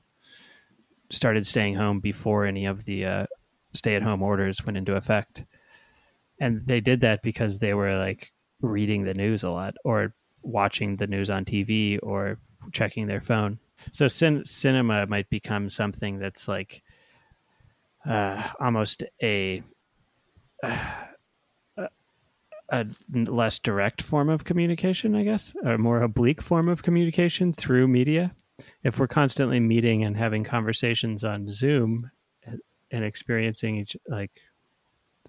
started 1.11 1.45
staying 1.45 1.75
home 1.75 1.99
before 1.99 2.45
any 2.45 2.65
of 2.65 2.85
the 2.85 3.05
uh, 3.05 3.25
stay-at-home 3.73 4.21
orders 4.21 4.65
went 4.65 4.77
into 4.77 4.95
effect, 4.95 5.45
and 6.39 6.65
they 6.67 6.81
did 6.81 7.01
that 7.01 7.21
because 7.21 7.59
they 7.59 7.73
were 7.73 7.97
like 7.97 8.31
reading 8.61 9.03
the 9.03 9.13
news 9.13 9.43
a 9.43 9.49
lot 9.49 9.75
or 9.83 10.15
watching 10.41 10.97
the 10.97 11.07
news 11.07 11.29
on 11.29 11.45
TV 11.45 11.99
or 11.99 12.39
checking 12.71 13.07
their 13.07 13.21
phone. 13.21 13.59
So 13.91 14.07
cin- 14.07 14.45
cinema 14.45 15.05
might 15.07 15.29
become 15.29 15.69
something 15.69 16.19
that's 16.19 16.47
like 16.47 16.83
uh, 18.05 18.49
almost 18.59 19.03
a, 19.21 19.63
a 20.63 21.89
a 22.69 22.85
less 23.13 23.59
direct 23.59 24.01
form 24.01 24.29
of 24.29 24.45
communication, 24.45 25.15
I 25.15 25.23
guess, 25.23 25.55
a 25.63 25.77
more 25.77 26.01
oblique 26.01 26.41
form 26.41 26.69
of 26.69 26.81
communication 26.81 27.53
through 27.53 27.87
media. 27.87 28.35
If 28.83 28.99
we're 28.99 29.07
constantly 29.07 29.59
meeting 29.59 30.03
and 30.03 30.15
having 30.15 30.43
conversations 30.43 31.23
on 31.23 31.47
Zoom 31.47 32.09
and 32.91 33.03
experiencing 33.03 33.77
each 33.77 33.97
like 34.07 34.31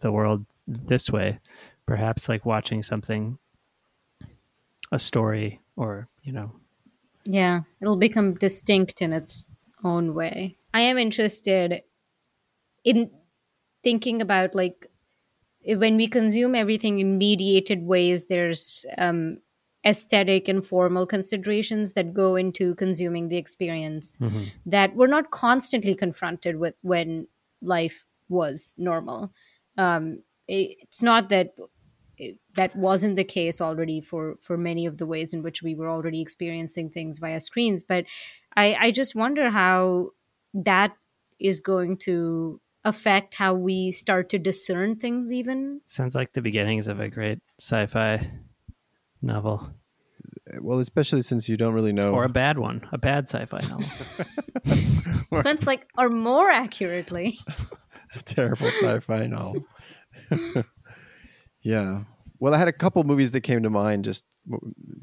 the 0.00 0.12
world 0.12 0.46
this 0.66 1.10
way, 1.10 1.38
perhaps 1.86 2.28
like 2.28 2.46
watching 2.46 2.82
something, 2.82 3.38
a 4.92 4.98
story, 4.98 5.60
or 5.76 6.08
you 6.22 6.32
know, 6.32 6.52
Yeah, 7.24 7.62
it'll 7.80 7.96
become 7.96 8.34
distinct 8.34 9.00
in 9.00 9.12
its 9.12 9.48
own 9.82 10.14
way. 10.14 10.56
I 10.72 10.80
am 10.82 10.98
interested 10.98 11.82
in 12.84 13.10
thinking 13.82 14.20
about 14.20 14.54
like 14.54 14.88
when 15.66 15.96
we 15.96 16.08
consume 16.08 16.54
everything 16.54 16.98
in 16.98 17.16
mediated 17.18 17.82
ways, 17.84 18.26
there's 18.26 18.84
um, 18.98 19.38
aesthetic 19.86 20.48
and 20.48 20.66
formal 20.66 21.06
considerations 21.06 21.92
that 21.94 22.12
go 22.14 22.36
into 22.36 22.74
consuming 22.74 23.28
the 23.28 23.36
experience 23.38 24.16
Mhm. 24.20 24.52
that 24.66 24.94
we're 24.96 25.06
not 25.06 25.30
constantly 25.30 25.94
confronted 25.94 26.56
with 26.56 26.74
when 26.82 27.26
life 27.62 28.04
was 28.28 28.74
normal. 28.76 29.32
Um, 29.78 30.22
it's 30.46 31.02
not 31.02 31.30
that 31.30 31.54
it, 32.16 32.38
that 32.54 32.74
wasn't 32.76 33.16
the 33.16 33.24
case 33.24 33.60
already 33.60 34.00
for 34.00 34.36
for 34.40 34.56
many 34.56 34.86
of 34.86 34.98
the 34.98 35.06
ways 35.06 35.34
in 35.34 35.42
which 35.42 35.62
we 35.62 35.74
were 35.74 35.90
already 35.90 36.20
experiencing 36.20 36.90
things 36.90 37.18
via 37.18 37.40
screens, 37.40 37.82
but 37.82 38.04
I, 38.56 38.74
I 38.80 38.90
just 38.92 39.14
wonder 39.14 39.50
how 39.50 40.10
that 40.54 40.92
is 41.40 41.60
going 41.60 41.96
to 41.98 42.60
affect 42.84 43.34
how 43.34 43.54
we 43.54 43.90
start 43.90 44.28
to 44.30 44.38
discern 44.38 44.94
things 44.96 45.32
even 45.32 45.80
Sounds 45.88 46.14
like 46.14 46.32
the 46.34 46.42
beginnings 46.42 46.86
of 46.86 47.00
a 47.00 47.08
great 47.08 47.40
sci-fi 47.58 48.30
novel, 49.22 49.70
Well, 50.60 50.78
especially 50.78 51.22
since 51.22 51.48
you 51.48 51.56
don't 51.56 51.74
really 51.74 51.92
know. 51.94 52.12
or 52.12 52.24
a 52.24 52.28
bad 52.28 52.58
one, 52.58 52.86
a 52.92 52.98
bad 52.98 53.28
sci-fi 53.28 53.60
novel. 53.68 53.88
that's 55.42 55.66
like 55.66 55.88
or 55.98 56.08
more 56.10 56.50
accurately 56.50 57.38
a 58.14 58.22
terrible 58.22 58.68
sci-fi 58.68 59.26
novel. 59.26 59.64
yeah. 61.64 62.02
Well, 62.38 62.54
I 62.54 62.58
had 62.58 62.68
a 62.68 62.72
couple 62.72 63.02
movies 63.04 63.32
that 63.32 63.40
came 63.40 63.62
to 63.62 63.70
mind 63.70 64.04
just 64.04 64.26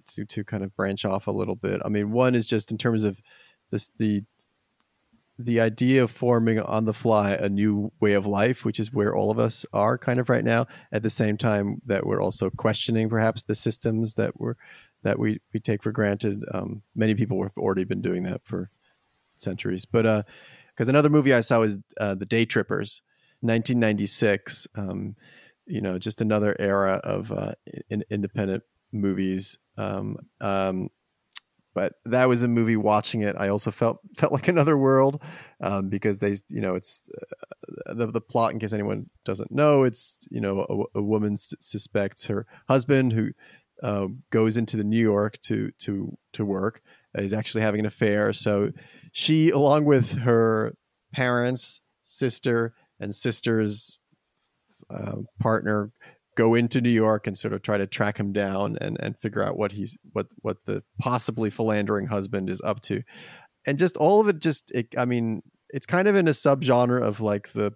to, 0.10 0.26
to 0.26 0.44
kind 0.44 0.64
of 0.64 0.76
branch 0.76 1.06
off 1.06 1.28
a 1.28 1.32
little 1.32 1.56
bit. 1.56 1.82
I 1.84 1.90
mean, 1.90 2.12
one 2.12 2.36
is 2.36 2.46
just 2.46 2.72
in 2.72 2.78
terms 2.78 3.04
of 3.04 3.20
this 3.72 3.90
the 3.98 4.24
the 5.40 5.60
idea 5.60 6.04
of 6.04 6.12
forming 6.12 6.60
on 6.60 6.86
the 6.86 6.94
fly 6.94 7.32
a 7.32 7.50
new 7.50 7.92
way 8.00 8.14
of 8.14 8.28
life, 8.28 8.64
which 8.64 8.80
is 8.80 8.94
where 8.94 9.16
all 9.16 9.32
of 9.32 9.40
us 9.40 9.66
are 9.74 9.98
kind 9.98 10.20
of 10.20 10.30
right 10.30 10.44
now. 10.44 10.68
At 10.92 11.02
the 11.02 11.10
same 11.10 11.36
time 11.36 11.82
that 11.88 12.06
we're 12.06 12.22
also 12.22 12.52
questioning 12.52 13.10
perhaps 13.10 13.44
the 13.44 13.56
systems 13.56 14.14
that 14.16 14.40
we're 14.40 14.56
that 15.02 15.18
we 15.18 15.40
we 15.52 15.60
take 15.60 15.82
for 15.82 15.92
granted. 15.92 16.44
Um, 16.54 16.84
many 16.96 17.16
people 17.16 17.42
have 17.42 17.58
already 17.58 17.86
been 17.86 18.02
doing 18.02 18.22
that 18.24 18.42
for 18.44 18.70
centuries, 19.40 19.86
but 19.86 20.06
uh, 20.06 20.24
because 20.68 20.90
another 20.90 21.10
movie 21.10 21.34
I 21.34 21.40
saw 21.40 21.60
was 21.60 21.78
uh, 22.00 22.14
The 22.14 22.26
Daytrippers, 22.28 23.02
1996. 23.42 24.68
Um, 24.76 25.16
you 25.72 25.82
know, 25.82 25.98
just 25.98 26.22
another 26.22 26.56
era 26.60 27.00
of 27.04 27.32
uh, 27.32 27.54
in, 27.90 28.04
independent 28.10 28.64
movies. 28.92 29.58
Um, 29.78 30.18
um, 30.42 30.90
but 31.74 31.94
that 32.04 32.28
was 32.28 32.44
a 32.44 32.50
movie. 32.50 32.76
Watching 32.76 33.22
it, 33.22 33.36
I 33.40 33.48
also 33.48 33.72
felt 33.72 34.00
felt 34.18 34.34
like 34.34 34.48
another 34.48 34.78
world 34.78 35.24
um, 35.62 35.90
because 35.90 36.20
they, 36.20 36.36
you 36.50 36.62
know, 36.62 36.76
it's 36.76 37.10
uh, 37.88 37.94
the 37.94 38.08
the 38.08 38.22
plot. 38.22 38.52
In 38.52 38.60
case 38.60 38.74
anyone 38.74 39.10
doesn't 39.24 39.52
know, 39.52 39.84
it's 39.84 40.20
you 40.30 40.42
know 40.42 40.88
a, 40.94 41.00
a 41.00 41.02
woman 41.02 41.34
s- 41.34 41.54
suspects 41.60 42.28
her 42.28 42.46
husband 42.68 43.14
who 43.14 43.30
uh, 43.82 44.08
goes 44.30 44.58
into 44.58 44.76
the 44.76 44.84
New 44.84 45.02
York 45.02 45.40
to 45.44 45.72
to 45.80 46.18
to 46.34 46.46
work 46.46 46.82
is 47.16 47.34
actually 47.34 47.62
having 47.62 47.80
an 47.80 47.86
affair. 47.86 48.34
So 48.34 48.72
she, 49.12 49.50
along 49.50 49.86
with 49.86 50.20
her 50.20 50.74
parents, 51.14 51.82
sister, 52.04 52.74
and 53.00 53.16
sister's 53.16 53.98
uh, 54.94 55.18
partner, 55.40 55.92
go 56.36 56.56
into 56.56 56.82
New 56.82 56.90
York 56.90 57.28
and 57.28 57.38
sort 57.38 57.54
of 57.54 57.62
try 57.62 57.78
to 57.78 57.88
track 57.88 58.18
him 58.18 58.32
down 58.32 58.78
and, 58.80 58.98
and 59.00 59.18
figure 59.18 59.44
out 59.44 59.58
what 59.58 59.72
he's 59.72 59.98
what 60.14 60.28
what 60.42 60.58
the 60.66 60.84
possibly 61.00 61.50
philandering 61.50 62.08
husband 62.08 62.50
is 62.50 62.62
up 62.62 62.82
to, 62.82 63.02
and 63.66 63.78
just 63.78 63.98
all 63.98 64.22
of 64.22 64.28
it. 64.28 64.40
Just 64.40 64.72
it, 64.72 64.88
I 64.98 65.06
mean, 65.06 65.42
it's 65.70 65.86
kind 65.86 66.08
of 66.08 66.16
in 66.16 66.28
a 66.28 66.32
subgenre 66.32 67.02
of 67.02 67.22
like 67.22 67.52
the 67.54 67.74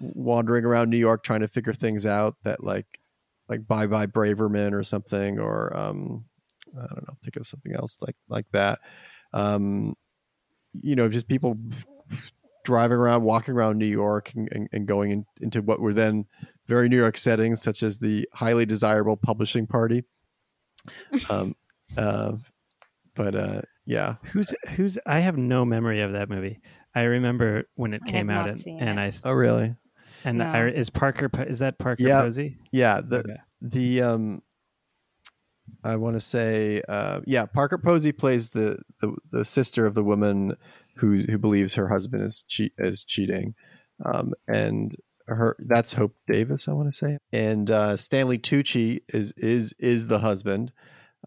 wandering 0.00 0.64
around 0.64 0.90
New 0.90 0.96
York 0.96 1.22
trying 1.22 1.40
to 1.40 1.48
figure 1.48 1.72
things 1.72 2.06
out 2.06 2.34
that 2.44 2.62
like 2.62 2.86
like 3.48 3.66
Bye 3.66 3.86
Bye 3.86 4.06
Braverman 4.06 4.72
or 4.72 4.82
something 4.82 5.38
or 5.38 5.76
um 5.76 6.24
I 6.76 6.86
don't 6.86 7.08
know 7.08 7.14
think 7.22 7.36
of 7.36 7.46
something 7.46 7.72
else 7.74 7.96
like 8.00 8.16
like 8.28 8.46
that 8.52 8.80
um 9.32 9.94
you 10.72 10.96
know 10.96 11.08
just 11.08 11.28
people 11.28 11.56
driving 12.66 12.96
around 12.98 13.22
walking 13.22 13.54
around 13.54 13.78
New 13.78 13.86
York 13.86 14.32
and, 14.34 14.48
and, 14.50 14.68
and 14.72 14.86
going 14.86 15.10
in, 15.12 15.24
into 15.40 15.62
what 15.62 15.78
were 15.80 15.94
then 15.94 16.24
very 16.66 16.88
New 16.88 16.96
York 16.98 17.16
settings 17.16 17.62
such 17.62 17.82
as 17.84 17.98
the 18.00 18.28
highly 18.34 18.66
desirable 18.66 19.16
publishing 19.16 19.66
party 19.68 20.02
um 21.30 21.54
uh 21.96 22.32
but 23.14 23.34
uh 23.36 23.60
yeah 23.86 24.16
who's 24.32 24.52
who's? 24.70 24.98
I 25.06 25.20
have 25.20 25.36
no 25.36 25.64
memory 25.64 26.00
of 26.02 26.12
that 26.12 26.28
movie. 26.28 26.60
I 26.94 27.02
remember 27.02 27.64
when 27.76 27.94
it 27.94 28.02
I 28.06 28.10
came 28.10 28.30
out, 28.30 28.48
and, 28.48 28.58
seen 28.58 28.80
and. 28.80 28.98
I 29.00 29.12
oh 29.24 29.32
really 29.32 29.74
and 30.24 30.38
No. 30.38 30.44
I, 30.44 30.68
is 30.68 30.90
Parker 30.90 31.30
is 31.48 31.60
that 31.60 31.78
Parker 31.78 32.02
Yeah. 32.02 32.22
Posey? 32.22 32.58
yeah 32.72 33.00
the 33.00 33.18
Okay. 33.20 33.36
the 33.62 34.02
um 34.02 34.42
I 35.84 35.96
want 35.96 36.16
to 36.16 36.20
say 36.20 36.82
uh 36.88 37.20
yeah 37.26 37.46
Parker 37.46 37.78
Posey 37.78 38.12
plays 38.12 38.50
the, 38.50 38.78
the 39.00 39.14
the 39.30 39.44
sister 39.44 39.86
of 39.86 39.94
the 39.94 40.02
woman 40.04 40.56
who 40.96 41.18
who 41.18 41.38
believes 41.38 41.74
her 41.74 41.88
husband 41.88 42.22
is 42.24 42.44
cheat 42.48 42.72
is 42.78 43.04
cheating. 43.04 43.54
Um 44.04 44.32
and 44.48 44.94
her 45.28 45.56
that's 45.58 45.92
Hope 45.92 46.14
Davis 46.26 46.68
I 46.68 46.72
want 46.72 46.88
to 46.88 46.96
say. 46.96 47.18
And 47.32 47.70
uh 47.70 47.96
Stanley 47.96 48.38
Tucci 48.38 49.00
is 49.08 49.32
is 49.36 49.72
is 49.78 50.08
the 50.08 50.18
husband. 50.20 50.72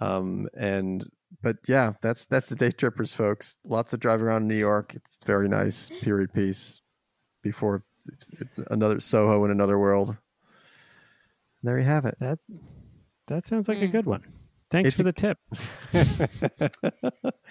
Um 0.02 0.48
and 0.58 1.06
but 1.42 1.58
yeah 1.68 1.94
that's 2.02 2.26
that's 2.26 2.50
the 2.50 2.56
Daytrippers 2.56 3.14
folks. 3.14 3.58
Lots 3.64 3.94
of 3.94 4.00
drive 4.00 4.22
around 4.22 4.48
New 4.48 4.56
York. 4.58 4.94
It's 4.96 5.20
very 5.26 5.48
nice. 5.50 5.90
Period 6.02 6.34
piece. 6.34 6.82
Before 7.44 7.84
another 8.70 9.00
Soho 9.00 9.46
in 9.46 9.52
another 9.52 9.78
world. 9.80 10.18
There 11.64 11.78
you 11.78 11.86
have 11.86 12.06
it. 12.06 12.16
That 12.20 12.40
that 13.28 13.46
sounds 13.48 13.68
like 13.68 13.78
a 13.80 13.86
Hmm. 13.86 13.92
good 13.92 14.06
one. 14.06 14.24
Thanks 14.72 14.90
It's 14.90 14.98
for 14.98 15.04
the 15.04 15.14
tip. 15.14 15.40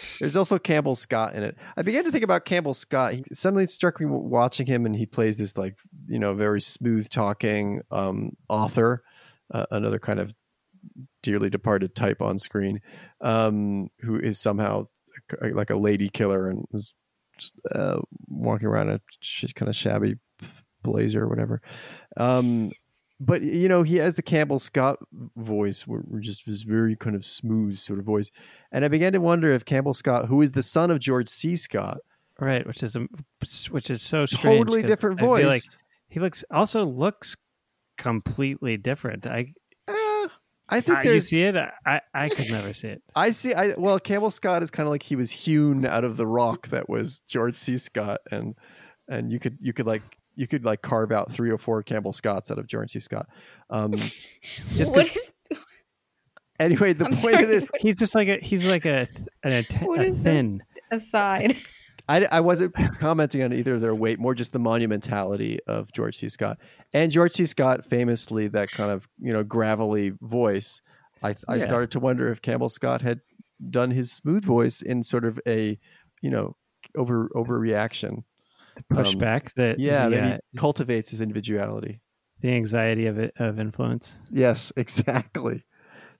There's 0.20 0.36
also 0.36 0.58
Campbell 0.58 0.94
Scott 0.94 1.34
in 1.34 1.42
it. 1.42 1.56
I 1.76 1.82
began 1.82 2.04
to 2.04 2.12
think 2.12 2.22
about 2.22 2.44
Campbell 2.44 2.74
Scott. 2.74 3.14
He 3.14 3.24
suddenly 3.32 3.66
struck 3.66 4.00
me 4.00 4.06
watching 4.06 4.66
him, 4.66 4.86
and 4.86 4.94
he 4.94 5.04
plays 5.04 5.36
this 5.36 5.56
like 5.58 5.76
you 6.06 6.20
know 6.20 6.34
very 6.34 6.60
smooth 6.60 7.08
talking 7.08 7.82
um, 7.90 8.36
author, 8.48 9.02
uh, 9.52 9.66
another 9.72 9.98
kind 9.98 10.20
of 10.20 10.32
dearly 11.22 11.50
departed 11.50 11.96
type 11.96 12.22
on 12.22 12.38
screen, 12.38 12.80
um, 13.20 13.88
who 14.00 14.16
is 14.16 14.38
somehow 14.38 14.86
like 15.40 15.70
a 15.70 15.76
lady 15.76 16.08
killer 16.08 16.48
and 16.48 16.66
is 16.72 16.92
uh, 17.74 18.00
walking 18.28 18.68
around 18.68 18.90
in 18.90 18.96
a 18.96 19.00
sh- 19.20 19.52
kind 19.54 19.68
of 19.68 19.74
shabby 19.76 20.14
blazer 20.82 21.24
or 21.24 21.28
whatever. 21.28 21.60
Um, 22.16 22.70
but 23.20 23.42
you 23.42 23.68
know, 23.68 23.82
he 23.82 23.96
has 23.96 24.14
the 24.14 24.22
Campbell 24.22 24.58
Scott 24.58 24.98
voice, 25.36 25.86
where 25.86 26.00
where 26.00 26.20
just 26.20 26.46
this 26.46 26.62
very 26.62 26.94
kind 26.96 27.16
of 27.16 27.24
smooth 27.24 27.78
sort 27.78 27.98
of 27.98 28.04
voice. 28.04 28.30
And 28.72 28.84
I 28.84 28.88
began 28.88 29.12
to 29.14 29.20
wonder 29.20 29.52
if 29.52 29.64
Campbell 29.64 29.94
Scott, 29.94 30.26
who 30.26 30.40
is 30.42 30.52
the 30.52 30.62
son 30.62 30.90
of 30.90 30.98
George 31.00 31.28
C. 31.28 31.56
Scott, 31.56 31.98
Right, 32.40 32.64
which 32.66 32.82
is 32.84 32.94
a, 32.94 33.08
which 33.70 33.90
is 33.90 34.00
so 34.02 34.24
strange. 34.26 34.58
totally 34.58 34.82
different 34.82 35.20
I 35.20 35.24
voice. 35.26 35.44
like 35.44 35.62
he 36.08 36.20
looks 36.20 36.44
also 36.50 36.84
looks 36.84 37.34
completely 37.96 38.76
different. 38.76 39.26
I 39.26 39.52
Eh, 39.88 40.28
I 40.68 40.80
think 40.82 40.98
I- 40.98 41.02
you 41.04 41.20
see 41.20 41.42
it. 41.42 41.56
I 41.56 42.00
I 42.14 42.28
could 42.28 42.50
never 42.50 42.74
see 42.74 42.88
it. 42.88 43.02
I 43.16 43.30
see. 43.30 43.54
I 43.54 43.74
well, 43.78 43.98
Campbell 43.98 44.30
Scott 44.30 44.62
is 44.62 44.70
kind 44.70 44.86
of 44.86 44.90
like 44.90 45.02
he 45.02 45.16
was 45.16 45.30
hewn 45.30 45.86
out 45.86 46.04
of 46.04 46.16
the 46.16 46.26
rock 46.26 46.68
that 46.68 46.88
was 46.88 47.20
George 47.26 47.56
C. 47.56 47.78
Scott, 47.78 48.20
and 48.30 48.54
and 49.08 49.32
you 49.32 49.38
could 49.40 49.56
you 49.60 49.72
could 49.72 49.86
like 49.86 50.17
you 50.38 50.46
could 50.46 50.64
like 50.64 50.80
carve 50.82 51.12
out 51.12 51.30
three 51.30 51.50
or 51.50 51.58
four 51.58 51.82
Campbell 51.82 52.12
Scotts 52.12 52.50
out 52.50 52.58
of 52.58 52.66
George 52.66 52.92
C. 52.92 53.00
Scott. 53.00 53.26
Um, 53.70 53.92
just 54.76 54.92
what 54.92 55.06
'cause- 55.08 55.16
is 55.50 55.58
anyway, 56.60 56.92
the 56.92 57.04
I'm 57.04 57.10
point 57.12 57.16
sorry, 57.22 57.42
of 57.44 57.48
this, 57.48 57.66
He's 57.80 57.96
just 57.96 58.14
like 58.14 58.28
a 58.28 58.36
he's 58.38 58.64
like 58.66 58.86
a 58.86 59.08
an 59.42 59.52
a, 59.52 59.62
What 59.84 60.00
a 60.00 60.04
is 60.06 60.16
this? 60.16 60.22
thin. 60.22 60.62
aside 60.90 61.56
I, 62.10 62.26
I 62.32 62.40
wasn't 62.40 62.74
commenting 62.98 63.42
on 63.42 63.52
either 63.52 63.78
their 63.78 63.94
weight, 63.94 64.18
more 64.18 64.34
just 64.34 64.54
the 64.54 64.58
monumentality 64.58 65.58
of 65.66 65.92
George 65.92 66.16
C. 66.16 66.30
Scott 66.30 66.58
and 66.94 67.12
George 67.12 67.32
C. 67.34 67.44
Scott, 67.44 67.84
famously 67.84 68.48
that 68.48 68.70
kind 68.70 68.90
of 68.90 69.06
you 69.18 69.32
know 69.32 69.42
gravelly 69.44 70.12
voice. 70.22 70.80
I 71.22 71.34
I 71.48 71.56
Yeah. 71.56 71.64
started 71.64 71.90
to 71.92 72.00
wonder 72.00 72.30
if 72.32 72.40
Campbell 72.40 72.68
Scott 72.70 73.02
had 73.02 73.20
done 73.70 73.90
his 73.90 74.10
smooth 74.12 74.44
voice 74.44 74.80
in 74.80 75.02
sort 75.02 75.24
of 75.26 75.38
a 75.46 75.78
you 76.22 76.30
know 76.30 76.56
over 76.96 77.28
overreaction. 77.34 78.22
Pushback 78.92 79.52
that 79.54 79.78
Yeah, 79.78 80.08
the, 80.08 80.16
that 80.16 80.34
uh, 80.34 80.38
he 80.52 80.58
cultivates 80.58 81.10
his 81.10 81.20
individuality. 81.20 82.00
the 82.40 82.50
anxiety 82.52 83.06
of 83.06 83.18
it 83.18 83.32
of 83.38 83.58
influence. 83.58 84.20
Yes, 84.30 84.72
exactly. 84.76 85.64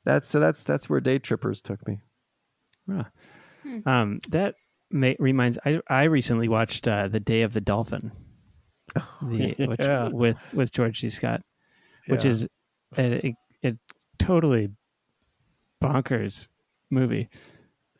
That's 0.05 0.27
so. 0.29 0.41
That's 0.41 0.63
that's 0.65 0.89
where 0.89 1.01
Daytrippers 1.01 1.61
took 1.63 1.87
me. 1.87 2.01
Um, 3.85 4.21
that 4.31 4.55
may, 4.91 5.17
reminds. 5.19 5.59
I 5.65 5.81
I 5.89 6.05
recently 6.05 6.49
watched 6.49 6.89
uh, 6.89 7.09
the 7.09 7.21
Day 7.21 7.43
of 7.43 7.53
the 7.53 7.61
Dolphin, 7.61 8.13
the, 9.23 9.55
Yeah. 9.59 10.05
which, 10.09 10.13
with 10.15 10.55
with 10.55 10.73
George 10.73 11.01
C. 11.01 11.11
Scott, 11.11 11.43
which 12.07 12.25
Yeah. 12.25 12.31
is 12.31 12.49
a, 12.97 13.27
a, 13.27 13.35
a 13.65 13.73
totally 14.19 14.71
bonkers 15.83 16.47
movie. 16.91 17.29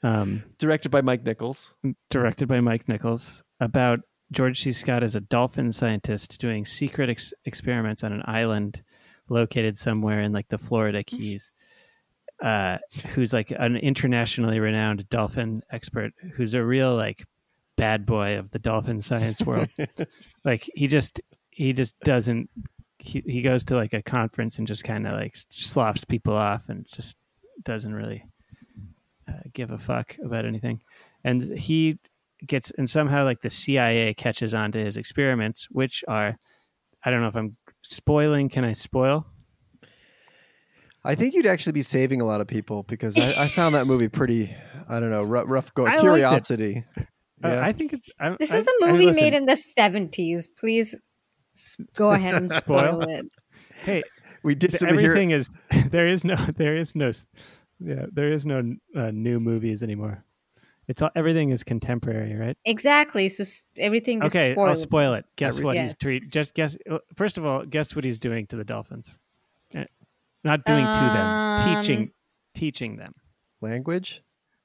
Um, 0.03 0.45
directed 0.59 0.91
by 0.91 1.01
Mike 1.03 1.25
Nichols. 1.25 1.75
directed 2.11 2.47
by 2.49 2.61
Mike 2.61 2.89
Nichols, 2.89 3.43
about 3.61 4.01
George 4.31 4.63
C. 4.63 4.73
Scott 4.73 5.03
is 5.03 5.15
a 5.15 5.21
dolphin 5.21 5.73
scientist 5.73 6.39
doing 6.39 6.65
secret 6.65 7.09
ex- 7.09 7.33
experiments 7.45 8.05
on 8.05 8.13
an 8.13 8.23
island 8.27 8.83
located 9.29 9.77
somewhere 9.79 10.21
in 10.21 10.33
like 10.33 10.49
the 10.49 10.59
Florida 10.59 11.03
Keys, 11.03 11.51
uh, 12.43 12.79
who's 13.15 13.33
like 13.33 13.51
an 13.51 13.77
internationally 13.77 14.61
renowned 14.61 15.09
dolphin 15.09 15.63
expert, 15.71 16.13
who's 16.35 16.55
a 16.55 16.65
real 16.65 16.95
like 16.95 17.25
bad 17.77 18.05
boy 18.05 18.39
of 18.39 18.51
the 18.51 18.59
dolphin 18.59 19.01
science 19.01 19.41
world. 19.43 19.69
like 20.45 20.69
he 20.75 20.87
just 20.87 21.21
he 21.51 21.73
just 21.73 21.99
doesn't. 22.01 22.51
He 22.99 23.23
he 23.27 23.43
goes 23.43 23.65
to 23.65 23.77
like 23.77 23.95
a 23.95 24.03
conference 24.03 24.59
and 24.59 24.67
just 24.67 24.85
kind 24.85 25.07
of 25.07 25.15
like 25.15 25.37
sloughs 25.49 26.05
people 26.05 26.35
off 26.35 26.69
and 26.69 26.87
just 26.87 27.17
doesn't 27.63 27.95
really 27.95 28.25
uh, 29.29 29.41
give 29.53 29.71
a 29.71 29.79
fuck 29.79 30.17
about 30.23 30.45
anything. 30.45 30.83
And 31.25 31.59
he 31.59 31.99
gets 32.47 32.71
and 32.79 32.89
somehow 32.89 33.25
like 33.25 33.41
the 33.43 33.51
CIA 33.51 34.15
catches 34.15 34.55
on 34.55 34.73
to 34.73 34.79
his 34.85 34.97
experiments, 34.97 35.67
which 35.71 36.05
are 36.09 36.37
I 37.05 37.11
don't 37.11 37.21
know 37.21 37.29
if 37.29 37.37
I'm 37.37 37.57
spoiling. 37.83 38.49
Can 38.49 38.65
I 38.65 38.73
spoil? 38.73 39.27
I 41.05 41.15
think 41.15 41.35
you'd 41.35 41.47
actually 41.47 41.73
be 41.73 41.83
saving 41.83 42.21
a 42.21 42.25
lot 42.25 42.41
of 42.41 42.47
people 42.49 42.83
because 42.83 43.17
I, 43.17 43.45
I 43.45 43.49
found 43.49 43.75
that 43.75 43.87
movie 43.87 44.09
pretty, 44.09 44.55
I 44.89 44.99
don't 45.01 45.11
know, 45.11 45.23
rough, 45.23 45.45
rough 45.49 45.75
going. 45.75 45.93
I 45.93 45.97
liked 45.97 46.05
it. 46.05 46.11
Curiosity. 46.11 46.85
Uh, 47.43 47.61
I 47.63 47.73
think 47.73 47.93
it, 47.93 48.01
I, 48.19 48.37
This 48.39 48.53
I- 48.53 48.57
is 48.59 48.67
a 48.67 48.73
movie 48.87 49.07
listen, 49.07 49.23
made 49.25 49.33
in 49.35 49.47
the 49.47 49.57
70s. 49.79 50.49
Please 50.59 50.95
go 51.95 52.11
ahead 52.11 52.35
and 52.35 52.51
Spoil? 52.51 53.01
spoil 53.01 53.09
it. 53.11 53.27
Hey, 53.85 54.03
we 54.43 54.55
distantly 54.57 55.05
everything 55.05 55.31
is 55.31 55.49
there 55.91 56.09
is 56.09 56.25
no 56.25 56.35
there 56.57 56.77
is 56.77 56.95
no 56.97 57.11
yeah 57.81 58.07
there 58.13 58.33
is 58.33 58.45
no 58.45 58.75
uh, 58.97 59.11
new 59.13 59.39
movies 59.39 59.83
anymore. 59.85 60.25
It's 60.89 61.03
all 61.03 61.11
everything 61.15 61.51
is 61.51 61.63
contemporary, 61.63 62.35
right? 62.35 62.57
Exactly. 62.65 63.29
So 63.29 63.43
s- 63.43 63.65
everything 63.77 64.23
is 64.23 64.35
Okay, 64.35 64.53
spoiled. 64.53 64.69
I'll 64.71 64.77
spoil 64.77 65.13
it. 65.15 65.27
Guess 65.37 65.55
Every- 65.57 65.65
what 65.67 65.75
Yeah. 65.77 65.83
he's 65.83 65.95
treat. 65.95 66.29
Just 66.31 66.55
guess. 66.55 66.77
uh, 66.91 66.99
First 67.15 67.37
of 67.39 67.45
all, 67.45 67.65
guess 67.67 67.95
what 67.95 68.05
he's 68.05 68.19
doing 68.19 68.47
to 68.49 68.57
the 68.57 68.65
dolphins. 68.65 69.19
Uh, 69.77 69.85
Not 70.45 70.65
doing 70.65 70.85
to 70.87 70.93
them, 70.93 71.27
Um, 71.27 71.83
teaching, 71.83 72.13
teaching 72.55 72.97
them. 72.97 73.15
Language? 73.61 74.23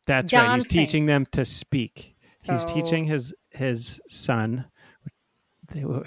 That's 0.08 0.32
right. 0.32 0.56
He's 0.56 0.68
teaching 0.68 1.08
them 1.08 1.26
to 1.34 1.44
speak. 1.46 2.16
He's 2.42 2.64
Oh. 2.66 2.74
teaching 2.74 3.06
his 3.06 3.34
his 3.52 4.00
son. 4.08 4.66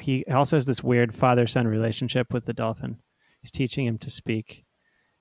He 0.00 0.24
also 0.26 0.56
has 0.56 0.66
this 0.66 0.82
weird 0.82 1.14
father 1.14 1.46
son 1.46 1.66
relationship 1.66 2.32
with 2.32 2.44
the 2.44 2.52
dolphin. 2.52 2.98
He's 3.40 3.50
teaching 3.50 3.86
him 3.86 3.98
to 3.98 4.10
speak, 4.10 4.64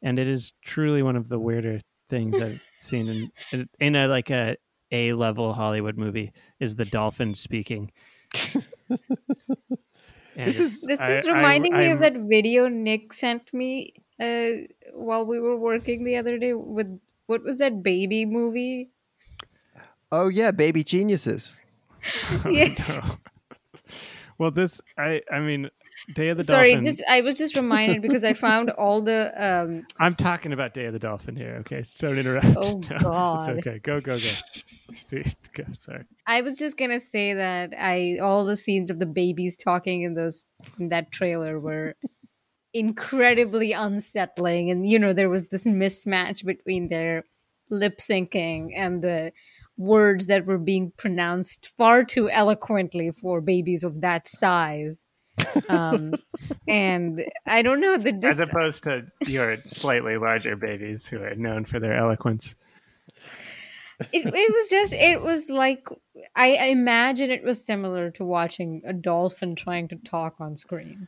and 0.02 0.20
it 0.20 0.28
is 0.28 0.54
truly 0.64 1.02
one 1.02 1.16
of 1.16 1.30
the 1.30 1.40
weirder 1.40 1.80
things 2.10 2.40
I've 2.42 2.62
seen 2.80 3.32
in 3.52 3.68
in 3.80 3.96
a 3.96 4.08
like 4.08 4.30
a 4.30 4.58
A 4.96 5.14
level 5.14 5.54
Hollywood 5.54 5.98
movie. 5.98 6.32
Is 6.60 6.76
the 6.76 6.86
dolphin 6.86 7.34
speaking? 7.36 7.92
This 10.36 10.60
is- 10.60 10.82
This 10.82 11.00
is 11.00 11.26
I- 11.26 11.32
reminding 11.34 11.74
me 11.78 11.86
of 11.92 12.02
I'm- 12.02 12.14
that 12.14 12.22
video 12.30 12.68
Nick 12.68 13.14
sent 13.14 13.54
me 13.54 13.94
uh, 14.20 14.50
while 14.94 15.26
we 15.26 15.40
were 15.40 15.58
working 15.58 16.04
the 16.04 16.18
other 16.18 16.38
day 16.38 16.54
with 16.54 17.00
what 17.28 17.44
was 17.44 17.58
that 17.58 17.82
baby 17.84 18.26
movie? 18.26 18.92
Oh, 20.12 20.28
yeah, 20.28 20.52
Baby 20.52 20.84
Geniuses. 20.84 21.62
Yes. 22.50 22.96
no. 22.98 23.02
Well, 24.38 24.52
this 24.52 24.80
I 24.98 25.22
I 25.32 25.40
mean, 25.40 25.70
Day 26.14 26.30
of 26.30 26.38
the 26.38 26.44
Sorry, 26.44 26.74
Dolphin. 26.76 26.84
just 26.86 27.04
I 27.10 27.22
was 27.22 27.38
just 27.38 27.56
reminded 27.56 28.02
because 28.02 28.24
I 28.24 28.34
found 28.34 28.70
all 28.70 29.02
the 29.02 29.32
um 29.36 29.86
I'm 30.00 30.16
talking 30.16 30.54
about 30.54 30.74
Day 30.74 30.86
of 30.86 30.94
the 30.94 31.00
Dolphin 31.00 31.36
here. 31.36 31.58
Okay, 31.62 31.82
so 31.84 32.08
don't 32.10 32.20
interrupt. 32.20 32.46
Oh, 32.56 32.82
No, 32.92 32.98
God. 33.00 33.50
it's 33.50 33.68
okay. 33.68 33.80
Go 33.80 34.00
go 34.00 34.18
go. 34.18 35.24
go. 35.56 35.64
Sorry. 35.74 36.04
I 36.28 36.42
was 36.42 36.58
just 36.58 36.78
gonna 36.78 37.00
say 37.00 37.34
that 37.34 37.74
I 37.78 38.18
all 38.22 38.46
the 38.46 38.56
scenes 38.58 38.92
of 38.92 39.00
the 39.00 39.06
babies 39.06 39.58
talking 39.58 40.04
in 40.04 40.14
those 40.14 40.46
in 40.80 40.90
that 40.90 41.12
trailer 41.12 41.60
were 41.60 41.96
incredibly 42.74 43.72
unsettling, 43.72 44.70
and 44.70 44.88
you 44.88 45.00
know 45.00 45.14
there 45.14 45.30
was 45.30 45.48
this 45.48 45.66
mismatch 45.66 46.46
between 46.46 46.90
their 46.90 47.24
lip 47.70 47.98
syncing 47.98 48.70
and 48.76 49.02
the 49.02 49.32
words 49.78 50.28
that 50.28 50.46
were 50.46 50.58
being 50.58 50.92
pronounced 50.98 51.72
far 51.78 52.04
too 52.04 52.30
eloquently 52.30 53.12
for 53.12 53.42
babies 53.42 53.84
of 53.84 54.02
that 54.02 54.28
size. 54.28 55.02
Um, 55.70 56.14
and 56.68 57.24
I 57.46 57.62
don't 57.62 57.82
know 57.82 57.98
that 57.98 58.22
this 58.22 58.40
As 58.40 58.50
opposed 58.50 58.84
to 58.84 59.06
your 59.26 59.58
slightly 59.66 60.18
larger 60.18 60.56
babies 60.56 61.08
who 61.08 61.22
are 61.22 61.36
known 61.36 61.66
for 61.66 61.80
their 61.80 61.96
eloquence. 61.96 62.56
it, 64.12 64.26
it 64.26 64.54
was 64.54 64.70
just 64.70 64.94
it 64.94 65.22
was 65.22 65.50
like 65.50 65.88
I, 66.36 66.56
I 66.56 66.66
imagine 66.66 67.32
it 67.32 67.44
was 67.44 67.64
similar 67.66 68.12
to 68.12 68.26
watching 68.26 68.82
a 68.86 68.94
dolphin 68.94 69.56
trying 69.56 69.88
to 69.90 69.96
talk 69.96 70.36
on 70.40 70.56
screen. 70.58 71.08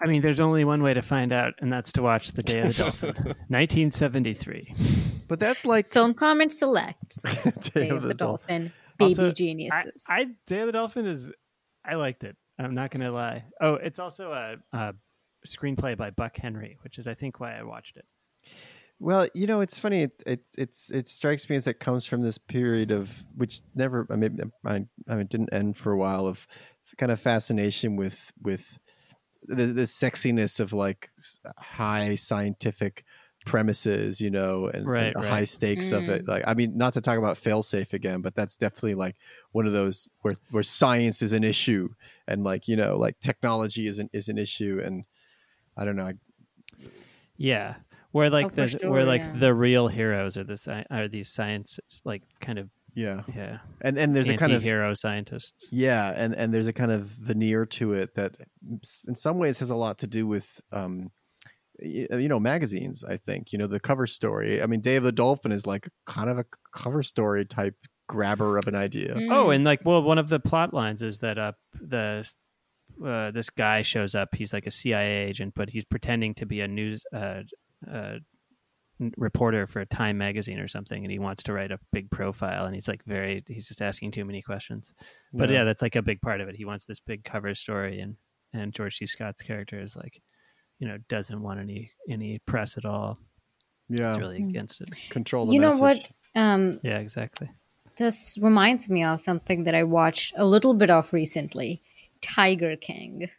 I 0.00 0.06
mean, 0.06 0.22
there's 0.22 0.40
only 0.40 0.64
one 0.64 0.82
way 0.82 0.92
to 0.92 1.02
find 1.02 1.32
out, 1.32 1.54
and 1.60 1.72
that's 1.72 1.92
to 1.92 2.02
watch 2.02 2.32
The 2.32 2.42
Day 2.42 2.60
of 2.60 2.76
the 2.76 2.82
Dolphin, 2.82 3.14
1973. 3.48 4.74
But 5.28 5.38
that's 5.38 5.64
like 5.64 5.88
Film 5.88 6.14
comment 6.14 6.52
selects 6.52 7.22
Day 7.72 7.84
Day 7.84 7.88
of 7.90 8.02
the 8.02 8.12
Dol- 8.12 8.36
Dolphin, 8.38 8.72
Baby 8.98 9.10
Also, 9.10 9.26
I, 9.28 9.30
Geniuses. 9.30 10.04
I 10.08 10.26
Day 10.46 10.60
of 10.60 10.66
the 10.66 10.72
Dolphin 10.72 11.06
is, 11.06 11.30
I 11.84 11.94
liked 11.94 12.24
it. 12.24 12.36
I'm 12.58 12.74
not 12.74 12.90
gonna 12.90 13.10
lie. 13.10 13.44
Oh, 13.60 13.74
it's 13.74 13.98
also 13.98 14.32
a, 14.32 14.56
a 14.76 14.94
screenplay 15.46 15.96
by 15.96 16.10
Buck 16.10 16.36
Henry, 16.36 16.78
which 16.82 16.98
is 16.98 17.06
I 17.06 17.14
think 17.14 17.40
why 17.40 17.58
I 17.58 17.62
watched 17.62 17.96
it. 17.96 18.04
Well, 19.00 19.28
you 19.34 19.46
know, 19.46 19.60
it's 19.60 19.78
funny. 19.78 20.02
It, 20.02 20.22
it 20.26 20.44
it's 20.56 20.90
it 20.90 21.08
strikes 21.08 21.48
me 21.50 21.56
as 21.56 21.66
it 21.66 21.80
comes 21.80 22.06
from 22.06 22.22
this 22.22 22.38
period 22.38 22.90
of 22.90 23.24
which 23.36 23.60
never. 23.74 24.06
I 24.10 24.16
mean, 24.16 24.38
I, 24.64 24.84
I 25.08 25.16
mean, 25.16 25.26
didn't 25.26 25.52
end 25.52 25.76
for 25.76 25.92
a 25.92 25.96
while 25.96 26.26
of 26.26 26.46
kind 26.96 27.10
of 27.10 27.20
fascination 27.20 27.96
with 27.96 28.32
with 28.40 28.78
the, 29.42 29.66
the 29.66 29.82
sexiness 29.82 30.60
of 30.60 30.72
like 30.72 31.10
high 31.58 32.14
scientific 32.14 33.04
premises, 33.44 34.20
you 34.20 34.30
know, 34.30 34.68
and, 34.68 34.86
Right, 34.86 35.06
and 35.06 35.14
the 35.14 35.20
right. 35.22 35.28
high 35.30 35.44
stakes 35.44 35.92
of 35.92 36.08
it. 36.08 36.26
Like, 36.28 36.44
I 36.46 36.54
mean, 36.54 36.76
not 36.76 36.92
to 36.94 37.00
talk 37.00 37.18
about 37.18 37.36
failsafe 37.36 37.92
again, 37.92 38.20
but 38.22 38.34
that's 38.34 38.56
definitely 38.56 38.94
like 38.94 39.16
one 39.52 39.66
of 39.66 39.72
those 39.72 40.10
where 40.22 40.34
where 40.50 40.62
science 40.62 41.22
is 41.22 41.32
an 41.32 41.44
issue 41.44 41.88
and 42.26 42.42
like 42.44 42.68
you 42.68 42.76
know, 42.76 42.96
like 42.96 43.20
technology 43.20 43.86
is 43.86 43.98
an 43.98 44.08
is 44.12 44.28
an 44.28 44.38
issue, 44.38 44.80
and 44.82 45.04
I 45.76 45.84
don't 45.84 45.96
know. 45.96 46.06
I, 46.06 46.14
Yeah, 47.36 47.76
where 48.12 48.30
like 48.30 48.46
Oh, 48.46 48.50
the 48.50 48.68
sure, 48.68 48.90
where 48.90 49.04
like 49.04 49.22
yeah. 49.22 49.38
the 49.38 49.54
real 49.54 49.88
heroes 49.88 50.36
are 50.36 50.44
the 50.44 50.86
are 50.90 51.08
these 51.08 51.28
science 51.30 51.78
like 52.04 52.22
kind 52.40 52.58
of 52.58 52.70
yeah, 52.94 53.22
yeah 53.34 53.58
and 53.80 53.98
and 53.98 54.14
there's 54.14 54.28
a 54.28 54.36
kind 54.36 54.52
of 54.52 54.62
hero 54.62 54.94
scientists. 54.94 55.68
Yeah, 55.72 56.12
and 56.14 56.34
and 56.34 56.54
there's 56.54 56.68
a 56.68 56.72
kind 56.72 56.92
of 56.92 57.06
veneer 57.06 57.66
to 57.66 57.92
it 57.94 58.14
that, 58.14 58.36
in 59.08 59.16
some 59.16 59.38
ways, 59.38 59.58
has 59.58 59.70
a 59.70 59.76
lot 59.76 59.98
to 59.98 60.06
do 60.06 60.26
with, 60.28 60.60
um, 60.70 61.00
y- 61.02 61.08
you 61.80 62.28
know, 62.28 62.40
magazines. 62.40 63.04
I 63.04 63.16
think 63.16 63.52
you 63.52 63.58
know 63.58 63.66
the 63.66 63.80
cover 63.80 64.06
story. 64.06 64.62
I 64.62 64.66
mean, 64.66 64.80
Day 64.80 64.96
of 64.96 65.04
the 65.04 65.12
Dolphin 65.12 65.52
is 65.52 65.66
like 65.66 65.88
kind 66.06 66.30
of 66.30 66.38
a 66.38 66.44
cover 66.74 67.02
story 67.02 67.44
type 67.44 67.74
grabber 68.08 68.58
of 68.58 68.66
an 68.66 68.74
idea. 68.74 69.14
Mm. 69.14 69.32
Oh, 69.32 69.50
and 69.50 69.64
like 69.64 69.80
well, 69.84 70.02
one 70.02 70.18
of 70.18 70.28
the 70.28 70.40
plot 70.40 70.74
lines 70.74 71.02
is 71.02 71.20
that 71.20 71.38
uh 71.38 71.52
the 71.74 72.30
uh, 73.04 73.30
this 73.30 73.50
guy 73.50 73.82
shows 73.82 74.14
up. 74.14 74.34
He's 74.34 74.52
like 74.52 74.66
a 74.66 74.70
CIA 74.70 75.26
agent, 75.26 75.54
but 75.56 75.70
he's 75.70 75.84
pretending 75.84 76.34
to 76.34 76.46
be 76.46 76.60
a 76.60 76.68
news 76.68 77.04
uh, 77.12 77.42
uh, 77.90 78.18
reporter 79.16 79.66
for 79.66 79.80
a 79.80 79.86
Time 79.86 80.18
magazine 80.18 80.60
or 80.60 80.68
something, 80.68 81.04
and 81.04 81.10
he 81.10 81.18
wants 81.18 81.42
to 81.44 81.52
write 81.52 81.72
a 81.72 81.80
big 81.92 82.10
profile. 82.10 82.66
And 82.66 82.74
he's 82.74 82.88
like 82.88 83.04
very 83.04 83.42
he's 83.48 83.66
just 83.66 83.82
asking 83.82 84.12
too 84.12 84.24
many 84.24 84.42
questions. 84.42 84.94
But 85.32 85.50
yeah, 85.50 85.64
that's 85.64 85.82
like 85.82 85.96
a 85.96 86.02
big 86.02 86.20
part 86.20 86.40
of 86.40 86.48
it. 86.48 86.56
He 86.56 86.64
wants 86.64 86.84
this 86.84 87.00
big 87.00 87.24
cover 87.24 87.54
story, 87.54 88.00
and 88.00 88.16
and 88.52 88.72
George 88.72 88.98
C. 88.98 89.06
Scott's 89.06 89.42
character 89.42 89.80
is 89.80 89.96
like, 89.96 90.22
you 90.78 90.88
know, 90.88 90.98
doesn't 91.08 91.40
want 91.42 91.60
any 91.60 91.90
any 92.08 92.38
press 92.46 92.76
at 92.78 92.84
all. 92.84 93.18
yeah, 93.88 94.12
It's 94.14 94.20
really 94.20 94.40
Mm. 94.40 94.48
against 94.50 94.80
it. 94.80 94.90
control 95.10 95.46
the 95.46 95.52
you 95.54 95.60
know 95.60 95.76
what? 95.78 96.10
Um, 96.34 96.80
Yeah, 96.82 96.98
exactly. 96.98 97.48
this 97.96 98.36
reminds 98.40 98.88
me 98.88 99.04
of 99.04 99.20
something 99.20 99.64
that 99.64 99.74
I 99.74 99.84
watched 99.84 100.32
a 100.36 100.44
little 100.44 100.74
bit 100.74 100.90
of 100.90 101.12
recently. 101.12 101.82
Tiger 102.20 102.76
King. 102.76 103.30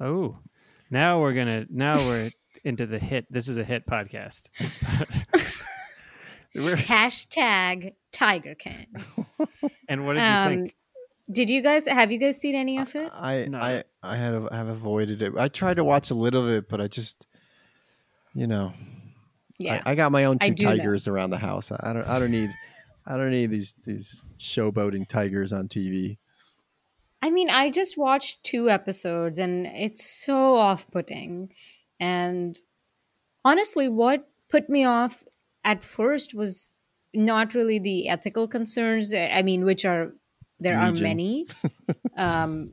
Oh, 0.00 0.38
now 0.90 1.20
we're 1.20 1.34
gonna 1.34 1.66
now 1.70 1.96
we're 1.96 2.30
into 2.64 2.86
the 2.86 2.98
hit. 2.98 3.26
This 3.30 3.48
is 3.48 3.56
a 3.58 3.64
hit 3.64 3.86
podcast. 3.86 4.48
It's 4.58 4.76
about- 4.78 5.08
We're- 6.54 6.76
Hashtag 6.76 7.92
Tiger 8.12 8.54
King. 8.54 8.86
and 9.88 10.06
what 10.06 10.14
did 10.14 10.20
you 10.20 10.26
Um, 10.26 10.48
think? 10.48 10.76
Did 11.30 11.50
you 11.50 11.62
guys 11.62 11.86
have 11.86 12.12
you 12.12 12.18
guys 12.18 12.40
seen 12.40 12.54
any 12.54 12.78
of 12.78 12.94
it? 12.94 13.10
I 13.12 13.46
No. 13.48 13.58
I 13.58 13.84
I 14.02 14.16
had 14.16 14.34
I 14.50 14.56
have 14.56 14.68
avoided 14.68 15.22
it. 15.22 15.32
I 15.36 15.48
tried 15.48 15.74
to 15.74 15.84
watch 15.84 16.10
a 16.10 16.14
little 16.14 16.44
of 16.44 16.50
it, 16.50 16.68
but 16.68 16.80
I 16.80 16.86
just, 16.86 17.26
you 18.34 18.46
know, 18.46 18.72
Yeah. 19.58 19.82
I, 19.84 19.92
I 19.92 19.94
got 19.94 20.12
my 20.12 20.24
own 20.24 20.38
two 20.38 20.52
do 20.54 20.64
know. 20.64 20.76
tigers 20.76 21.08
around 21.08 21.30
the 21.30 21.38
house. 21.38 21.72
I, 21.72 21.90
I 21.90 21.92
don't 21.92 22.06
I 22.06 22.18
don't 22.18 22.30
need 22.30 22.50
I 23.06 23.16
don't 23.16 23.30
need 23.30 23.50
these 23.50 23.74
these 23.84 24.24
showboating 24.38 25.08
tigers 25.08 25.52
on 25.52 25.68
TV. 25.68 26.18
I 27.22 27.30
mean, 27.30 27.50
I 27.50 27.70
just 27.70 27.96
watched 27.98 28.44
two 28.44 28.70
episodes 28.70 29.38
and 29.38 29.66
it's 29.66 30.04
so 30.04 30.54
off 30.56 30.88
putting. 30.92 31.52
And 31.98 32.56
honestly, 33.44 33.88
what 33.88 34.28
put 34.48 34.68
me 34.68 34.84
off 34.84 35.24
at 35.64 35.82
first 35.82 36.34
was 36.34 36.70
not 37.14 37.54
really 37.54 37.78
the 37.78 38.08
ethical 38.08 38.46
concerns. 38.46 39.14
I 39.14 39.42
mean, 39.42 39.64
which 39.64 39.84
are, 39.84 40.12
there 40.60 40.76
are 40.76 40.92
many. 40.92 41.46
um, 42.16 42.72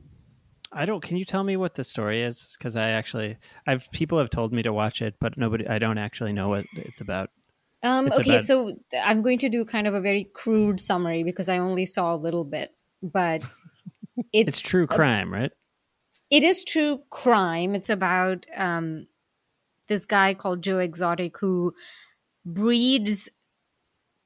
I 0.72 0.86
don't. 0.86 1.02
Can 1.02 1.16
you 1.16 1.24
tell 1.24 1.44
me 1.44 1.56
what 1.56 1.74
the 1.74 1.84
story 1.84 2.22
is? 2.22 2.56
Because 2.58 2.74
I 2.76 2.90
actually, 2.90 3.36
I've 3.66 3.90
people 3.92 4.18
have 4.18 4.30
told 4.30 4.52
me 4.52 4.62
to 4.62 4.72
watch 4.72 5.02
it, 5.02 5.14
but 5.20 5.36
nobody. 5.38 5.66
I 5.68 5.78
don't 5.78 5.98
actually 5.98 6.32
know 6.32 6.48
what 6.48 6.64
it's 6.74 7.00
about. 7.00 7.30
Um, 7.82 8.06
It's 8.08 8.18
okay, 8.18 8.30
about- 8.30 8.42
so 8.42 8.72
I'm 9.02 9.22
going 9.22 9.38
to 9.40 9.48
do 9.50 9.64
kind 9.64 9.86
of 9.86 9.94
a 9.94 10.00
very 10.00 10.24
crude 10.32 10.80
summary 10.80 11.22
because 11.22 11.48
I 11.48 11.58
only 11.58 11.84
saw 11.86 12.14
a 12.14 12.16
little 12.16 12.44
bit, 12.44 12.74
but 13.02 13.42
it's, 14.32 14.48
It's 14.48 14.60
true 14.60 14.84
a- 14.84 14.88
crime, 14.88 15.32
right? 15.32 15.52
it 16.30 16.42
is 16.42 16.64
true 16.64 17.00
crime. 17.10 17.74
It's 17.76 17.90
about 17.90 18.46
um, 18.56 19.06
this 19.88 20.06
guy 20.06 20.34
called 20.34 20.62
Joe 20.62 20.78
Exotic 20.78 21.38
who 21.38 21.74
breeds 22.46 23.28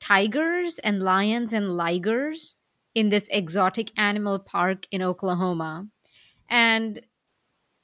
tigers 0.00 0.78
and 0.78 1.02
lions 1.02 1.52
and 1.52 1.66
ligers 1.66 2.54
in 2.94 3.10
this 3.10 3.28
exotic 3.30 3.92
animal 3.96 4.38
park 4.38 4.86
in 4.90 5.02
Oklahoma, 5.02 5.86
and 6.48 7.00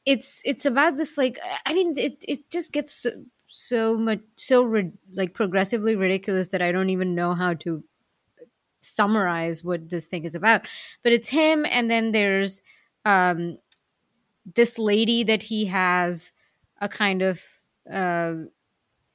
it's 0.06 0.42
it's 0.44 0.66
about 0.66 0.96
this 0.96 1.16
like 1.16 1.38
I 1.66 1.74
mean 1.74 1.96
it 1.96 2.24
it 2.26 2.50
just 2.50 2.72
gets 2.72 2.92
so, 2.92 3.10
so 3.48 3.96
much 3.96 4.20
so 4.36 4.90
like 5.14 5.34
progressively 5.34 5.94
ridiculous 5.96 6.48
that 6.48 6.62
I 6.62 6.72
don't 6.72 6.90
even 6.90 7.14
know 7.14 7.34
how 7.34 7.54
to 7.54 7.82
summarize 8.84 9.64
what 9.64 9.88
this 9.90 10.06
thing 10.06 10.24
is 10.24 10.34
about. 10.34 10.66
But 11.02 11.12
it's 11.12 11.28
him, 11.28 11.66
and 11.68 11.90
then 11.90 12.12
there's 12.12 12.62
um, 13.04 13.58
this 14.54 14.78
lady 14.78 15.24
that 15.24 15.42
he 15.42 15.66
has 15.66 16.30
a 16.80 16.88
kind 16.88 17.22
of 17.22 17.42
uh, 17.90 18.34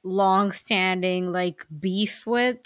long-standing 0.02 1.32
like 1.32 1.64
beef 1.78 2.26
with, 2.26 2.58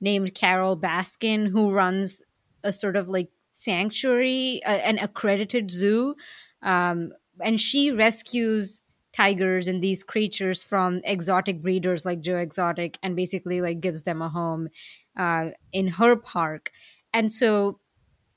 named 0.00 0.34
Carol 0.34 0.76
Baskin, 0.76 1.48
who 1.48 1.72
runs 1.72 2.22
a 2.66 2.72
sort 2.72 2.96
of 2.96 3.08
like 3.08 3.30
sanctuary, 3.52 4.60
uh, 4.66 4.82
an 4.90 4.98
accredited 4.98 5.70
zoo, 5.70 6.14
um, 6.62 7.12
and 7.40 7.60
she 7.60 7.90
rescues 7.90 8.82
tigers 9.12 9.68
and 9.68 9.82
these 9.82 10.04
creatures 10.04 10.62
from 10.62 11.00
exotic 11.04 11.62
breeders 11.62 12.04
like 12.04 12.20
Joe 12.20 12.36
Exotic, 12.36 12.98
and 13.02 13.16
basically 13.16 13.60
like 13.60 13.80
gives 13.80 14.02
them 14.02 14.20
a 14.20 14.28
home 14.28 14.68
uh, 15.16 15.50
in 15.72 15.88
her 15.88 16.16
park. 16.16 16.70
And 17.14 17.32
so 17.32 17.78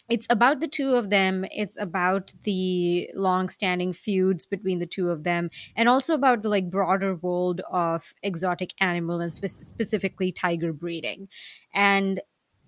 it's 0.09 0.27
about 0.29 0.59
the 0.59 0.67
two 0.67 0.95
of 0.95 1.09
them. 1.09 1.45
It's 1.51 1.77
about 1.79 2.33
the 2.43 3.09
long-standing 3.13 3.93
feuds 3.93 4.45
between 4.45 4.79
the 4.79 4.87
two 4.87 5.09
of 5.09 5.23
them, 5.23 5.51
and 5.75 5.87
also 5.89 6.15
about 6.15 6.41
the 6.41 6.49
like 6.49 6.71
broader 6.71 7.15
world 7.15 7.61
of 7.69 8.13
exotic 8.23 8.73
animal 8.79 9.19
and 9.21 9.33
spe- 9.33 9.63
specifically 9.63 10.31
tiger 10.31 10.73
breeding. 10.73 11.27
And 11.73 12.21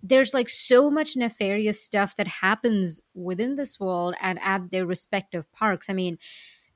there's 0.03 0.33
like 0.33 0.49
so 0.49 0.89
much 0.89 1.15
nefarious 1.15 1.83
stuff 1.83 2.15
that 2.17 2.27
happens 2.27 3.01
within 3.13 3.55
this 3.55 3.79
world 3.79 4.15
and 4.21 4.39
at 4.41 4.71
their 4.71 4.85
respective 4.85 5.51
parks. 5.51 5.89
I 5.89 5.93
mean, 5.93 6.17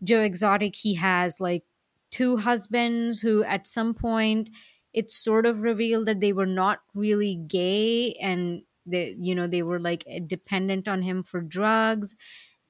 Joe 0.04 0.22
Exotic, 0.22 0.76
he 0.76 0.96
has 0.96 1.40
like 1.40 1.64
two 2.12 2.38
husbands 2.38 3.20
who 3.20 3.44
at 3.44 3.68
some 3.68 3.94
point 3.94 4.50
it's 4.94 5.16
sort 5.16 5.46
of 5.46 5.62
revealed 5.62 6.06
that 6.06 6.22
they 6.22 6.32
were 6.32 6.46
not 6.46 6.80
really 6.94 7.36
gay 7.48 8.14
and 8.22 8.64
they 8.86 9.16
you 9.20 9.34
know 9.34 9.48
they 9.48 9.64
were 9.64 9.80
like 9.80 10.06
dependent 10.28 10.88
on 10.88 11.02
him 11.02 11.24
for 11.24 11.42
drugs. 11.42 12.16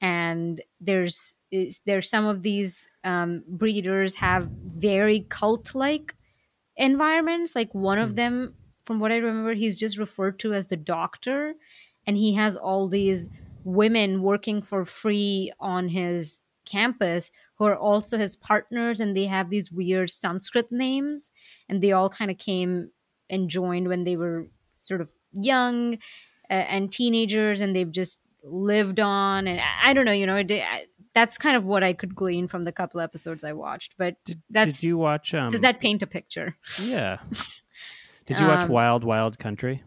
And 0.02 0.62
there's 0.80 1.36
there's 1.86 2.10
some 2.10 2.26
of 2.26 2.44
these 2.44 2.88
um, 3.04 3.44
breeders 3.48 4.16
have 4.16 4.50
very 4.78 5.26
cult 5.30 5.76
like 5.76 6.16
environments. 6.78 7.56
Like 7.56 7.74
one 7.74 8.00
of 8.00 8.16
them 8.16 8.56
from 8.86 9.00
what 9.00 9.12
i 9.12 9.18
remember 9.18 9.54
he's 9.54 9.76
just 9.76 9.98
referred 9.98 10.40
to 10.40 10.54
as 10.54 10.68
the 10.68 10.78
doctor 10.78 11.56
and 12.08 12.18
he 12.18 12.36
has 12.36 12.56
all 12.56 12.88
these 12.88 13.30
women 13.64 14.22
working 14.22 14.62
for 14.62 14.86
free 14.86 15.52
on 15.60 15.90
his 15.90 16.46
campus 16.66 17.32
who 17.56 17.66
are 17.66 17.76
also 17.78 18.18
his 18.18 18.36
partners 18.36 19.00
and 19.00 19.16
they 19.16 19.26
have 19.26 19.50
these 19.50 19.72
weird 19.72 20.10
sanskrit 20.10 20.72
names 20.72 21.32
and 21.70 21.82
they 21.82 21.92
all 21.92 22.10
kind 22.10 22.30
of 22.30 22.38
came 22.38 22.90
and 23.30 23.50
joined 23.50 23.88
when 23.88 24.04
they 24.04 24.16
were 24.16 24.48
sort 24.80 25.02
of 25.02 25.12
young 25.32 25.96
uh, 26.50 26.54
and 26.54 26.92
teenagers 26.92 27.62
and 27.62 27.76
they've 27.76 27.92
just 27.92 28.20
lived 28.44 29.00
on 29.00 29.48
and 29.48 29.60
i, 29.60 29.90
I 29.90 29.94
don't 29.94 30.06
know 30.06 30.12
you 30.12 30.28
know 30.28 30.36
it, 30.36 30.52
I, 30.52 30.86
that's 31.14 31.38
kind 31.38 31.56
of 31.56 31.66
what 31.66 31.84
i 31.84 31.94
could 31.94 32.16
glean 32.16 32.48
from 32.48 32.66
the 32.66 32.72
couple 32.72 33.00
episodes 33.00 33.44
i 33.44 33.54
watched 33.54 33.96
but 33.98 34.16
Did, 34.26 34.42
that's 34.50 34.82
did 34.82 34.88
you 34.88 34.98
watch? 34.98 35.34
Um, 35.34 35.50
does 35.50 35.62
that 35.62 35.80
paint 35.80 36.04
a 36.04 36.08
picture 36.08 36.56
Yeah. 36.82 37.20
Did 38.26 38.40
you 38.40 38.48
watch 38.48 38.64
Um, 38.66 38.70
Wild 38.72 39.04
Wild 39.04 39.38
Country? 39.40 39.84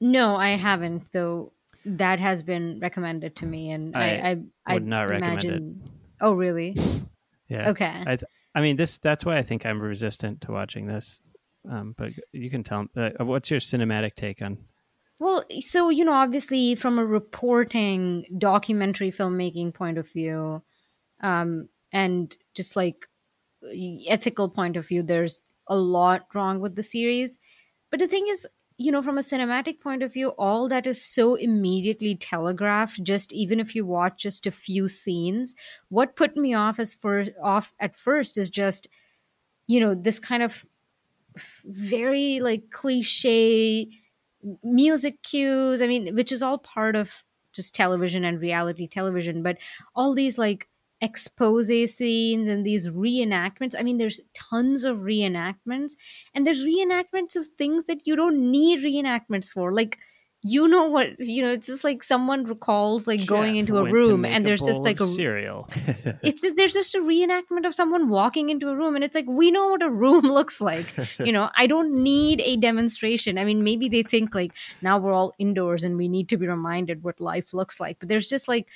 no 0.00 0.34
i 0.36 0.50
haven't 0.56 1.02
though 1.12 1.52
that 1.86 2.18
has 2.18 2.42
been 2.42 2.78
recommended 2.80 3.36
to 3.36 3.46
me 3.46 3.70
and 3.70 3.94
i 3.96 4.00
I 4.04 4.30
i, 4.30 4.36
I 4.66 4.74
would 4.74 4.86
not 4.86 5.08
recommend 5.08 5.44
it. 5.44 5.62
oh 6.20 6.32
really 6.32 6.76
Yeah. 7.48 7.70
okay 7.70 8.02
I, 8.06 8.16
th- 8.16 8.24
I 8.56 8.60
mean, 8.60 8.76
this. 8.76 8.98
That's 8.98 9.24
why 9.24 9.36
I 9.36 9.42
think 9.42 9.66
I'm 9.66 9.80
resistant 9.80 10.40
to 10.42 10.52
watching 10.52 10.86
this. 10.86 11.20
Um, 11.68 11.94
but 11.98 12.12
you 12.32 12.48
can 12.50 12.62
tell. 12.62 12.86
Uh, 12.96 13.10
what's 13.24 13.50
your 13.50 13.58
cinematic 13.60 14.14
take 14.14 14.40
on? 14.42 14.58
Well, 15.18 15.44
so 15.60 15.90
you 15.90 16.04
know, 16.04 16.12
obviously, 16.14 16.74
from 16.76 16.98
a 17.00 17.04
reporting, 17.04 18.24
documentary 18.38 19.10
filmmaking 19.10 19.74
point 19.74 19.98
of 19.98 20.08
view, 20.08 20.62
um, 21.20 21.68
and 21.92 22.36
just 22.54 22.76
like 22.76 23.06
ethical 24.08 24.48
point 24.48 24.76
of 24.76 24.86
view, 24.86 25.02
there's 25.02 25.42
a 25.68 25.76
lot 25.76 26.26
wrong 26.34 26.60
with 26.60 26.76
the 26.76 26.82
series. 26.82 27.38
But 27.94 28.00
the 28.00 28.08
thing 28.08 28.26
is, 28.26 28.44
you 28.76 28.90
know, 28.90 29.02
from 29.02 29.18
a 29.18 29.20
cinematic 29.20 29.78
point 29.78 30.02
of 30.02 30.12
view, 30.12 30.30
all 30.30 30.68
that 30.68 30.84
is 30.84 31.00
so 31.00 31.36
immediately 31.36 32.16
telegraphed. 32.16 33.00
Just 33.04 33.32
even 33.32 33.60
if 33.60 33.76
you 33.76 33.86
watch 33.86 34.20
just 34.20 34.48
a 34.48 34.50
few 34.50 34.88
scenes, 34.88 35.54
what 35.90 36.16
put 36.16 36.36
me 36.36 36.54
off 36.54 36.80
as 36.80 36.92
for 36.92 37.26
off 37.40 37.72
at 37.78 37.94
first 37.94 38.36
is 38.36 38.50
just, 38.50 38.88
you 39.68 39.78
know, 39.78 39.94
this 39.94 40.18
kind 40.18 40.42
of 40.42 40.66
very 41.64 42.40
like 42.40 42.64
cliche 42.72 43.88
music 44.64 45.22
cues 45.22 45.80
i 45.80 45.86
mean 45.86 46.14
which 46.14 46.30
is 46.30 46.42
all 46.42 46.58
part 46.58 46.94
of 46.94 47.24
just 47.52 47.74
television 47.74 48.24
and 48.24 48.40
reality 48.40 48.86
television 48.86 49.42
but 49.42 49.56
all 49.96 50.14
these 50.14 50.36
like 50.38 50.68
expose 51.04 51.68
scenes 51.94 52.48
and 52.48 52.64
these 52.64 52.88
reenactments. 52.88 53.74
I 53.78 53.82
mean 53.82 53.98
there's 53.98 54.20
tons 54.32 54.84
of 54.84 54.98
reenactments 54.98 55.92
and 56.34 56.46
there's 56.46 56.64
reenactments 56.64 57.36
of 57.36 57.46
things 57.58 57.84
that 57.84 58.06
you 58.06 58.16
don't 58.16 58.50
need 58.50 58.82
reenactments 58.82 59.50
for. 59.50 59.72
Like 59.72 59.98
you 60.46 60.68
know 60.68 60.84
what 60.84 61.18
you 61.18 61.42
know 61.42 61.52
it's 61.52 61.68
just 61.68 61.84
like 61.84 62.04
someone 62.04 62.44
recalls 62.44 63.06
like 63.06 63.24
going 63.24 63.56
into 63.56 63.78
a 63.78 63.90
room 63.90 64.20
make 64.20 64.32
and 64.32 64.44
a 64.44 64.48
there's 64.48 64.60
just 64.60 64.84
like 64.84 65.00
a 65.00 65.06
cereal. 65.06 65.68
it's 66.22 66.42
just 66.42 66.56
there's 66.56 66.74
just 66.74 66.94
a 66.94 66.98
reenactment 66.98 67.66
of 67.66 67.72
someone 67.72 68.10
walking 68.10 68.50
into 68.50 68.68
a 68.68 68.76
room 68.76 68.94
and 68.94 69.02
it's 69.02 69.14
like 69.14 69.26
we 69.26 69.50
know 69.50 69.68
what 69.68 69.82
a 69.82 69.88
room 69.88 70.24
looks 70.38 70.60
like. 70.60 70.86
You 71.18 71.32
know 71.32 71.50
i 71.56 71.66
don't 71.66 72.02
need 72.02 72.40
a 72.40 72.56
demonstration. 72.56 73.38
I 73.38 73.44
mean 73.44 73.64
maybe 73.64 73.88
they 73.88 74.02
think 74.02 74.34
like 74.34 74.52
now 74.82 74.98
we're 74.98 75.14
all 75.14 75.34
indoors 75.38 75.82
and 75.82 75.96
we 75.96 76.08
need 76.08 76.28
to 76.28 76.36
be 76.36 76.46
reminded 76.46 77.02
what 77.02 77.20
life 77.20 77.54
looks 77.54 77.80
like 77.80 77.98
but 77.98 78.08
there's 78.10 78.28
just 78.28 78.46
like 78.46 78.68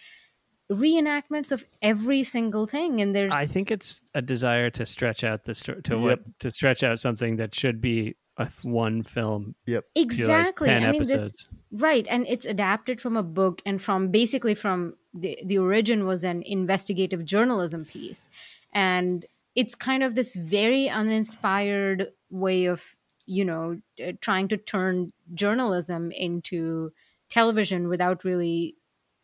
reenactments 0.70 1.50
of 1.52 1.64
every 1.80 2.22
single 2.22 2.66
thing 2.66 3.00
and 3.00 3.14
there's 3.16 3.32
I 3.34 3.46
think 3.46 3.70
it's 3.70 4.02
a 4.14 4.20
desire 4.22 4.68
to 4.70 4.84
stretch 4.84 5.24
out 5.24 5.44
the 5.44 5.54
sto- 5.54 5.80
to 5.80 5.94
Yep. 5.94 6.02
what 6.02 6.38
to 6.40 6.50
stretch 6.50 6.82
out 6.82 7.00
something 7.00 7.36
that 7.36 7.54
should 7.54 7.80
be 7.80 8.16
a 8.36 8.42
f- 8.42 8.62
one 8.62 9.02
film. 9.02 9.54
To 9.66 9.74
like 9.76 9.84
exactly. 9.96 10.68
ten 10.68 10.84
i 10.84 10.92
mean 10.92 11.06
this, 11.06 11.48
right 11.72 12.06
and 12.08 12.26
it's 12.28 12.44
adapted 12.46 13.00
from 13.00 13.16
a 13.16 13.22
book 13.22 13.62
and 13.64 13.80
from 13.80 14.10
basically 14.10 14.54
from 14.54 14.94
the 15.14 15.38
the 15.44 15.58
origin 15.58 16.06
was 16.06 16.22
an 16.22 16.42
investigative 16.42 17.24
journalism 17.24 17.84
piece 17.86 18.28
and 18.74 19.24
it's 19.54 19.74
kind 19.74 20.02
of 20.02 20.14
this 20.14 20.36
very 20.36 20.88
uninspired 20.88 22.12
way 22.30 22.66
of 22.66 22.84
you 23.26 23.44
know 23.44 23.80
uh, 24.06 24.12
trying 24.20 24.48
to 24.48 24.56
turn 24.56 25.12
journalism 25.34 26.10
into 26.12 26.92
television 27.30 27.88
without 27.88 28.24
really 28.24 28.76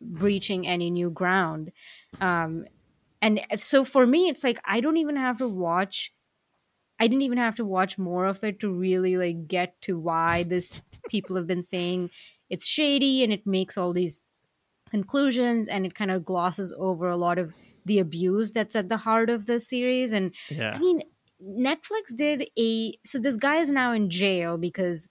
breaching 0.04 0.66
any 0.66 0.90
new 0.90 1.10
ground. 1.10 1.72
Um 2.20 2.66
and 3.22 3.40
so 3.56 3.84
for 3.86 4.06
me 4.06 4.28
it's 4.28 4.44
like 4.44 4.60
i 4.66 4.80
don't 4.80 4.98
even 4.98 5.16
have 5.16 5.38
to 5.38 5.48
watch 5.48 6.12
i 7.00 7.08
didn't 7.08 7.22
even 7.22 7.38
have 7.38 7.56
to 7.56 7.64
watch 7.64 7.96
more 7.96 8.26
of 8.26 8.44
it 8.44 8.60
to 8.60 8.70
really 8.70 9.16
like 9.16 9.48
get 9.48 9.80
to 9.80 9.98
why 9.98 10.42
this 10.42 10.82
people 11.08 11.34
have 11.34 11.46
been 11.46 11.62
saying 11.62 12.10
it's 12.50 12.66
shady 12.66 13.24
and 13.24 13.32
it 13.32 13.46
makes 13.46 13.78
all 13.78 13.92
these 13.92 14.22
conclusions 14.90 15.68
and 15.68 15.86
it 15.86 15.94
kind 15.94 16.10
of 16.10 16.24
glosses 16.24 16.74
over 16.78 17.08
a 17.08 17.16
lot 17.16 17.38
of 17.38 17.52
the 17.84 17.98
abuse 17.98 18.52
that's 18.52 18.76
at 18.76 18.88
the 18.88 18.96
heart 18.96 19.28
of 19.28 19.46
the 19.46 19.60
series. 19.60 20.12
And 20.12 20.34
Yeah, 20.48 20.72
I 20.74 20.78
mean, 20.78 21.02
Netflix 21.42 22.14
did 22.14 22.48
a 22.58 22.96
so 23.04 23.18
this 23.18 23.36
guy 23.36 23.56
is 23.56 23.70
now 23.70 23.92
in 23.92 24.08
jail 24.08 24.56
because 24.56 25.08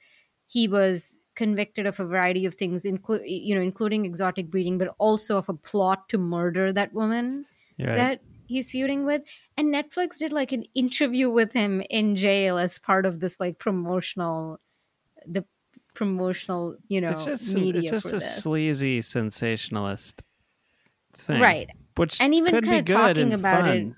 he 0.48 0.68
was 0.68 1.18
convicted 1.36 1.86
of 1.86 2.00
a 2.00 2.06
variety 2.06 2.46
of 2.46 2.56
things, 2.56 2.86
include 2.86 3.22
you 3.26 3.56
know, 3.56 3.62
including 3.62 4.06
exotic 4.06 4.50
breeding, 4.50 4.78
but 4.78 4.94
also 4.98 5.38
of 5.38 5.50
a 5.50 5.54
plot 5.54 6.10
to 6.10 6.18
murder 6.18 6.74
that 6.74 6.94
woman 6.94 7.46
right. 7.80 7.96
that 7.96 8.22
he's 8.48 8.70
feuding 8.70 9.06
with. 9.06 9.24
And 9.58 9.74
Netflix 9.74 10.20
did 10.20 10.32
like 10.32 10.52
an 10.52 10.64
interview 10.76 11.30
with 11.30 11.54
him 11.54 11.82
in 11.90 12.16
jail 12.16 12.58
as 12.58 12.80
part 12.80 13.06
of 13.06 13.20
this 13.20 13.40
like 13.40 13.60
promotional, 13.60 14.60
the 15.26 15.46
promotional 15.96 16.76
you 16.88 17.00
know 17.00 17.10
it's 17.12 17.24
just 17.24 17.54
media 17.56 17.78
it's 17.78 17.92
just 17.92 18.08
a 18.08 18.12
this. 18.14 18.44
sleazy 18.44 19.00
sensationalist 19.00 20.24
thing, 21.16 21.40
right 21.40 21.70
which 21.98 22.20
And 22.20 22.34
even 22.34 22.56
be 22.62 22.68
kinda 22.68 22.84
talking 22.94 23.32
about 23.34 23.68
it 23.68 23.94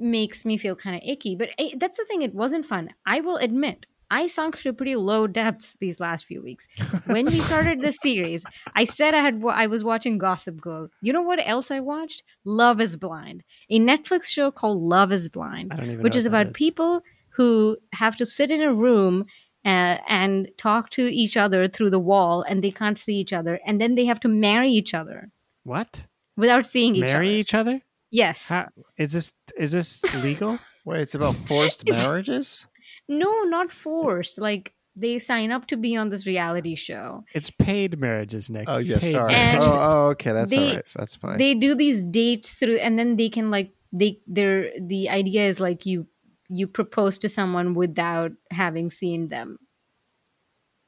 makes 0.00 0.44
me 0.44 0.56
feel 0.56 0.74
kind 0.74 0.96
of 0.96 1.02
icky. 1.04 1.36
But 1.36 1.50
eh, 1.58 1.70
that's 1.76 1.98
the 1.98 2.04
thing; 2.06 2.22
it 2.22 2.34
wasn't 2.34 2.66
fun. 2.66 2.90
I 3.06 3.20
will 3.20 3.36
admit, 3.36 3.86
I 4.10 4.26
sunk 4.26 4.58
to 4.60 4.72
pretty 4.72 4.96
low 4.96 5.26
depths 5.26 5.76
these 5.80 6.00
last 6.00 6.26
few 6.26 6.42
weeks. 6.42 6.66
When 7.06 7.26
we 7.26 7.40
started 7.40 7.80
this 7.80 7.98
series, 8.02 8.44
I 8.74 8.84
said 8.84 9.14
I 9.14 9.20
had 9.20 9.42
I 9.44 9.66
was 9.66 9.84
watching 9.84 10.18
Gossip 10.18 10.60
Girl. 10.60 10.88
You 11.00 11.12
know 11.12 11.22
what 11.22 11.38
else 11.46 11.70
I 11.70 11.80
watched? 11.80 12.22
Love 12.44 12.80
Is 12.80 12.96
Blind, 12.96 13.44
a 13.70 13.78
Netflix 13.78 14.26
show 14.26 14.50
called 14.50 14.82
Love 14.82 15.12
Is 15.12 15.28
Blind, 15.28 15.72
I 15.72 15.76
don't 15.76 15.90
even 15.90 16.02
which 16.02 16.14
know 16.14 16.18
is 16.18 16.24
what 16.24 16.32
that 16.32 16.40
about 16.42 16.54
people 16.54 17.02
who 17.30 17.76
have 17.92 18.16
to 18.16 18.26
sit 18.26 18.50
in 18.50 18.60
a 18.62 18.74
room. 18.74 19.26
Uh, 19.62 19.98
and 20.08 20.48
talk 20.56 20.88
to 20.88 21.02
each 21.02 21.36
other 21.36 21.68
through 21.68 21.90
the 21.90 21.98
wall, 21.98 22.40
and 22.40 22.64
they 22.64 22.70
can't 22.70 22.96
see 22.98 23.16
each 23.16 23.30
other, 23.30 23.60
and 23.66 23.78
then 23.78 23.94
they 23.94 24.06
have 24.06 24.18
to 24.18 24.26
marry 24.26 24.70
each 24.70 24.94
other 24.94 25.28
What? 25.64 26.06
without 26.34 26.64
seeing 26.64 26.96
each 26.96 27.02
Marry 27.02 27.12
other. 27.12 27.22
Marry 27.24 27.34
each 27.34 27.52
other? 27.52 27.82
Yes. 28.10 28.48
How, 28.48 28.68
is 28.96 29.12
this 29.12 29.34
is 29.58 29.72
this 29.72 30.02
legal? 30.24 30.58
Wait, 30.86 31.02
it's 31.02 31.14
about 31.14 31.36
forced 31.46 31.86
marriages? 31.86 32.66
No, 33.10 33.42
not 33.42 33.72
forced. 33.72 34.40
Like 34.40 34.72
they 34.94 35.18
sign 35.18 35.50
up 35.50 35.66
to 35.66 35.76
be 35.76 35.96
on 35.96 36.10
this 36.10 36.26
reality 36.26 36.76
show. 36.76 37.24
it's 37.34 37.50
paid 37.50 37.98
marriages, 37.98 38.48
Nick. 38.48 38.68
Oh, 38.68 38.78
yeah, 38.78 38.98
Paid 39.00 39.12
sorry. 39.12 39.34
And 39.34 39.62
oh, 39.62 39.78
oh, 39.80 40.06
okay, 40.10 40.32
that's 40.32 40.50
they- 40.50 40.68
all 40.68 40.74
right. 40.76 40.84
That's 40.94 41.16
fine. 41.16 41.38
They 41.38 41.54
do 41.54 41.74
these 41.74 42.02
dates 42.02 42.54
through, 42.54 42.76
and 42.76 42.98
then 42.98 43.16
they 43.16 43.28
can 43.28 43.50
like 43.50 43.72
they. 43.92 44.20
they're 44.26 44.70
the 44.80 45.10
idea 45.10 45.48
is 45.48 45.58
like 45.58 45.84
you 45.84 46.06
you 46.48 46.66
propose 46.66 47.18
to 47.18 47.28
someone 47.28 47.74
without 47.74 48.32
having 48.50 48.90
seen 48.90 49.28
them, 49.28 49.58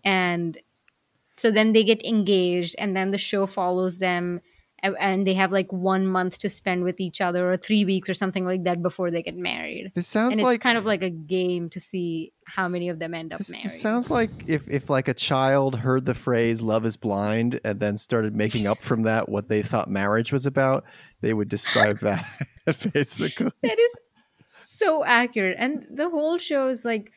and 0.05 0.59
so 1.37 1.51
then 1.51 1.73
they 1.73 1.83
get 1.85 2.05
engaged, 2.05 2.77
and 2.79 2.97
then 2.97 3.11
the 3.11 3.18
show 3.18 3.47
follows 3.47 3.99
them. 3.99 4.41
And 4.83 5.24
they 5.26 5.35
have 5.35 5.53
like 5.53 5.72
one 5.72 6.07
month 6.09 6.39
to 6.41 6.51
spend 6.51 6.83
with 6.83 6.99
each 7.01 7.20
other, 7.20 7.51
or 7.53 7.57
three 7.57 7.85
weeks, 7.85 8.11
or 8.11 8.14
something 8.14 8.45
like 8.45 8.64
that, 8.64 8.83
before 8.83 9.12
they 9.12 9.22
get 9.22 9.37
married. 9.37 9.93
this 9.95 10.09
sounds 10.09 10.33
and 10.33 10.41
it's 10.41 10.45
like 10.45 10.61
kind 10.61 10.76
of 10.76 10.85
like 10.85 11.03
a 11.03 11.11
game 11.11 11.68
to 11.68 11.78
see 11.78 12.33
how 12.49 12.66
many 12.66 12.89
of 12.89 12.99
them 12.99 13.14
end 13.14 13.33
up 13.33 13.39
This, 13.39 13.51
married. 13.51 13.64
this 13.66 13.80
sounds 13.80 14.11
like 14.11 14.30
if, 14.49 14.68
if 14.68 14.91
like 14.91 15.07
a 15.07 15.14
child 15.14 15.76
heard 15.76 16.05
the 16.05 16.14
phrase 16.14 16.62
"love 16.62 16.85
is 16.85 16.97
blind" 16.97 17.61
and 17.64 17.78
then 17.78 17.97
started 17.97 18.35
making 18.35 18.66
up 18.66 18.78
from 18.78 19.03
that 19.05 19.28
what 19.28 19.49
they 19.49 19.62
thought 19.62 19.89
marriage 19.89 20.33
was 20.33 20.47
about, 20.47 20.85
they 21.20 21.33
would 21.33 21.49
describe 21.49 22.01
that 22.01 22.26
basically. 22.93 23.53
that 23.62 23.78
is 23.78 23.99
so 24.47 25.05
accurate 25.05 25.57
and 25.59 25.87
the 25.91 26.11
whole 26.11 26.39
show 26.39 26.66
is 26.68 26.85
like 26.85 27.11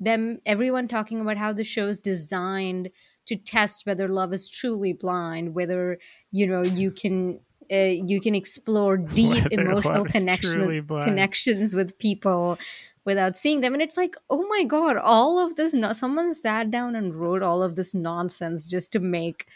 them 0.00 0.40
everyone 0.44 0.88
talking 0.88 1.20
about 1.20 1.36
how 1.36 1.52
the 1.52 1.64
show 1.64 1.86
is 1.86 2.00
designed 2.00 2.90
to 3.26 3.36
test 3.36 3.86
whether 3.86 4.08
love 4.08 4.32
is 4.32 4.48
truly 4.48 4.92
blind 4.92 5.54
whether 5.54 5.98
you 6.30 6.46
know 6.46 6.62
you 6.62 6.90
can 6.90 7.40
uh, 7.72 7.76
you 7.76 8.20
can 8.20 8.34
explore 8.34 8.96
deep 9.20 9.44
Whether 9.44 9.62
emotional 9.62 10.04
connection 10.04 10.66
with, 10.66 11.04
connections 11.04 11.74
with 11.74 11.98
people 11.98 12.58
without 13.04 13.36
seeing 13.36 13.60
them. 13.60 13.72
And 13.72 13.82
it's 13.82 13.96
like 13.96 14.16
oh 14.30 14.46
my 14.48 14.64
god 14.64 14.96
all 14.96 15.44
of 15.44 15.56
this 15.56 15.72
no- 15.72 15.92
someone 15.92 16.34
sat 16.34 16.70
down 16.70 16.94
and 16.94 17.14
wrote 17.14 17.42
all 17.42 17.62
of 17.62 17.76
this 17.76 17.94
nonsense 17.94 18.64
just 18.64 18.92
to 18.92 19.00
make 19.00 19.46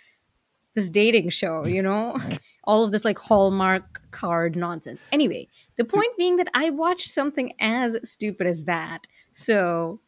this 0.74 0.88
dating 0.88 1.30
show 1.30 1.66
you 1.66 1.82
know? 1.82 2.16
All 2.68 2.82
of 2.82 2.90
this 2.90 3.04
like 3.04 3.16
hallmark 3.16 4.00
card 4.10 4.56
nonsense. 4.56 5.04
Anyway 5.12 5.48
the 5.76 5.84
point 5.84 6.16
being 6.18 6.36
that 6.36 6.48
i 6.54 6.70
watched 6.70 7.10
something 7.10 7.54
as 7.60 7.96
stupid 8.02 8.46
as 8.46 8.64
that. 8.64 9.06
So 9.34 10.00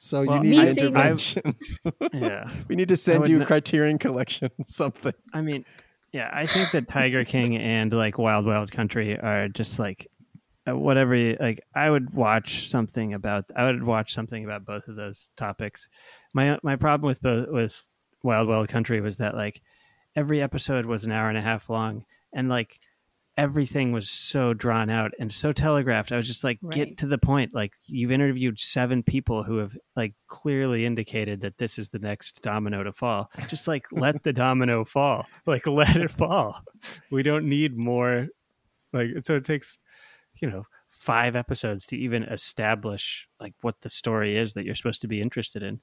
So 0.00 0.24
Well, 0.24 0.44
you 0.44 0.50
need 0.50 0.68
an 0.68 0.78
intervention. 0.78 1.56
yeah. 2.12 2.48
we 2.68 2.76
need 2.76 2.88
to 2.88 2.96
send 2.96 3.26
you 3.26 3.36
n- 3.36 3.42
a 3.42 3.46
Criterion 3.46 3.98
Collection 3.98 4.48
something. 4.64 5.12
I 5.34 5.40
mean, 5.40 5.64
yeah, 6.12 6.30
I 6.32 6.46
think 6.46 6.70
that 6.70 6.86
Tiger 6.86 7.24
King 7.24 7.56
and 7.56 7.92
like 7.92 8.16
Wild 8.16 8.46
Wild 8.46 8.70
Country 8.70 9.18
are 9.18 9.48
just 9.48 9.80
like 9.80 10.06
uh, 10.68 10.76
whatever. 10.76 11.16
You, 11.16 11.36
like, 11.40 11.60
I 11.74 11.90
would 11.90 12.14
watch 12.14 12.68
something 12.68 13.12
about. 13.12 13.46
I 13.56 13.64
would 13.64 13.82
watch 13.82 14.14
something 14.14 14.44
about 14.44 14.64
both 14.64 14.86
of 14.86 14.94
those 14.94 15.30
topics. 15.36 15.88
My 16.32 16.60
my 16.62 16.76
problem 16.76 17.08
with 17.08 17.20
both 17.20 17.48
with 17.48 17.88
Wild 18.22 18.46
Wild 18.46 18.68
Country 18.68 19.00
was 19.00 19.16
that 19.16 19.34
like 19.34 19.60
every 20.14 20.40
episode 20.40 20.86
was 20.86 21.04
an 21.04 21.10
hour 21.10 21.28
and 21.28 21.38
a 21.38 21.42
half 21.42 21.68
long, 21.68 22.04
and 22.32 22.48
like 22.48 22.78
everything 23.38 23.92
was 23.92 24.10
so 24.10 24.52
drawn 24.52 24.90
out 24.90 25.12
and 25.20 25.32
so 25.32 25.52
telegraphed. 25.52 26.10
I 26.12 26.16
was 26.16 26.26
just 26.26 26.42
like, 26.42 26.58
Right. 26.60 26.74
get 26.74 26.98
to 26.98 27.06
the 27.06 27.16
point. 27.16 27.54
Like, 27.54 27.72
you've 27.86 28.10
interviewed 28.10 28.58
seven 28.58 29.02
people 29.04 29.44
who 29.44 29.58
have 29.58 29.74
like 29.96 30.14
clearly 30.26 30.84
indicated 30.84 31.40
that 31.42 31.56
this 31.56 31.78
is 31.78 31.88
the 31.88 32.00
next 32.00 32.42
domino 32.42 32.82
to 32.82 32.92
fall. 32.92 33.30
Just 33.48 33.68
like 33.68 33.86
let 33.92 34.24
the 34.24 34.32
domino 34.32 34.84
fall. 34.84 35.24
Like, 35.46 35.66
let 35.66 35.96
it 35.96 36.10
fall. 36.10 36.60
We 37.10 37.22
don't 37.22 37.48
need 37.48 37.76
more. 37.78 38.26
Like, 38.92 39.08
so 39.24 39.36
it 39.36 39.44
takes, 39.44 39.78
you 40.42 40.50
know, 40.50 40.64
five 40.88 41.36
episodes 41.36 41.86
to 41.86 41.96
even 41.96 42.24
establish 42.24 43.28
like 43.40 43.54
what 43.60 43.80
the 43.82 43.90
story 43.90 44.36
is 44.36 44.54
that 44.54 44.64
you're 44.64 44.74
supposed 44.74 45.02
to 45.02 45.08
be 45.08 45.20
interested 45.20 45.62
in. 45.62 45.80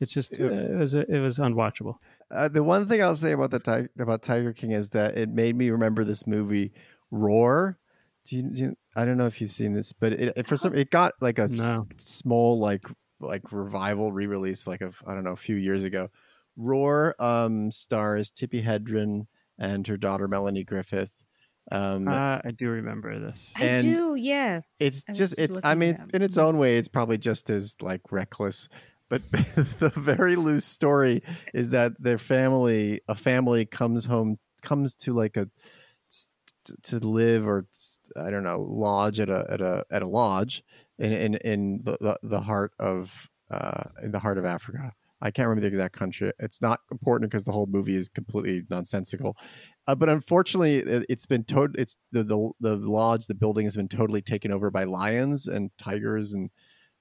It's 0.00 0.12
just 0.12 0.40
uh, 0.40 0.46
it 0.46 0.78
was 0.78 0.94
it 0.94 1.20
was 1.20 1.38
unwatchable. 1.38 1.96
Uh, 2.30 2.48
the 2.48 2.62
one 2.62 2.88
thing 2.88 3.02
I'll 3.02 3.16
say 3.16 3.32
about 3.32 3.50
the 3.50 3.60
ti- 3.60 3.88
about 4.02 4.22
Tiger 4.22 4.52
King 4.52 4.72
is 4.72 4.90
that 4.90 5.16
it 5.16 5.28
made 5.28 5.54
me 5.56 5.70
remember 5.70 6.04
this 6.04 6.26
movie 6.26 6.72
Roar. 7.10 7.78
Do 8.24 8.36
you, 8.36 8.42
do 8.42 8.62
you- 8.62 8.76
I 8.96 9.04
don't 9.04 9.16
know 9.18 9.26
if 9.26 9.40
you've 9.40 9.50
seen 9.50 9.74
this, 9.74 9.92
but 9.92 10.12
it, 10.14 10.32
it 10.36 10.48
for 10.48 10.56
some 10.56 10.74
it 10.74 10.90
got 10.90 11.12
like 11.20 11.38
a 11.38 11.46
No. 11.48 11.86
small 11.98 12.58
like 12.58 12.86
like 13.20 13.52
revival 13.52 14.10
re-release 14.12 14.66
like 14.66 14.80
of 14.80 15.00
I 15.06 15.14
don't 15.14 15.24
know 15.24 15.32
a 15.32 15.36
few 15.36 15.56
years 15.56 15.84
ago. 15.84 16.08
Roar 16.56 17.14
um, 17.22 17.70
stars 17.70 18.30
Tippi 18.30 18.62
Hedren 18.64 19.26
and 19.58 19.86
her 19.86 19.96
daughter 19.96 20.26
Melanie 20.28 20.64
Griffith. 20.64 21.10
Um, 21.70 22.08
Uh, 22.08 22.38
I 22.44 22.50
do 22.56 22.68
remember 22.70 23.18
this. 23.18 23.52
i 23.56 23.78
do 23.78 24.14
yeah. 24.16 24.60
it's 24.80 25.04
I 25.08 25.12
was 25.12 25.18
just 25.18 25.38
it's 25.38 25.58
i 25.64 25.74
mean 25.74 25.90
it 25.96 26.14
in 26.14 26.22
its 26.22 26.38
own 26.38 26.58
way 26.58 26.78
it's 26.78 26.86
probably 26.88 27.18
just 27.18 27.50
as 27.50 27.74
like 27.82 28.00
reckless 28.12 28.68
but 29.08 29.22
the 29.32 29.92
very 29.94 30.36
loose 30.36 30.64
story 30.64 31.22
is 31.54 31.70
that 31.70 31.92
their 31.98 32.18
family 32.18 33.00
a 33.08 33.14
family 33.14 33.64
comes 33.64 34.04
home 34.04 34.38
comes 34.62 34.94
to 34.94 35.12
like 35.12 35.36
a 35.36 35.48
to 36.82 36.98
live 36.98 37.46
or 37.46 37.66
i 38.16 38.30
don't 38.30 38.42
know 38.42 38.60
lodge 38.60 39.20
at 39.20 39.28
a 39.28 39.46
at 39.48 39.60
a 39.60 39.84
at 39.90 40.02
a 40.02 40.06
lodge 40.06 40.64
in 40.98 41.12
in 41.12 41.34
in 41.36 41.80
the 41.84 42.18
the, 42.22 42.40
heart 42.40 42.72
of 42.78 43.30
uh 43.50 43.84
in 44.02 44.10
the 44.10 44.18
heart 44.18 44.38
of 44.38 44.44
africa 44.44 44.92
I 45.20 45.30
can't 45.30 45.48
remember 45.48 45.62
the 45.62 45.74
exact 45.74 45.96
country. 45.96 46.30
It's 46.38 46.60
not 46.60 46.80
important 46.90 47.30
because 47.30 47.44
the 47.44 47.52
whole 47.52 47.66
movie 47.66 47.96
is 47.96 48.08
completely 48.08 48.64
nonsensical. 48.68 49.36
Uh, 49.86 49.94
but 49.94 50.08
unfortunately, 50.08 50.76
it, 50.76 51.06
it's 51.08 51.26
been 51.26 51.44
tot- 51.44 51.78
It's 51.78 51.96
the, 52.12 52.22
the 52.22 52.50
the 52.60 52.76
lodge, 52.76 53.26
the 53.26 53.34
building 53.34 53.64
has 53.64 53.76
been 53.76 53.88
totally 53.88 54.20
taken 54.20 54.52
over 54.52 54.70
by 54.70 54.84
lions 54.84 55.46
and 55.46 55.70
tigers 55.78 56.34
and 56.34 56.50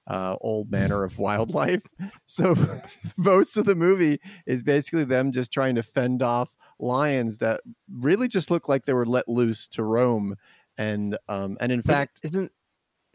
uh, 0.08 0.36
all 0.41 0.66
manner 0.70 1.03
of 1.03 1.18
wildlife. 1.18 1.82
So 2.26 2.56
most 3.18 3.56
of 3.58 3.66
the 3.66 3.76
movie 3.76 4.20
is 4.45 4.64
basically 4.64 5.03
them 5.06 5.32
just 5.32 5.51
trying 5.53 5.76
to 5.76 5.84
fend 5.84 6.22
off 6.24 6.49
lions 6.80 7.38
that 7.38 7.62
really 7.91 8.28
just 8.28 8.49
look 8.51 8.68
like 8.68 8.86
they 8.86 8.93
were 8.93 9.06
let 9.06 9.28
loose 9.30 9.68
to 9.70 9.84
roam. 9.84 10.36
And 10.78 11.18
um, 11.30 11.58
and 11.62 11.72
in 11.72 11.80
But 11.82 11.86
fact, 11.93 12.22
isn't 12.24 12.51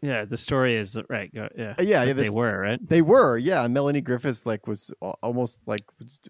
yeah 0.01 0.25
the 0.25 0.37
story 0.37 0.75
is 0.75 0.97
right 1.09 1.31
go, 1.33 1.47
yeah 1.55 1.75
Uh, 1.77 1.83
yeah, 1.83 2.03
yeah, 2.03 2.13
this- 2.13 2.29
they 2.29 2.35
were 2.35 2.57
right 2.59 2.79
They 2.89 3.01
were, 3.03 3.37
yeah. 3.37 3.67
Melanie 3.67 4.01
Griffiths 4.01 4.45
like 4.45 4.65
was 4.65 4.91
almost 5.21 5.59
like 5.67 5.83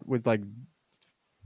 was 0.06 0.26
like 0.26 0.42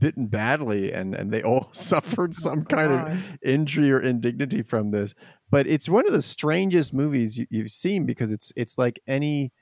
bitten 0.00 0.26
badly, 0.26 0.92
and 0.92 1.14
and 1.14 1.30
they 1.30 1.42
all 1.42 1.68
suffered 1.72 2.34
some 2.34 2.64
kind 2.64 2.92
of 2.92 3.38
injury 3.42 3.92
or 3.92 4.00
indignity 4.00 4.62
from 4.62 4.90
this. 4.90 5.14
But 5.50 5.66
it's 5.66 5.88
one 5.88 6.06
of 6.06 6.12
the 6.12 6.22
strangest 6.22 6.92
movies 6.92 7.38
you, 7.38 7.46
you've 7.50 7.70
seen 7.70 8.04
because 8.04 8.30
it's 8.30 8.52
it's 8.56 8.78
like 8.78 9.00
any. 9.06 9.52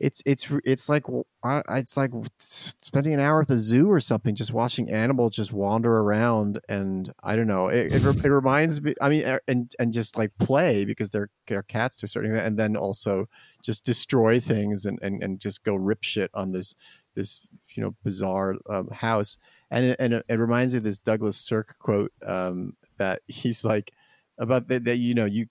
It's 0.00 0.20
it's 0.26 0.50
it's 0.64 0.88
like 0.88 1.04
it's 1.44 1.96
like 1.96 2.10
spending 2.38 3.14
an 3.14 3.20
hour 3.20 3.42
at 3.42 3.48
the 3.48 3.58
zoo 3.58 3.88
or 3.88 4.00
something, 4.00 4.34
just 4.34 4.52
watching 4.52 4.90
animals 4.90 5.36
just 5.36 5.52
wander 5.52 6.00
around, 6.00 6.58
and 6.68 7.12
I 7.22 7.36
don't 7.36 7.46
know. 7.46 7.68
It, 7.68 7.92
it, 7.92 8.04
it 8.04 8.24
reminds 8.24 8.82
me. 8.82 8.94
I 9.00 9.08
mean, 9.08 9.38
and 9.46 9.72
and 9.78 9.92
just 9.92 10.18
like 10.18 10.32
play 10.38 10.84
because 10.84 11.10
they're 11.10 11.28
they're 11.46 11.62
cats 11.62 11.98
to 11.98 12.06
a 12.06 12.08
certain 12.08 12.32
extent, 12.32 12.48
and 12.48 12.58
then 12.58 12.76
also 12.76 13.28
just 13.62 13.84
destroy 13.84 14.40
things 14.40 14.86
and, 14.86 14.98
and, 15.02 15.22
and 15.22 15.38
just 15.38 15.62
go 15.62 15.76
rip 15.76 16.02
shit 16.02 16.32
on 16.34 16.50
this 16.50 16.74
this 17.14 17.40
you 17.74 17.82
know 17.84 17.94
bizarre 18.02 18.56
um, 18.68 18.88
house 18.88 19.38
and 19.72 19.86
it, 19.86 19.96
and 19.98 20.12
it 20.12 20.38
reminds 20.38 20.74
me 20.74 20.78
of 20.78 20.84
this 20.84 20.98
Douglas 20.98 21.38
Sirk 21.38 21.76
quote 21.78 22.12
um, 22.26 22.76
that 22.98 23.22
he's 23.26 23.64
like 23.64 23.92
about 24.38 24.68
that, 24.68 24.84
that 24.84 24.96
you 24.96 25.14
know 25.14 25.24
you 25.24 25.46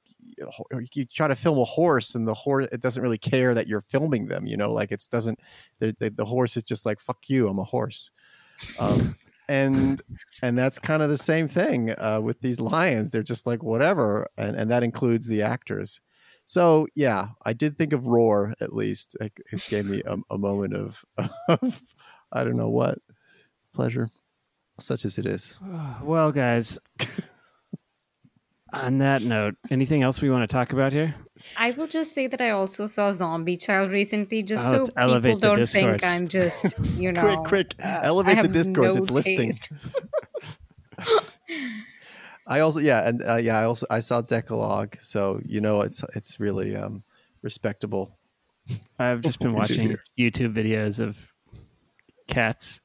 you 0.93 1.05
try 1.05 1.27
to 1.27 1.35
film 1.35 1.59
a 1.59 1.65
horse 1.65 2.15
and 2.15 2.27
the 2.27 2.33
horse 2.33 2.67
it 2.71 2.81
doesn't 2.81 3.03
really 3.03 3.17
care 3.17 3.53
that 3.53 3.67
you're 3.67 3.85
filming 3.89 4.27
them 4.27 4.47
you 4.47 4.57
know 4.57 4.71
like 4.71 4.91
it 4.91 5.05
doesn't 5.11 5.39
the, 5.79 5.95
the, 6.15 6.25
horse 6.25 6.57
is 6.57 6.63
just 6.63 6.85
like 6.85 6.99
fuck 6.99 7.17
you 7.27 7.47
I'm 7.47 7.59
a 7.59 7.63
horse 7.63 8.11
um, 8.79 9.15
and 9.47 10.01
and 10.41 10.57
that's 10.57 10.79
kind 10.79 11.03
of 11.03 11.09
the 11.09 11.17
same 11.17 11.47
thing 11.47 11.91
uh, 11.97 12.19
with 12.21 12.41
these 12.41 12.59
lions 12.59 13.11
they're 13.11 13.23
just 13.23 13.45
like 13.45 13.61
whatever 13.61 14.27
and 14.37 14.55
and 14.55 14.71
that 14.71 14.83
includes 14.83 15.27
the 15.27 15.43
actors 15.43 16.01
so 16.51 16.85
yeah, 16.95 17.29
I 17.45 17.53
did 17.53 17.77
think 17.77 17.93
of 17.93 18.07
Roar 18.07 18.53
at 18.59 18.75
least. 18.75 19.15
It, 19.21 19.31
it 19.53 19.65
gave 19.69 19.85
me 19.85 20.03
a, 20.05 20.17
a 20.29 20.37
moment 20.37 20.75
of, 20.75 21.05
of 21.47 21.81
I 22.29 22.43
don't 22.43 22.57
know 22.57 22.67
what 22.67 22.99
pleasure, 23.73 24.09
such 24.77 25.05
as 25.05 25.17
it 25.17 25.25
is. 25.25 25.61
well 26.03 26.33
guys 26.33 26.77
On 28.73 28.99
that 28.99 29.21
note, 29.21 29.55
anything 29.69 30.01
else 30.01 30.21
we 30.21 30.29
want 30.29 30.49
to 30.49 30.53
talk 30.53 30.71
about 30.71 30.93
here? 30.93 31.13
I 31.57 31.71
will 31.71 31.87
just 31.87 32.13
say 32.13 32.27
that 32.27 32.39
I 32.39 32.51
also 32.51 32.87
saw 32.87 33.11
Zombie 33.11 33.57
Child 33.57 33.91
recently, 33.91 34.43
just 34.43 34.65
Oh, 34.67 34.85
so 34.85 35.17
people 35.17 35.39
don't 35.39 35.65
think. 35.67 36.03
I'm 36.03 36.29
just, 36.29 36.65
you 36.97 37.11
know. 37.11 37.21
quick, 37.21 37.73
quick, 37.73 37.75
uh, 37.83 37.99
elevate 38.03 38.35
the 38.35 38.41
have 38.43 38.51
discourse. 38.51 38.95
no 38.95 39.01
it's 39.01 39.09
listing. 39.09 39.53
I 42.47 42.59
also 42.61 42.79
yeah, 42.79 43.07
and 43.07 43.21
uh, 43.27 43.35
yeah, 43.35 43.59
I 43.59 43.65
also 43.65 43.85
I 43.89 43.99
saw 43.99 44.21
Decalogue, 44.21 44.97
so 44.99 45.39
you 45.45 45.61
know 45.61 45.81
it's 45.81 46.03
it's 46.15 46.39
really 46.39 46.75
um 46.75 47.03
respectable. 47.41 48.17
I've 48.99 49.21
just 49.21 49.39
been 49.39 49.53
What 49.53 49.67
did 49.67 49.77
you 49.77 49.97
watching 50.17 50.51
YouTube 50.51 50.53
videos 50.55 50.99
of 50.99 51.31
cats. 52.27 52.81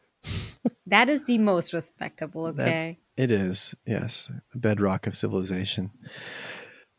That 0.87 1.09
is 1.09 1.25
the 1.25 1.39
most 1.39 1.73
respectable, 1.73 2.53
That- 2.53 2.69
okay? 2.69 2.99
It 3.17 3.31
is 3.31 3.75
yes, 3.87 4.31
the 4.53 4.59
bedrock 4.59 5.07
of 5.07 5.17
civilization. 5.17 5.91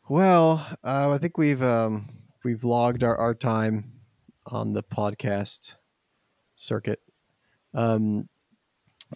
Well, 0.08 0.66
uh, 0.82 1.10
I 1.12 1.18
think 1.18 1.38
we've 1.38 1.62
um 1.62 2.08
we've 2.44 2.64
logged 2.64 3.04
our 3.04 3.16
our 3.16 3.34
time 3.34 3.92
on 4.46 4.72
the 4.72 4.82
podcast 4.82 5.76
circuit 6.54 7.00
um 7.74 8.28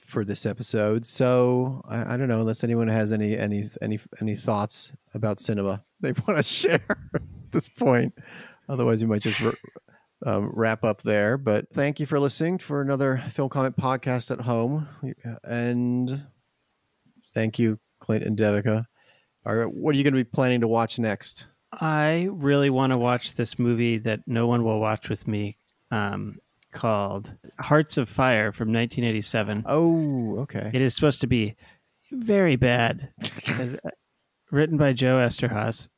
for 0.05 0.25
this 0.25 0.47
episode. 0.47 1.07
So 1.07 1.83
I, 1.89 2.15
I 2.15 2.17
don't 2.17 2.29
know 2.29 2.41
unless 2.41 2.65
anyone 2.65 2.89
has 2.89 3.13
any 3.13 3.37
any 3.37 3.69
any 3.81 3.99
any 4.21 4.35
thoughts 4.35 4.93
about 5.15 5.41
cinema 5.41 5.85
they 6.01 6.13
want 6.13 6.37
to 6.39 6.43
share 6.43 6.85
at 7.15 7.23
this 7.51 7.69
point. 7.69 8.15
Otherwise, 8.69 9.03
we 9.03 9.11
might 9.11 9.23
just 9.23 9.43
r 9.43 9.55
um, 10.25 10.53
wrap 10.55 10.85
up 10.85 11.03
there. 11.03 11.37
But 11.37 11.67
thank 11.73 11.99
you 11.99 12.07
for 12.07 12.21
listening 12.21 12.59
for 12.59 12.81
another 12.81 13.19
film 13.31 13.49
comment 13.49 13.77
podcast 13.77 14.31
at 14.31 14.41
home, 14.43 14.89
and 15.43 16.27
thank 17.35 17.59
you, 17.59 17.79
Clint 18.01 18.25
and 18.25 18.37
Devika. 18.37 18.85
All 19.45 19.55
right, 19.55 19.73
what 19.73 19.95
are 19.95 19.99
you 19.99 20.05
going 20.05 20.15
to 20.15 20.25
be 20.25 20.25
planning 20.25 20.61
to 20.61 20.69
watch 20.69 20.99
next? 20.99 21.47
I 21.73 22.29
really 22.31 22.71
want 22.71 22.93
to 22.93 22.99
watch 22.99 23.35
this 23.35 23.59
movie 23.59 23.99
that 23.99 24.21
no 24.27 24.47
one 24.47 24.63
will 24.63 24.79
watch 24.79 25.09
with 25.09 25.27
me 25.27 25.57
um, 25.91 26.37
called 26.71 27.35
Hearts 27.59 27.97
of 27.97 28.09
Fire 28.09 28.53
from 28.53 28.69
1987. 28.69 29.65
Oh, 29.67 30.39
okay. 30.41 30.71
It 30.73 30.81
is 30.81 30.95
supposed 30.95 31.23
to 31.23 31.27
be 31.27 31.57
very 32.11 32.57
bad. 32.57 33.11
Uh, 33.49 33.91
Written 34.51 34.77
by 34.77 34.93
Joe 34.93 35.17
Eszterhas. 35.17 35.89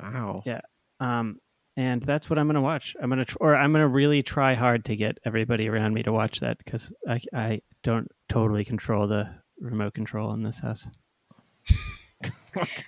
Wow. 0.00 0.42
Yeah. 0.46 0.60
Um, 1.00 1.40
and 1.76 2.00
that's 2.00 2.30
what 2.30 2.38
I'm 2.38 2.46
going 2.46 2.54
to 2.54 2.60
watch. 2.60 2.94
I'm 3.02 3.10
going 3.10 3.18
to, 3.18 3.24
tr- 3.24 3.36
or 3.40 3.56
I'm 3.56 3.72
going 3.72 3.82
to 3.82 3.88
really 3.88 4.22
try 4.22 4.54
hard 4.54 4.84
to 4.84 4.94
get 4.94 5.18
everybody 5.24 5.68
around 5.68 5.92
me 5.92 6.04
to 6.04 6.12
watch 6.12 6.38
that 6.40 6.58
because 6.58 6.92
I, 7.08 7.20
I 7.34 7.62
don't 7.82 8.08
totally 8.28 8.64
control 8.64 9.08
the 9.08 9.30
remote 9.60 9.94
control 9.94 10.32
in 10.34 10.42
this 10.42 10.60
house. 10.60 10.88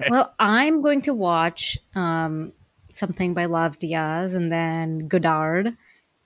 Well, 0.08 0.34
I'm 0.38 0.80
going 0.80 1.02
to 1.02 1.14
watch 1.14 1.78
um, 1.94 2.52
something 2.92 3.34
by 3.34 3.44
Lav 3.46 3.78
Diaz 3.78 4.34
and 4.34 4.50
then 4.50 5.08
Godard 5.08 5.76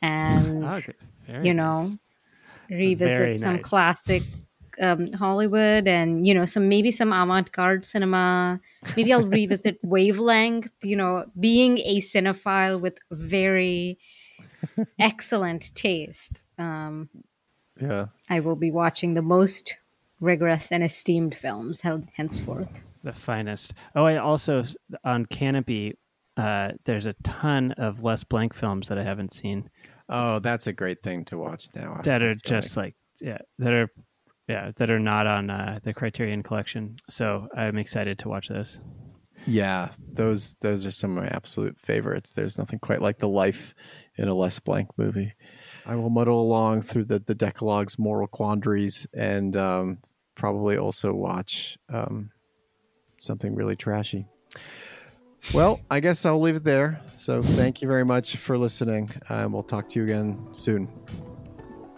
and, 0.00 0.64
Okay. 0.74 0.92
You 1.42 1.54
know, 1.54 1.82
nice. 1.82 1.98
revisit 2.70 3.08
Very 3.08 3.36
some 3.36 3.54
nice. 3.56 3.62
classic 3.62 4.22
um, 4.80 5.12
Hollywood 5.12 5.88
and, 5.88 6.26
you 6.26 6.34
know, 6.34 6.44
some 6.44 6.68
maybe 6.68 6.90
some 6.90 7.12
avant 7.12 7.50
garde 7.52 7.84
cinema. 7.84 8.60
Maybe 8.96 9.12
I'll 9.12 9.26
revisit 9.26 9.78
Wavelength, 9.82 10.70
you 10.82 10.96
know, 10.96 11.26
being 11.40 11.78
a 11.78 12.00
cinephile 12.00 12.80
with 12.80 12.98
very 13.10 13.98
excellent 14.98 15.74
taste. 15.74 16.44
Um, 16.58 17.08
Yeah. 17.80 18.06
I 18.28 18.40
will 18.40 18.56
be 18.56 18.70
watching 18.70 19.14
the 19.14 19.22
most 19.22 19.76
rigorous 20.22 20.70
and 20.72 20.82
esteemed 20.82 21.34
films 21.34 21.80
held 21.82 22.06
henceforth. 22.14 22.80
the 23.02 23.12
finest. 23.12 23.74
Oh, 23.94 24.04
I 24.04 24.16
also 24.16 24.64
on 25.04 25.26
Kanopy. 25.26 25.94
Uh, 26.36 26.70
there's 26.84 27.04
a 27.04 27.12
ton 27.24 27.72
of 27.72 28.02
Les 28.02 28.24
Blank 28.24 28.54
films 28.54 28.88
that 28.88 28.96
I 28.98 29.02
haven't 29.04 29.34
seen 29.34 29.68
Oh, 30.08 30.38
that's 30.38 30.66
a 30.66 30.72
great 30.72 31.02
thing 31.02 31.24
to 31.26 31.36
watch 31.38 31.66
now. 31.74 32.00
that 32.04 32.22
are 32.22 32.34
just 32.34 32.76
like 32.76 32.94
yeah 33.20 33.38
that 33.58 33.72
are 33.72 33.88
yeah 34.48 34.72
that 34.76 34.90
are 34.90 34.98
not 34.98 35.26
on 35.26 35.48
uh, 35.50 35.78
the 35.82 35.92
Criterion 35.94 36.42
Collection. 36.42 36.96
So 37.10 37.48
I'm 37.56 37.76
excited 37.78 38.18
to 38.20 38.28
watch 38.28 38.48
those. 38.48 38.80
Yeah, 39.46 39.88
those 40.12 40.54
those 40.60 40.86
are 40.86 40.90
some 40.90 41.16
of 41.16 41.24
my 41.24 41.28
absolute 41.30 41.78
favorites. 41.80 42.30
There's 42.30 42.58
nothing 42.58 42.78
quite 42.78 43.00
like 43.00 43.18
the 43.18 43.28
life 43.28 43.74
in 44.16 44.28
a 44.28 44.34
Les 44.34 44.58
Blank 44.60 44.88
movie. 44.96 45.32
I 45.86 45.96
will 45.96 46.10
muddle 46.10 46.40
along 46.40 46.82
through 46.82 47.04
the 47.06 47.18
the 47.18 47.34
Decalogue's 47.34 47.98
moral 47.98 48.26
quandaries 48.28 49.06
and 49.14 49.56
um, 49.56 49.98
probably 50.42 50.76
also 50.76 51.14
watch 51.14 51.78
um, 51.88 52.28
something 53.20 53.54
really 53.54 53.76
trashy. 53.76 54.26
Well, 55.54 55.80
I 55.88 56.00
guess 56.00 56.26
I'll 56.26 56.40
leave 56.40 56.56
it 56.56 56.64
there. 56.64 57.00
So 57.14 57.44
thank 57.44 57.80
you 57.80 57.86
very 57.86 58.04
much 58.04 58.36
for 58.38 58.58
listening, 58.58 59.08
and 59.28 59.52
we'll 59.52 59.62
talk 59.62 59.88
to 59.90 60.00
you 60.00 60.04
again 60.04 60.48
soon. 60.50 60.88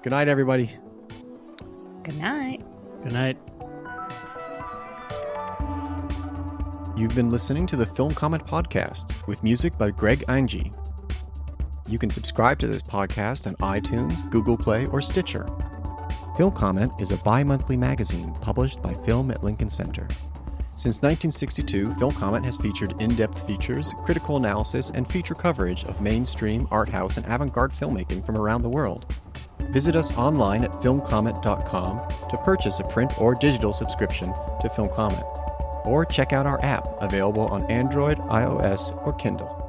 Good 0.02 0.10
night, 0.10 0.28
everybody. 0.28 0.70
Good 2.02 2.18
night. 2.18 2.62
Good 3.02 3.14
night. 3.14 3.38
You've 6.98 7.14
been 7.14 7.30
listening 7.30 7.66
to 7.68 7.76
the 7.76 7.86
Film 7.86 8.12
Comment 8.12 8.46
Podcast 8.46 9.26
with 9.26 9.42
music 9.42 9.78
by 9.78 9.90
Greg 9.90 10.22
Angie. 10.28 10.70
You 11.88 11.98
can 11.98 12.10
subscribe 12.10 12.58
to 12.58 12.66
this 12.66 12.82
podcast 12.82 13.46
on 13.46 13.54
iTunes, 13.80 14.30
Google 14.30 14.58
Play, 14.58 14.84
or 14.88 15.00
Stitcher. 15.00 15.46
Film 16.36 16.52
Comment 16.52 16.92
is 17.00 17.12
a 17.12 17.16
bi 17.18 17.44
monthly 17.44 17.76
magazine 17.76 18.32
published 18.40 18.82
by 18.82 18.92
Film 18.92 19.30
at 19.30 19.44
Lincoln 19.44 19.70
Center. 19.70 20.08
Since 20.76 21.02
1962, 21.02 21.94
Film 21.94 22.12
Comment 22.14 22.44
has 22.44 22.56
featured 22.56 23.00
in 23.00 23.14
depth 23.14 23.46
features, 23.46 23.94
critical 24.04 24.36
analysis, 24.36 24.90
and 24.90 25.08
feature 25.08 25.34
coverage 25.34 25.84
of 25.84 26.00
mainstream, 26.00 26.66
art 26.72 26.88
house, 26.88 27.16
and 27.18 27.26
avant 27.26 27.52
garde 27.52 27.70
filmmaking 27.70 28.26
from 28.26 28.36
around 28.36 28.62
the 28.62 28.68
world. 28.68 29.06
Visit 29.70 29.94
us 29.94 30.16
online 30.16 30.64
at 30.64 30.72
filmcomment.com 30.72 32.28
to 32.28 32.36
purchase 32.38 32.80
a 32.80 32.84
print 32.84 33.20
or 33.20 33.34
digital 33.34 33.72
subscription 33.72 34.32
to 34.60 34.68
Film 34.68 34.88
Comment 34.88 35.24
or 35.84 36.04
check 36.04 36.32
out 36.32 36.46
our 36.46 36.62
app 36.64 36.86
available 37.00 37.46
on 37.46 37.64
Android, 37.70 38.18
iOS, 38.18 38.96
or 39.06 39.12
Kindle. 39.12 39.63